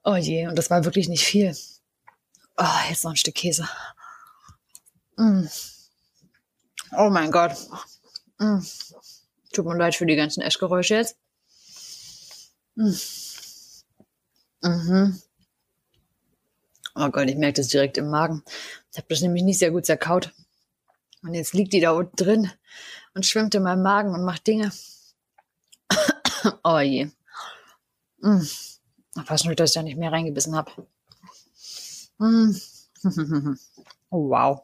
Oh 0.08 0.14
je, 0.14 0.46
und 0.46 0.54
das 0.56 0.70
war 0.70 0.84
wirklich 0.84 1.08
nicht 1.08 1.24
viel. 1.24 1.52
Oh, 2.56 2.64
jetzt 2.88 3.02
noch 3.02 3.10
ein 3.10 3.16
Stück 3.16 3.34
Käse. 3.34 3.68
Mm. 5.16 5.46
Oh 6.96 7.10
mein 7.10 7.32
Gott. 7.32 7.56
Mm. 8.38 8.60
Tut 9.52 9.66
mir 9.66 9.76
leid 9.76 9.96
für 9.96 10.06
die 10.06 10.14
ganzen 10.14 10.42
Essgeräusche 10.42 10.94
jetzt. 10.94 11.16
Mm. 12.76 12.92
Mhm. 14.62 15.20
Oh 16.94 17.08
Gott, 17.10 17.28
ich 17.28 17.36
merke 17.36 17.60
das 17.60 17.66
direkt 17.66 17.98
im 17.98 18.08
Magen. 18.08 18.44
Ich 18.92 18.98
habe 18.98 19.08
das 19.08 19.22
nämlich 19.22 19.42
nicht 19.42 19.58
sehr 19.58 19.72
gut 19.72 19.86
zerkaut. 19.86 20.32
Und 21.24 21.34
jetzt 21.34 21.52
liegt 21.52 21.72
die 21.72 21.80
da 21.80 21.90
unten 21.90 22.14
drin 22.14 22.52
und 23.14 23.26
schwimmt 23.26 23.56
in 23.56 23.64
meinem 23.64 23.82
Magen 23.82 24.14
und 24.14 24.24
macht 24.24 24.46
Dinge. 24.46 24.70
oh 26.62 26.78
je. 26.78 27.10
Mm. 28.18 28.46
Fast 29.24 29.44
nur, 29.44 29.54
dass 29.54 29.70
ich 29.70 29.74
da 29.74 29.82
nicht 29.82 29.96
mehr 29.96 30.12
reingebissen 30.12 30.54
habe. 30.54 30.86
Mm. 32.18 32.52
oh, 34.10 34.28
wow. 34.30 34.60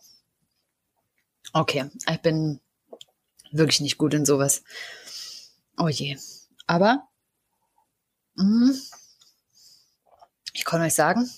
Okay, 1.53 1.91
ich 2.09 2.23
bin 2.23 2.61
wirklich 3.51 3.81
nicht 3.81 3.99
gut 3.99 4.15
in 4.15 4.25
sowas. 4.25 4.63
Oh 5.77 5.89
je. 5.89 6.17
Aber 6.67 7.09
mm, 8.35 8.71
ich 10.53 10.65
kann 10.65 10.81
euch 10.81 10.95
sagen, 10.95 11.31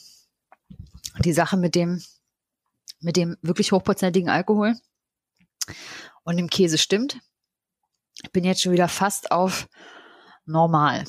die 1.19 1.33
Sache 1.33 1.57
mit 1.57 1.75
dem, 1.75 2.03
mit 3.01 3.17
dem 3.17 3.37
wirklich 3.43 3.73
hochprozentigen 3.73 4.31
Alkohol 4.31 4.77
und 6.25 6.37
dem 6.37 6.51
Käse 6.51 6.79
stimmt. 6.79 7.19
Ich 8.23 8.31
bin 8.31 8.45
jetzt 8.45 8.63
schon 8.63 8.73
wieder 8.73 8.89
fast 8.89 9.31
auf 9.33 9.69
normal, 10.47 11.05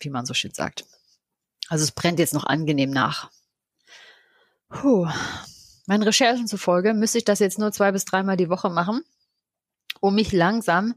wie 0.00 0.10
man 0.10 0.26
so 0.26 0.34
schön 0.34 0.54
sagt. 0.54 0.86
Also 1.68 1.84
es 1.84 1.92
brennt 1.92 2.18
jetzt 2.18 2.34
noch 2.34 2.44
angenehm 2.44 2.90
nach. 2.90 3.30
Puh. 4.68 5.08
Meinen 5.86 6.02
Recherchen 6.02 6.46
zufolge 6.46 6.92
müsste 6.92 7.18
ich 7.18 7.24
das 7.24 7.38
jetzt 7.38 7.58
nur 7.58 7.72
zwei 7.72 7.92
bis 7.92 8.04
dreimal 8.04 8.36
die 8.36 8.50
Woche 8.50 8.68
machen, 8.68 9.02
um 10.00 10.14
mich 10.14 10.32
langsam 10.32 10.94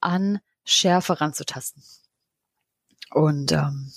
an 0.00 0.40
Schärfe 0.64 1.20
ranzutasten. 1.20 1.82
Und 3.10 3.52
ähm, 3.52 3.92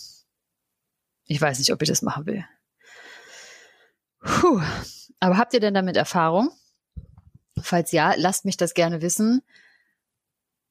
ich 1.26 1.40
weiß 1.40 1.60
nicht, 1.60 1.72
ob 1.72 1.82
ich 1.82 1.90
das 1.90 2.02
machen 2.02 2.26
will. 2.26 2.46
Puh. 4.20 4.62
Aber 5.20 5.38
habt 5.38 5.54
ihr 5.54 5.60
denn 5.60 5.74
damit 5.74 5.96
Erfahrung? 5.96 6.52
Falls 7.62 7.92
ja, 7.92 8.14
lasst 8.18 8.44
mich 8.44 8.58
das 8.58 8.74
gerne 8.74 9.02
wissen. 9.02 9.42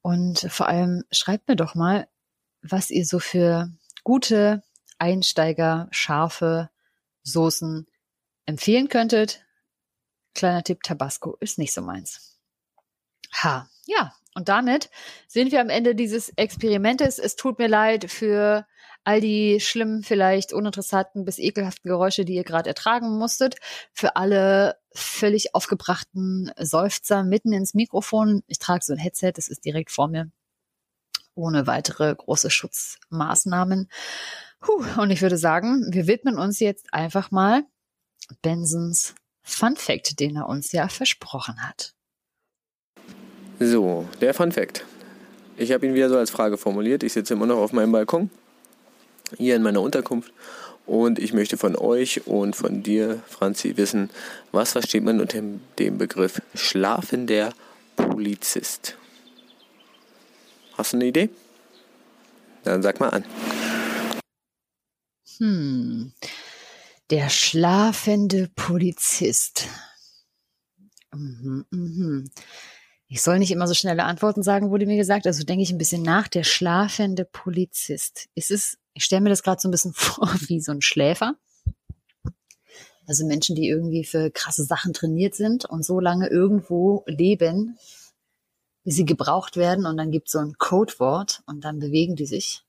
Und 0.01 0.47
vor 0.51 0.67
allem 0.67 1.03
schreibt 1.11 1.47
mir 1.47 1.55
doch 1.55 1.73
mal, 1.73 2.07
was 2.61 2.91
ihr 2.91 3.05
so 3.05 3.19
für 3.19 3.71
gute 4.03 4.63
Einsteiger, 4.97 5.87
scharfe 5.91 6.69
Soßen 7.23 7.87
empfehlen 8.45 8.89
könntet. 8.89 9.45
Kleiner 10.33 10.63
Tipp, 10.63 10.83
Tabasco 10.83 11.37
ist 11.39 11.57
nicht 11.57 11.73
so 11.73 11.81
meins. 11.81 12.39
Ha, 13.43 13.69
ja. 13.85 14.13
Und 14.37 14.49
damit 14.49 14.89
sind 15.27 15.53
wir 15.53 15.61
am 15.61 15.69
Ende 15.69 15.95
dieses 15.95 16.29
Experimentes. 16.29 17.19
Es 17.19 17.37
tut 17.37 17.57
mir 17.57 17.69
leid 17.69 18.11
für 18.11 18.65
all 19.05 19.21
die 19.21 19.59
schlimmen, 19.61 20.03
vielleicht 20.03 20.51
uninteressanten 20.51 21.23
bis 21.23 21.39
ekelhaften 21.39 21.89
Geräusche, 21.89 22.25
die 22.25 22.33
ihr 22.33 22.43
gerade 22.43 22.67
ertragen 22.67 23.17
musstet. 23.17 23.55
Für 23.93 24.17
alle 24.17 24.77
völlig 24.93 25.55
aufgebrachten 25.55 26.51
Seufzer 26.59 27.23
mitten 27.23 27.53
ins 27.53 27.73
Mikrofon. 27.75 28.43
Ich 28.47 28.59
trage 28.59 28.83
so 28.83 28.93
ein 28.93 28.99
Headset, 28.99 29.33
das 29.35 29.47
ist 29.47 29.63
direkt 29.63 29.91
vor 29.91 30.09
mir. 30.09 30.31
Ohne 31.35 31.67
weitere 31.67 32.13
große 32.13 32.49
Schutzmaßnahmen. 32.49 33.89
Puh, 34.59 34.83
und 34.97 35.11
ich 35.11 35.21
würde 35.21 35.37
sagen, 35.37 35.85
wir 35.91 36.07
widmen 36.07 36.37
uns 36.37 36.59
jetzt 36.59 36.93
einfach 36.93 37.31
mal 37.31 37.63
Bensons 38.41 39.15
Fun 39.43 39.75
Fact, 39.75 40.19
den 40.19 40.37
er 40.37 40.49
uns 40.49 40.71
ja 40.71 40.87
versprochen 40.87 41.61
hat. 41.61 41.93
So, 43.59 44.07
der 44.19 44.33
Fun 44.33 44.51
Fact. 44.51 44.83
Ich 45.57 45.71
habe 45.71 45.85
ihn 45.85 45.93
wieder 45.93 46.09
so 46.09 46.17
als 46.17 46.31
Frage 46.31 46.57
formuliert. 46.57 47.03
Ich 47.03 47.13
sitze 47.13 47.35
immer 47.35 47.45
noch 47.45 47.57
auf 47.57 47.71
meinem 47.71 47.91
Balkon, 47.91 48.29
hier 49.37 49.55
in 49.55 49.61
meiner 49.61 49.81
Unterkunft. 49.81 50.33
Und 50.85 51.17
ich 51.19 51.33
möchte 51.33 51.57
von 51.57 51.75
euch 51.75 52.27
und 52.27 52.55
von 52.55 52.83
dir, 52.83 53.21
Franzi, 53.27 53.77
wissen, 53.77 54.09
was 54.51 54.73
versteht 54.73 55.03
man 55.03 55.21
unter 55.21 55.41
dem 55.79 55.97
Begriff 55.97 56.41
schlafender 56.53 57.53
Polizist? 57.95 58.97
Hast 60.77 60.93
du 60.93 60.97
eine 60.97 61.05
Idee? 61.05 61.29
Dann 62.63 62.83
sag 62.83 62.99
mal 62.99 63.09
an. 63.09 63.25
Hm. 65.39 66.13
Der 67.09 67.29
schlafende 67.29 68.49
Polizist. 68.55 69.67
Mhm, 71.13 71.65
mhm. 71.69 72.31
Ich 73.07 73.21
soll 73.21 73.39
nicht 73.39 73.51
immer 73.51 73.67
so 73.67 73.73
schnelle 73.73 74.03
Antworten 74.03 74.41
sagen, 74.41 74.71
wurde 74.71 74.85
mir 74.85 74.97
gesagt. 74.97 75.27
Also 75.27 75.43
denke 75.43 75.63
ich 75.63 75.71
ein 75.71 75.77
bisschen 75.77 76.01
nach. 76.01 76.27
Der 76.27 76.43
schlafende 76.43 77.25
Polizist. 77.25 78.27
Ist 78.33 78.51
es, 78.51 78.77
ich 78.93 79.05
stelle 79.05 79.21
mir 79.21 79.29
das 79.29 79.43
gerade 79.43 79.61
so 79.61 79.67
ein 79.67 79.71
bisschen 79.71 79.93
vor 79.95 80.27
wie 80.47 80.59
so 80.59 80.71
ein 80.71 80.81
Schläfer. 80.81 81.35
Also 83.07 83.25
Menschen, 83.25 83.55
die 83.55 83.67
irgendwie 83.67 84.03
für 84.03 84.31
krasse 84.31 84.63
Sachen 84.63 84.93
trainiert 84.93 85.35
sind 85.35 85.65
und 85.65 85.85
so 85.85 85.99
lange 85.99 86.27
irgendwo 86.27 87.03
leben, 87.05 87.77
wie 88.83 88.91
sie 88.91 89.05
gebraucht 89.05 89.57
werden 89.57 89.85
und 89.85 89.97
dann 89.97 90.11
gibt 90.11 90.27
es 90.27 90.31
so 90.31 90.39
ein 90.39 90.57
Codewort 90.57 91.43
und 91.45 91.63
dann 91.63 91.79
bewegen 91.79 92.15
die 92.15 92.25
sich. 92.25 92.63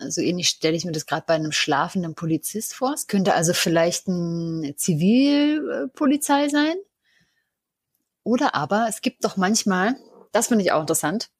Also 0.00 0.20
ähnlich 0.20 0.48
stelle 0.48 0.76
ich 0.76 0.84
mir 0.84 0.92
das 0.92 1.06
gerade 1.06 1.24
bei 1.26 1.34
einem 1.34 1.52
schlafenden 1.52 2.14
Polizist 2.14 2.74
vor. 2.74 2.94
Es 2.94 3.06
könnte 3.06 3.34
also 3.34 3.52
vielleicht 3.52 4.08
eine 4.08 4.74
Zivilpolizei 4.76 6.48
sein. 6.48 6.74
Oder 8.24 8.54
aber 8.54 8.86
es 8.88 9.02
gibt 9.02 9.24
doch 9.24 9.36
manchmal, 9.36 9.96
das 10.32 10.48
finde 10.48 10.64
ich 10.64 10.72
auch 10.72 10.80
interessant, 10.80 11.30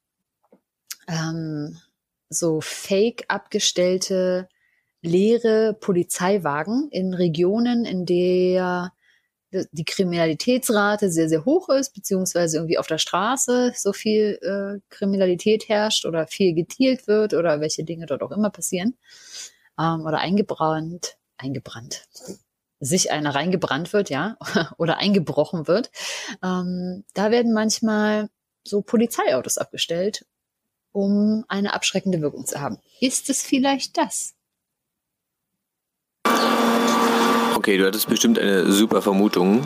ähm, 1.07 1.77
so 2.29 2.61
fake 2.61 3.25
abgestellte 3.27 4.47
leere 5.01 5.73
Polizeiwagen 5.73 6.89
in 6.91 7.13
Regionen, 7.13 7.85
in 7.85 8.05
der 8.05 8.93
die 9.51 9.85
Kriminalitätsrate 9.85 11.11
sehr, 11.11 11.27
sehr 11.27 11.45
hoch 11.45 11.69
ist, 11.69 11.93
beziehungsweise 11.93 12.57
irgendwie 12.57 12.77
auf 12.77 12.87
der 12.87 12.97
Straße 12.97 13.73
so 13.75 13.93
viel 13.93 14.39
äh, 14.41 14.79
Kriminalität 14.89 15.67
herrscht 15.67 16.05
oder 16.05 16.27
viel 16.27 16.53
gedealt 16.53 17.07
wird 17.07 17.33
oder 17.33 17.59
welche 17.59 17.83
Dinge 17.83 18.05
dort 18.05 18.23
auch 18.23 18.31
immer 18.31 18.49
passieren. 18.49 18.97
Ähm, 19.79 20.05
oder 20.05 20.19
eingebrannt, 20.19 21.17
eingebrannt, 21.37 22.07
sich 22.79 23.11
einer 23.11 23.35
reingebrannt 23.35 23.93
wird, 23.93 24.09
ja, 24.09 24.37
oder 24.77 24.97
eingebrochen 24.97 25.67
wird. 25.67 25.91
Ähm, 26.43 27.03
da 27.13 27.31
werden 27.31 27.53
manchmal 27.53 28.29
so 28.63 28.81
Polizeiautos 28.81 29.57
abgestellt, 29.57 30.25
um 30.91 31.45
eine 31.47 31.73
abschreckende 31.73 32.21
Wirkung 32.21 32.45
zu 32.45 32.59
haben. 32.61 32.77
Ist 32.99 33.29
es 33.29 33.41
vielleicht 33.41 33.97
das? 33.97 34.35
Okay, 37.61 37.77
du 37.77 37.85
hattest 37.85 38.09
bestimmt 38.09 38.39
eine 38.39 38.71
super 38.71 39.03
Vermutung, 39.03 39.63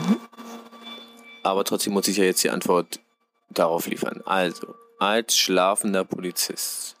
aber 1.42 1.64
trotzdem 1.64 1.94
muss 1.94 2.06
ich 2.08 2.18
ja 2.18 2.24
jetzt 2.24 2.44
die 2.44 2.50
Antwort 2.50 3.00
darauf 3.48 3.86
liefern. 3.86 4.20
Also, 4.26 4.74
als 4.98 5.38
schlafender 5.38 6.04
Polizist 6.04 6.98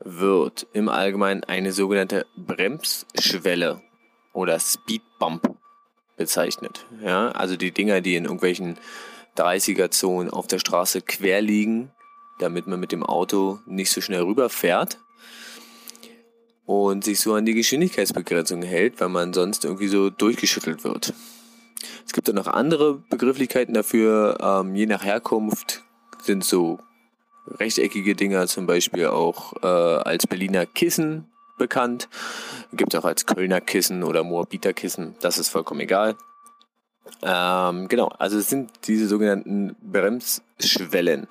wird 0.00 0.66
im 0.72 0.88
Allgemeinen 0.88 1.44
eine 1.44 1.70
sogenannte 1.70 2.26
Bremsschwelle 2.36 3.80
oder 4.32 4.58
Speedbump 4.58 5.54
bezeichnet. 6.16 6.84
Ja, 7.00 7.28
also 7.28 7.56
die 7.56 7.70
Dinger, 7.70 8.00
die 8.00 8.16
in 8.16 8.24
irgendwelchen 8.24 8.76
30er-Zonen 9.36 10.30
auf 10.30 10.48
der 10.48 10.58
Straße 10.58 11.00
quer 11.00 11.40
liegen, 11.40 11.92
damit 12.40 12.66
man 12.66 12.80
mit 12.80 12.90
dem 12.90 13.04
Auto 13.04 13.60
nicht 13.66 13.92
so 13.92 14.00
schnell 14.00 14.22
rüberfährt 14.22 14.98
und 16.68 17.02
sich 17.02 17.18
so 17.18 17.32
an 17.32 17.46
die 17.46 17.54
Geschwindigkeitsbegrenzung 17.54 18.60
hält, 18.60 19.00
weil 19.00 19.08
man 19.08 19.32
sonst 19.32 19.64
irgendwie 19.64 19.88
so 19.88 20.10
durchgeschüttelt 20.10 20.84
wird. 20.84 21.14
Es 22.04 22.12
gibt 22.12 22.28
auch 22.28 22.34
noch 22.34 22.46
andere 22.46 23.02
Begrifflichkeiten 23.08 23.72
dafür, 23.72 24.36
ähm, 24.38 24.74
je 24.74 24.84
nach 24.84 25.02
Herkunft 25.02 25.82
sind 26.22 26.44
so 26.44 26.78
rechteckige 27.46 28.14
Dinger 28.14 28.46
zum 28.48 28.66
Beispiel 28.66 29.06
auch 29.06 29.54
äh, 29.62 29.66
als 29.66 30.26
Berliner 30.26 30.66
Kissen 30.66 31.28
bekannt. 31.56 32.10
Gibt 32.74 32.94
auch 32.94 33.06
als 33.06 33.24
Kölner 33.24 33.62
Kissen 33.62 34.02
oder 34.02 34.22
Moabiter 34.22 34.74
Kissen, 34.74 35.16
das 35.22 35.38
ist 35.38 35.48
vollkommen 35.48 35.80
egal. 35.80 36.16
Ähm, 37.22 37.88
genau, 37.88 38.08
also 38.18 38.36
es 38.36 38.50
sind 38.50 38.72
diese 38.86 39.08
sogenannten 39.08 39.74
Bremsschwellen, 39.80 41.28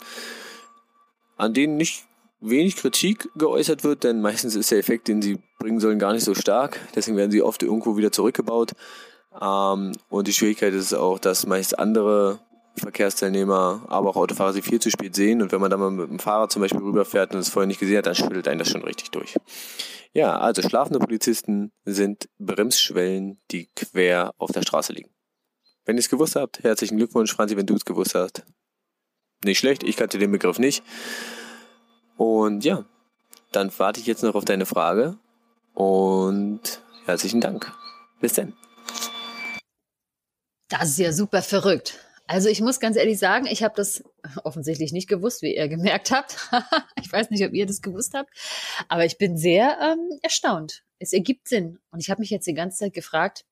an 1.37 1.53
denen 1.53 1.77
nicht 1.77 2.07
wenig 2.39 2.75
Kritik 2.75 3.29
geäußert 3.35 3.83
wird, 3.83 4.03
denn 4.03 4.21
meistens 4.21 4.55
ist 4.55 4.71
der 4.71 4.79
Effekt, 4.79 5.07
den 5.07 5.21
sie 5.21 5.39
bringen 5.59 5.79
sollen, 5.79 5.99
gar 5.99 6.13
nicht 6.13 6.23
so 6.23 6.35
stark. 6.35 6.79
Deswegen 6.95 7.17
werden 7.17 7.31
sie 7.31 7.41
oft 7.41 7.63
irgendwo 7.63 7.97
wieder 7.97 8.11
zurückgebaut. 8.11 8.73
Ähm, 9.39 9.91
und 10.09 10.27
die 10.27 10.33
Schwierigkeit 10.33 10.73
ist 10.73 10.93
auch, 10.93 11.19
dass 11.19 11.45
meist 11.45 11.77
andere 11.77 12.39
Verkehrsteilnehmer, 12.75 13.85
aber 13.87 14.09
auch 14.09 14.15
Autofahrer 14.17 14.53
sie 14.53 14.61
viel 14.61 14.79
zu 14.79 14.91
spät 14.91 15.15
sehen. 15.15 15.41
Und 15.41 15.51
wenn 15.51 15.61
man 15.61 15.71
dann 15.71 15.79
mal 15.79 15.91
mit 15.91 16.09
dem 16.09 16.19
Fahrrad 16.19 16.51
zum 16.51 16.61
Beispiel 16.61 16.81
rüberfährt 16.81 17.33
und 17.33 17.39
es 17.39 17.49
vorher 17.49 17.67
nicht 17.67 17.79
gesehen 17.79 17.97
hat, 17.97 18.05
dann 18.05 18.15
schüttelt 18.15 18.47
einen 18.47 18.59
das 18.59 18.69
schon 18.69 18.83
richtig 18.83 19.09
durch. 19.11 19.35
Ja, 20.13 20.37
also 20.37 20.61
schlafende 20.61 20.99
Polizisten 20.99 21.71
sind 21.85 22.29
Bremsschwellen, 22.39 23.39
die 23.51 23.67
quer 23.75 24.33
auf 24.37 24.51
der 24.51 24.61
Straße 24.61 24.93
liegen. 24.93 25.09
Wenn 25.85 25.95
ihr 25.95 26.01
es 26.01 26.09
gewusst 26.09 26.35
habt, 26.35 26.63
herzlichen 26.63 26.97
Glückwunsch, 26.97 27.33
Franzi, 27.33 27.57
wenn 27.57 27.65
du 27.65 27.75
es 27.75 27.85
gewusst 27.85 28.15
hast. 28.15 28.43
Nicht 29.43 29.59
schlecht, 29.59 29.83
ich 29.83 29.95
kannte 29.95 30.17
den 30.17 30.31
Begriff 30.31 30.59
nicht. 30.59 30.83
Und 32.17 32.65
ja, 32.65 32.85
dann 33.51 33.71
warte 33.77 33.99
ich 33.99 34.07
jetzt 34.07 34.23
noch 34.23 34.35
auf 34.35 34.45
deine 34.45 34.65
Frage 34.65 35.17
und 35.73 36.81
herzlichen 37.05 37.41
Dank. 37.41 37.71
Bis 38.19 38.33
dann. 38.33 38.53
Das 40.69 40.89
ist 40.89 40.97
ja 40.97 41.13
super 41.13 41.41
verrückt. 41.41 41.99
Also 42.25 42.49
ich 42.49 42.59
muss 42.59 42.81
ganz 42.81 42.97
ehrlich 42.97 43.19
sagen, 43.19 43.45
ich 43.45 43.63
habe 43.63 43.75
das 43.77 44.03
offensichtlich 44.43 44.91
nicht 44.91 45.07
gewusst, 45.07 45.41
wie 45.41 45.55
ihr 45.55 45.69
gemerkt 45.69 46.11
habt. 46.11 46.49
ich 47.01 47.09
weiß 47.09 47.29
nicht, 47.29 47.45
ob 47.45 47.53
ihr 47.53 47.65
das 47.65 47.81
gewusst 47.81 48.13
habt, 48.13 48.29
aber 48.89 49.05
ich 49.05 49.17
bin 49.17 49.37
sehr 49.37 49.77
ähm, 49.81 50.19
erstaunt. 50.21 50.83
Es 50.99 51.13
ergibt 51.13 51.47
Sinn. 51.47 51.79
Und 51.89 51.99
ich 51.99 52.09
habe 52.09 52.19
mich 52.19 52.29
jetzt 52.29 52.47
die 52.47 52.53
ganze 52.53 52.79
Zeit 52.79 52.93
gefragt, 52.93 53.45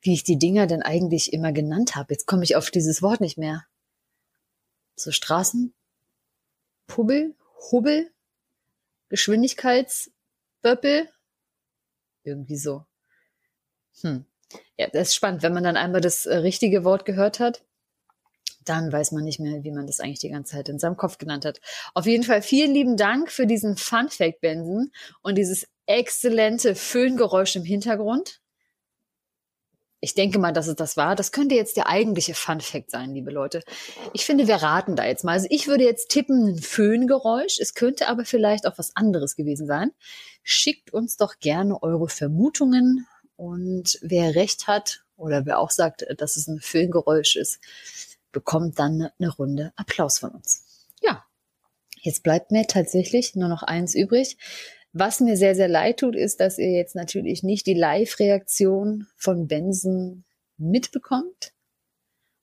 wie 0.00 0.14
ich 0.14 0.24
die 0.24 0.38
Dinger 0.38 0.66
denn 0.66 0.82
eigentlich 0.82 1.32
immer 1.32 1.52
genannt 1.52 1.94
habe. 1.94 2.14
Jetzt 2.14 2.26
komme 2.26 2.44
ich 2.44 2.56
auf 2.56 2.70
dieses 2.70 3.02
Wort 3.02 3.20
nicht 3.20 3.36
mehr. 3.36 3.66
So 4.96 5.10
Straßen, 5.10 5.74
Pubbel, 6.90 7.36
Hubbel, 7.70 8.10
Geschwindigkeitsböppel, 9.10 11.08
irgendwie 12.24 12.56
so. 12.56 12.84
Hm. 14.00 14.24
Ja, 14.76 14.88
das 14.88 15.08
ist 15.08 15.14
spannend. 15.14 15.42
Wenn 15.42 15.54
man 15.54 15.62
dann 15.62 15.76
einmal 15.76 16.00
das 16.00 16.26
äh, 16.26 16.38
richtige 16.38 16.82
Wort 16.82 17.04
gehört 17.04 17.38
hat, 17.38 17.62
dann 18.64 18.90
weiß 18.90 19.12
man 19.12 19.22
nicht 19.22 19.38
mehr, 19.38 19.62
wie 19.62 19.70
man 19.70 19.86
das 19.86 20.00
eigentlich 20.00 20.18
die 20.18 20.30
ganze 20.30 20.56
Zeit 20.56 20.68
in 20.68 20.80
seinem 20.80 20.96
Kopf 20.96 21.18
genannt 21.18 21.44
hat. 21.44 21.60
Auf 21.94 22.06
jeden 22.06 22.24
Fall 22.24 22.42
vielen 22.42 22.74
lieben 22.74 22.96
Dank 22.96 23.30
für 23.30 23.46
diesen 23.46 23.76
Fun 23.76 24.08
Fact, 24.08 24.40
Benson, 24.40 24.90
und 25.22 25.38
dieses 25.38 25.68
exzellente 25.86 26.74
Föhngeräusch 26.74 27.54
im 27.54 27.64
Hintergrund. 27.64 28.39
Ich 30.02 30.14
denke 30.14 30.38
mal, 30.38 30.52
dass 30.52 30.66
es 30.66 30.76
das 30.76 30.96
war. 30.96 31.14
Das 31.14 31.30
könnte 31.30 31.54
jetzt 31.54 31.76
der 31.76 31.86
eigentliche 31.86 32.34
Fun 32.34 32.60
Fact 32.60 32.90
sein, 32.90 33.12
liebe 33.12 33.30
Leute. 33.30 33.62
Ich 34.14 34.24
finde, 34.24 34.48
wir 34.48 34.56
raten 34.56 34.96
da 34.96 35.04
jetzt 35.04 35.24
mal. 35.24 35.32
Also 35.32 35.46
ich 35.50 35.68
würde 35.68 35.84
jetzt 35.84 36.08
tippen 36.08 36.54
ein 36.54 36.58
Föhngeräusch. 36.58 37.58
Es 37.60 37.74
könnte 37.74 38.08
aber 38.08 38.24
vielleicht 38.24 38.66
auch 38.66 38.78
was 38.78 38.96
anderes 38.96 39.36
gewesen 39.36 39.66
sein. 39.66 39.92
Schickt 40.42 40.92
uns 40.92 41.18
doch 41.18 41.38
gerne 41.38 41.82
eure 41.82 42.08
Vermutungen 42.08 43.06
und 43.36 43.98
wer 44.00 44.34
recht 44.34 44.66
hat 44.66 45.04
oder 45.16 45.44
wer 45.44 45.58
auch 45.58 45.70
sagt, 45.70 46.06
dass 46.16 46.36
es 46.36 46.46
ein 46.46 46.60
Föhngeräusch 46.60 47.36
ist, 47.36 47.60
bekommt 48.32 48.78
dann 48.78 49.10
eine 49.18 49.30
Runde 49.30 49.72
Applaus 49.76 50.18
von 50.18 50.30
uns. 50.30 50.64
Ja, 51.02 51.24
jetzt 52.00 52.22
bleibt 52.22 52.52
mir 52.52 52.66
tatsächlich 52.66 53.34
nur 53.34 53.48
noch 53.48 53.62
eins 53.62 53.94
übrig. 53.94 54.38
Was 54.92 55.20
mir 55.20 55.36
sehr, 55.36 55.54
sehr 55.54 55.68
leid 55.68 56.00
tut, 56.00 56.16
ist, 56.16 56.40
dass 56.40 56.58
ihr 56.58 56.70
jetzt 56.72 56.94
natürlich 56.96 57.42
nicht 57.42 57.66
die 57.66 57.74
Live-Reaktion 57.74 59.06
von 59.16 59.46
Benson 59.46 60.24
mitbekommt. 60.56 61.52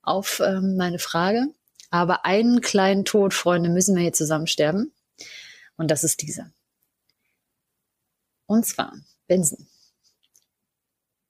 auf 0.02 0.40
ähm, 0.40 0.78
meine 0.78 1.00
Frage. 1.00 1.48
Aber 1.90 2.26
einen 2.26 2.62
kleinen 2.62 3.06
Tod, 3.06 3.34
Freunde, 3.34 3.70
müssen 3.70 3.96
wir 3.96 4.04
hier 4.04 4.14
zusammen 4.14 4.48
sterben. 4.48 4.94
Und 5.78 5.92
das 5.92 6.04
ist 6.04 6.22
dieser. 6.22 6.52
Und 8.46 8.66
zwar, 8.66 8.94
Benson. 9.28 9.68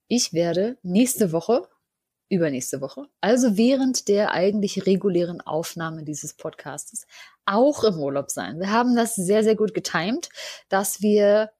Ich 0.07 0.31
werde 0.33 0.77
nächste 0.83 1.31
Woche, 1.31 1.67
übernächste 2.29 2.81
Woche, 2.81 3.05
also 3.21 3.57
während 3.57 4.07
der 4.07 4.31
eigentlich 4.31 4.85
regulären 4.85 5.41
Aufnahme 5.41 6.03
dieses 6.03 6.33
Podcastes, 6.33 7.07
auch 7.45 7.83
im 7.83 7.97
Urlaub 7.99 8.29
sein. 8.29 8.59
Wir 8.59 8.71
haben 8.71 8.95
das 8.95 9.15
sehr, 9.15 9.43
sehr 9.43 9.55
gut 9.55 9.73
getimt, 9.73 10.29
dass 10.67 11.01
wir 11.01 11.51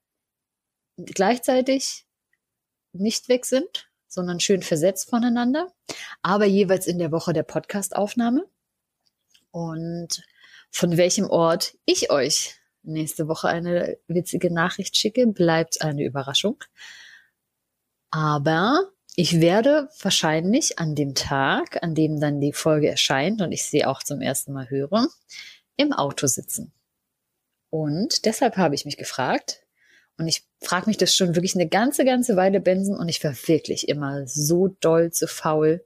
gleichzeitig 0.96 2.06
nicht 2.92 3.28
weg 3.28 3.46
sind, 3.46 3.88
sondern 4.08 4.40
schön 4.40 4.62
versetzt 4.62 5.08
voneinander, 5.08 5.72
aber 6.22 6.44
jeweils 6.44 6.86
in 6.86 6.98
der 6.98 7.12
Woche 7.12 7.32
der 7.32 7.42
Podcastaufnahme. 7.42 8.44
Und 9.50 10.22
von 10.70 10.96
welchem 10.96 11.30
Ort 11.30 11.76
ich 11.84 12.10
euch 12.10 12.56
nächste 12.82 13.28
Woche 13.28 13.48
eine 13.48 13.98
witzige 14.06 14.52
Nachricht 14.52 14.96
schicke, 14.96 15.26
bleibt 15.26 15.82
eine 15.82 16.04
Überraschung. 16.04 16.62
Aber 18.10 18.90
ich 19.20 19.40
werde 19.40 19.88
wahrscheinlich 20.00 20.78
an 20.78 20.94
dem 20.94 21.16
Tag, 21.16 21.82
an 21.82 21.96
dem 21.96 22.20
dann 22.20 22.40
die 22.40 22.52
Folge 22.52 22.88
erscheint 22.88 23.40
und 23.40 23.50
ich 23.50 23.64
sie 23.64 23.84
auch 23.84 24.04
zum 24.04 24.20
ersten 24.20 24.52
Mal 24.52 24.70
höre, 24.70 25.08
im 25.76 25.92
Auto 25.92 26.28
sitzen. 26.28 26.72
Und 27.68 28.26
deshalb 28.26 28.56
habe 28.56 28.76
ich 28.76 28.84
mich 28.84 28.96
gefragt, 28.96 29.66
und 30.18 30.28
ich 30.28 30.46
frage 30.62 30.86
mich 30.86 30.98
das 30.98 31.16
schon 31.16 31.34
wirklich 31.34 31.56
eine 31.56 31.68
ganze, 31.68 32.04
ganze 32.04 32.36
Weile, 32.36 32.60
Benson, 32.60 32.96
und 32.96 33.08
ich 33.08 33.24
war 33.24 33.34
wirklich 33.48 33.88
immer 33.88 34.24
so 34.28 34.68
doll 34.78 35.10
zu 35.10 35.26
faul, 35.26 35.84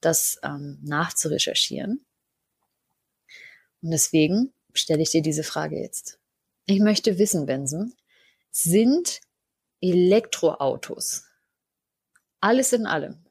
das 0.00 0.38
ähm, 0.42 0.78
nachzurecherchieren. 0.82 2.02
Und 3.82 3.90
deswegen 3.90 4.54
stelle 4.72 5.02
ich 5.02 5.10
dir 5.10 5.20
diese 5.20 5.44
Frage 5.44 5.78
jetzt. 5.78 6.18
Ich 6.64 6.80
möchte 6.80 7.18
wissen, 7.18 7.44
Benson, 7.44 7.92
sind 8.50 9.20
Elektroautos 9.82 11.26
alles 12.44 12.74
in 12.74 12.86
allem 12.86 13.24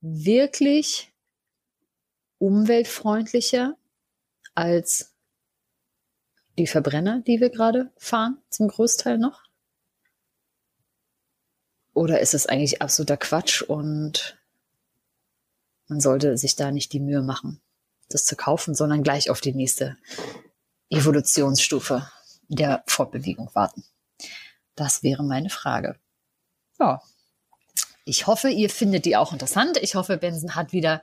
wirklich 0.00 1.12
umweltfreundlicher 2.38 3.76
als 4.54 5.14
die 6.56 6.66
Verbrenner, 6.66 7.20
die 7.20 7.40
wir 7.40 7.50
gerade 7.50 7.92
fahren, 7.98 8.38
zum 8.48 8.68
Großteil 8.68 9.18
noch? 9.18 9.42
Oder 11.92 12.20
ist 12.20 12.32
es 12.32 12.46
eigentlich 12.46 12.80
absoluter 12.80 13.18
Quatsch 13.18 13.60
und 13.60 14.38
man 15.88 16.00
sollte 16.00 16.38
sich 16.38 16.56
da 16.56 16.70
nicht 16.72 16.94
die 16.94 17.00
Mühe 17.00 17.22
machen, 17.22 17.60
das 18.08 18.24
zu 18.24 18.34
kaufen, 18.34 18.74
sondern 18.74 19.02
gleich 19.02 19.28
auf 19.28 19.42
die 19.42 19.52
nächste 19.52 19.98
Evolutionsstufe 20.88 22.10
der 22.48 22.82
Fortbewegung 22.86 23.54
warten? 23.54 23.84
Das 24.74 25.02
wäre 25.02 25.22
meine 25.22 25.50
Frage. 25.50 25.98
Ja, 26.78 27.02
ich 28.06 28.26
hoffe, 28.26 28.48
ihr 28.48 28.70
findet 28.70 29.04
die 29.04 29.16
auch 29.16 29.32
interessant. 29.32 29.78
Ich 29.82 29.96
hoffe, 29.96 30.16
Benson 30.16 30.54
hat 30.54 30.72
wieder 30.72 31.02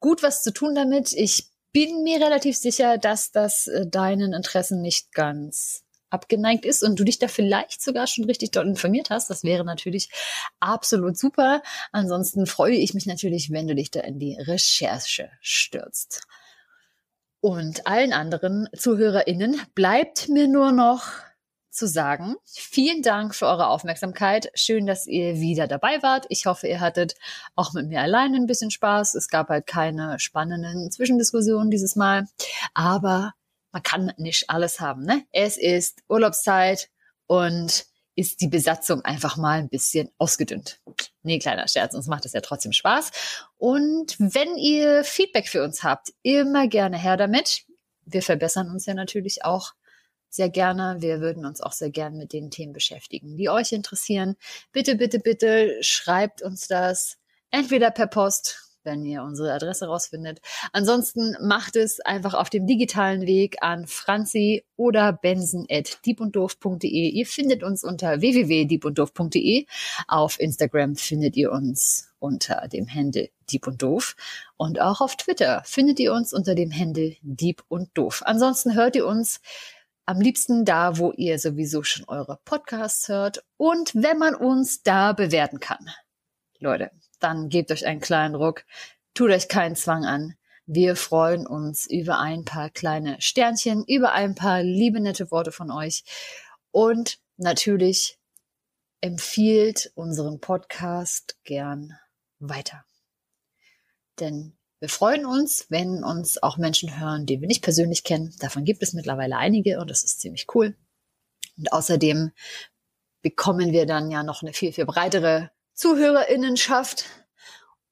gut 0.00 0.22
was 0.22 0.42
zu 0.42 0.52
tun 0.52 0.74
damit. 0.74 1.12
Ich 1.12 1.46
bin 1.72 2.02
mir 2.02 2.20
relativ 2.20 2.56
sicher, 2.58 2.98
dass 2.98 3.32
das 3.32 3.66
äh, 3.66 3.86
deinen 3.86 4.34
Interessen 4.34 4.82
nicht 4.82 5.12
ganz 5.12 5.82
abgeneigt 6.10 6.66
ist 6.66 6.82
und 6.82 7.00
du 7.00 7.04
dich 7.04 7.18
da 7.18 7.26
vielleicht 7.26 7.82
sogar 7.82 8.06
schon 8.06 8.24
richtig 8.24 8.50
dort 8.50 8.66
informiert 8.66 9.08
hast. 9.08 9.30
Das 9.30 9.44
wäre 9.44 9.64
natürlich 9.64 10.10
absolut 10.60 11.16
super. 11.16 11.62
Ansonsten 11.90 12.44
freue 12.44 12.76
ich 12.76 12.92
mich 12.92 13.06
natürlich, 13.06 13.50
wenn 13.50 13.66
du 13.66 13.74
dich 13.74 13.90
da 13.90 14.00
in 14.00 14.18
die 14.18 14.36
Recherche 14.38 15.30
stürzt. 15.40 16.26
Und 17.40 17.86
allen 17.86 18.12
anderen 18.12 18.68
ZuhörerInnen 18.76 19.58
bleibt 19.74 20.28
mir 20.28 20.48
nur 20.48 20.70
noch 20.70 21.06
zu 21.72 21.88
sagen. 21.88 22.36
Vielen 22.44 23.02
Dank 23.02 23.34
für 23.34 23.46
eure 23.46 23.68
Aufmerksamkeit. 23.68 24.50
Schön, 24.54 24.86
dass 24.86 25.06
ihr 25.06 25.40
wieder 25.40 25.66
dabei 25.66 26.02
wart. 26.02 26.26
Ich 26.28 26.46
hoffe, 26.46 26.68
ihr 26.68 26.80
hattet 26.80 27.14
auch 27.56 27.72
mit 27.72 27.88
mir 27.88 28.00
alleine 28.00 28.36
ein 28.36 28.46
bisschen 28.46 28.70
Spaß. 28.70 29.14
Es 29.14 29.28
gab 29.28 29.48
halt 29.48 29.66
keine 29.66 30.20
spannenden 30.20 30.90
Zwischendiskussionen 30.90 31.70
dieses 31.70 31.96
Mal. 31.96 32.26
Aber 32.74 33.32
man 33.72 33.82
kann 33.82 34.12
nicht 34.18 34.50
alles 34.50 34.80
haben. 34.80 35.02
Ne? 35.02 35.24
Es 35.32 35.56
ist 35.56 36.02
Urlaubszeit 36.08 36.90
und 37.26 37.86
ist 38.14 38.42
die 38.42 38.48
Besatzung 38.48 39.00
einfach 39.02 39.38
mal 39.38 39.58
ein 39.58 39.70
bisschen 39.70 40.10
ausgedünnt. 40.18 40.80
Nee, 41.22 41.38
kleiner 41.38 41.66
Scherz, 41.66 41.94
uns 41.94 42.06
macht 42.06 42.26
es 42.26 42.34
ja 42.34 42.42
trotzdem 42.42 42.72
Spaß. 42.72 43.10
Und 43.56 44.16
wenn 44.18 44.56
ihr 44.56 45.02
Feedback 45.04 45.48
für 45.48 45.64
uns 45.64 45.82
habt, 45.82 46.12
immer 46.22 46.68
gerne 46.68 46.98
her 46.98 47.16
damit. 47.16 47.64
Wir 48.04 48.22
verbessern 48.22 48.68
uns 48.68 48.84
ja 48.84 48.92
natürlich 48.92 49.44
auch 49.44 49.72
sehr 50.34 50.48
gerne. 50.48 50.96
Wir 51.00 51.20
würden 51.20 51.44
uns 51.44 51.60
auch 51.60 51.72
sehr 51.72 51.90
gerne 51.90 52.16
mit 52.16 52.32
den 52.32 52.50
Themen 52.50 52.72
beschäftigen, 52.72 53.36
die 53.36 53.48
euch 53.48 53.72
interessieren. 53.72 54.36
Bitte, 54.72 54.96
bitte, 54.96 55.18
bitte 55.18 55.76
schreibt 55.82 56.42
uns 56.42 56.68
das 56.68 57.18
entweder 57.50 57.90
per 57.90 58.06
Post, 58.06 58.72
wenn 58.84 59.04
ihr 59.04 59.22
unsere 59.22 59.52
Adresse 59.52 59.86
rausfindet. 59.86 60.40
Ansonsten 60.72 61.36
macht 61.40 61.76
es 61.76 62.00
einfach 62.00 62.34
auf 62.34 62.50
dem 62.50 62.66
digitalen 62.66 63.26
Weg 63.26 63.62
an 63.62 63.86
franzi 63.86 64.64
oder 64.76 65.12
benson 65.12 65.66
at 65.70 66.04
diebunddoof.de. 66.04 67.10
Ihr 67.10 67.26
findet 67.26 67.62
uns 67.62 67.84
unter 67.84 68.20
www.diebunddoof.de. 68.20 69.66
Auf 70.08 70.40
Instagram 70.40 70.96
findet 70.96 71.36
ihr 71.36 71.52
uns 71.52 72.12
unter 72.18 72.68
dem 72.68 72.92
Handle 72.92 73.28
Dieb 73.50 73.66
und 73.66 73.82
Doof. 73.82 74.16
Und 74.56 74.80
auch 74.80 75.00
auf 75.00 75.16
Twitter 75.16 75.62
findet 75.64 76.00
ihr 76.00 76.12
uns 76.12 76.32
unter 76.32 76.54
dem 76.54 76.72
Handle 76.72 77.16
Dieb 77.20 77.62
und 77.68 77.90
Doof. 77.94 78.22
Ansonsten 78.24 78.74
hört 78.74 78.96
ihr 78.96 79.06
uns 79.06 79.40
am 80.06 80.20
liebsten 80.20 80.64
da, 80.64 80.98
wo 80.98 81.12
ihr 81.12 81.38
sowieso 81.38 81.82
schon 81.82 82.04
eure 82.08 82.38
Podcasts 82.44 83.08
hört 83.08 83.44
und 83.56 83.94
wenn 83.94 84.18
man 84.18 84.34
uns 84.34 84.82
da 84.82 85.12
bewerten 85.12 85.60
kann. 85.60 85.90
Leute, 86.58 86.90
dann 87.20 87.48
gebt 87.48 87.70
euch 87.70 87.86
einen 87.86 88.00
kleinen 88.00 88.34
Ruck, 88.34 88.64
tut 89.14 89.30
euch 89.30 89.48
keinen 89.48 89.76
Zwang 89.76 90.04
an. 90.04 90.34
Wir 90.66 90.96
freuen 90.96 91.46
uns 91.46 91.86
über 91.86 92.18
ein 92.18 92.44
paar 92.44 92.70
kleine 92.70 93.20
Sternchen, 93.20 93.84
über 93.84 94.12
ein 94.12 94.34
paar 94.34 94.62
liebe 94.62 95.00
nette 95.00 95.30
Worte 95.30 95.52
von 95.52 95.70
euch 95.70 96.04
und 96.70 97.18
natürlich 97.36 98.18
empfiehlt 99.00 99.90
unseren 99.94 100.40
Podcast 100.40 101.36
gern 101.44 101.98
weiter. 102.38 102.84
Denn 104.20 104.56
wir 104.82 104.88
freuen 104.88 105.26
uns, 105.26 105.66
wenn 105.68 106.02
uns 106.02 106.42
auch 106.42 106.56
Menschen 106.56 106.98
hören, 106.98 107.24
die 107.24 107.40
wir 107.40 107.46
nicht 107.46 107.62
persönlich 107.62 108.02
kennen. 108.02 108.34
Davon 108.40 108.64
gibt 108.64 108.82
es 108.82 108.94
mittlerweile 108.94 109.36
einige 109.36 109.78
und 109.78 109.88
das 109.88 110.02
ist 110.02 110.20
ziemlich 110.20 110.48
cool. 110.56 110.76
Und 111.56 111.72
außerdem 111.72 112.32
bekommen 113.22 113.70
wir 113.70 113.86
dann 113.86 114.10
ja 114.10 114.24
noch 114.24 114.42
eine 114.42 114.52
viel, 114.52 114.72
viel 114.72 114.84
breitere 114.84 115.52
Zuhörerinnenschaft 115.74 117.04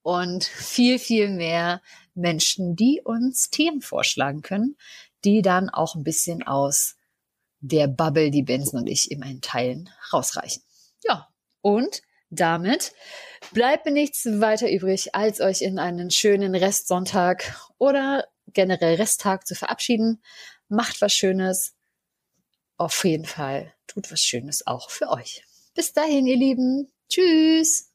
und 0.01 0.43
viel, 0.43 0.99
viel 0.99 1.29
mehr 1.29 1.81
Menschen, 2.13 2.75
die 2.75 2.99
uns 3.01 3.49
Themen 3.49 3.79
vorschlagen 3.79 4.41
können, 4.41 4.75
die 5.23 5.41
dann 5.41 5.69
auch 5.69 5.95
ein 5.95 6.03
bisschen 6.03 6.43
aus 6.43 6.97
der 7.61 7.87
Bubble, 7.87 8.31
die 8.31 8.43
Benson 8.43 8.81
und 8.81 8.87
ich 8.87 9.11
immerhin 9.11 9.39
teilen, 9.39 9.89
rausreichen. 10.11 10.61
Ja, 11.05 11.29
und 11.61 12.01
damit 12.31 12.93
bleibt 13.53 13.85
mir 13.85 13.91
nichts 13.91 14.25
weiter 14.25 14.71
übrig, 14.71 15.13
als 15.13 15.41
euch 15.41 15.61
in 15.61 15.77
einen 15.77 16.09
schönen 16.09 16.55
Restsonntag 16.55 17.59
oder 17.77 18.25
generell 18.47 18.95
Resttag 18.95 19.45
zu 19.45 19.53
verabschieden. 19.53 20.23
Macht 20.69 21.01
was 21.01 21.13
Schönes. 21.13 21.75
Auf 22.77 23.03
jeden 23.03 23.25
Fall 23.25 23.73
tut 23.85 24.11
was 24.11 24.21
Schönes 24.21 24.65
auch 24.65 24.89
für 24.89 25.09
euch. 25.09 25.43
Bis 25.75 25.93
dahin, 25.93 26.25
ihr 26.25 26.37
Lieben. 26.37 26.91
Tschüss. 27.09 27.90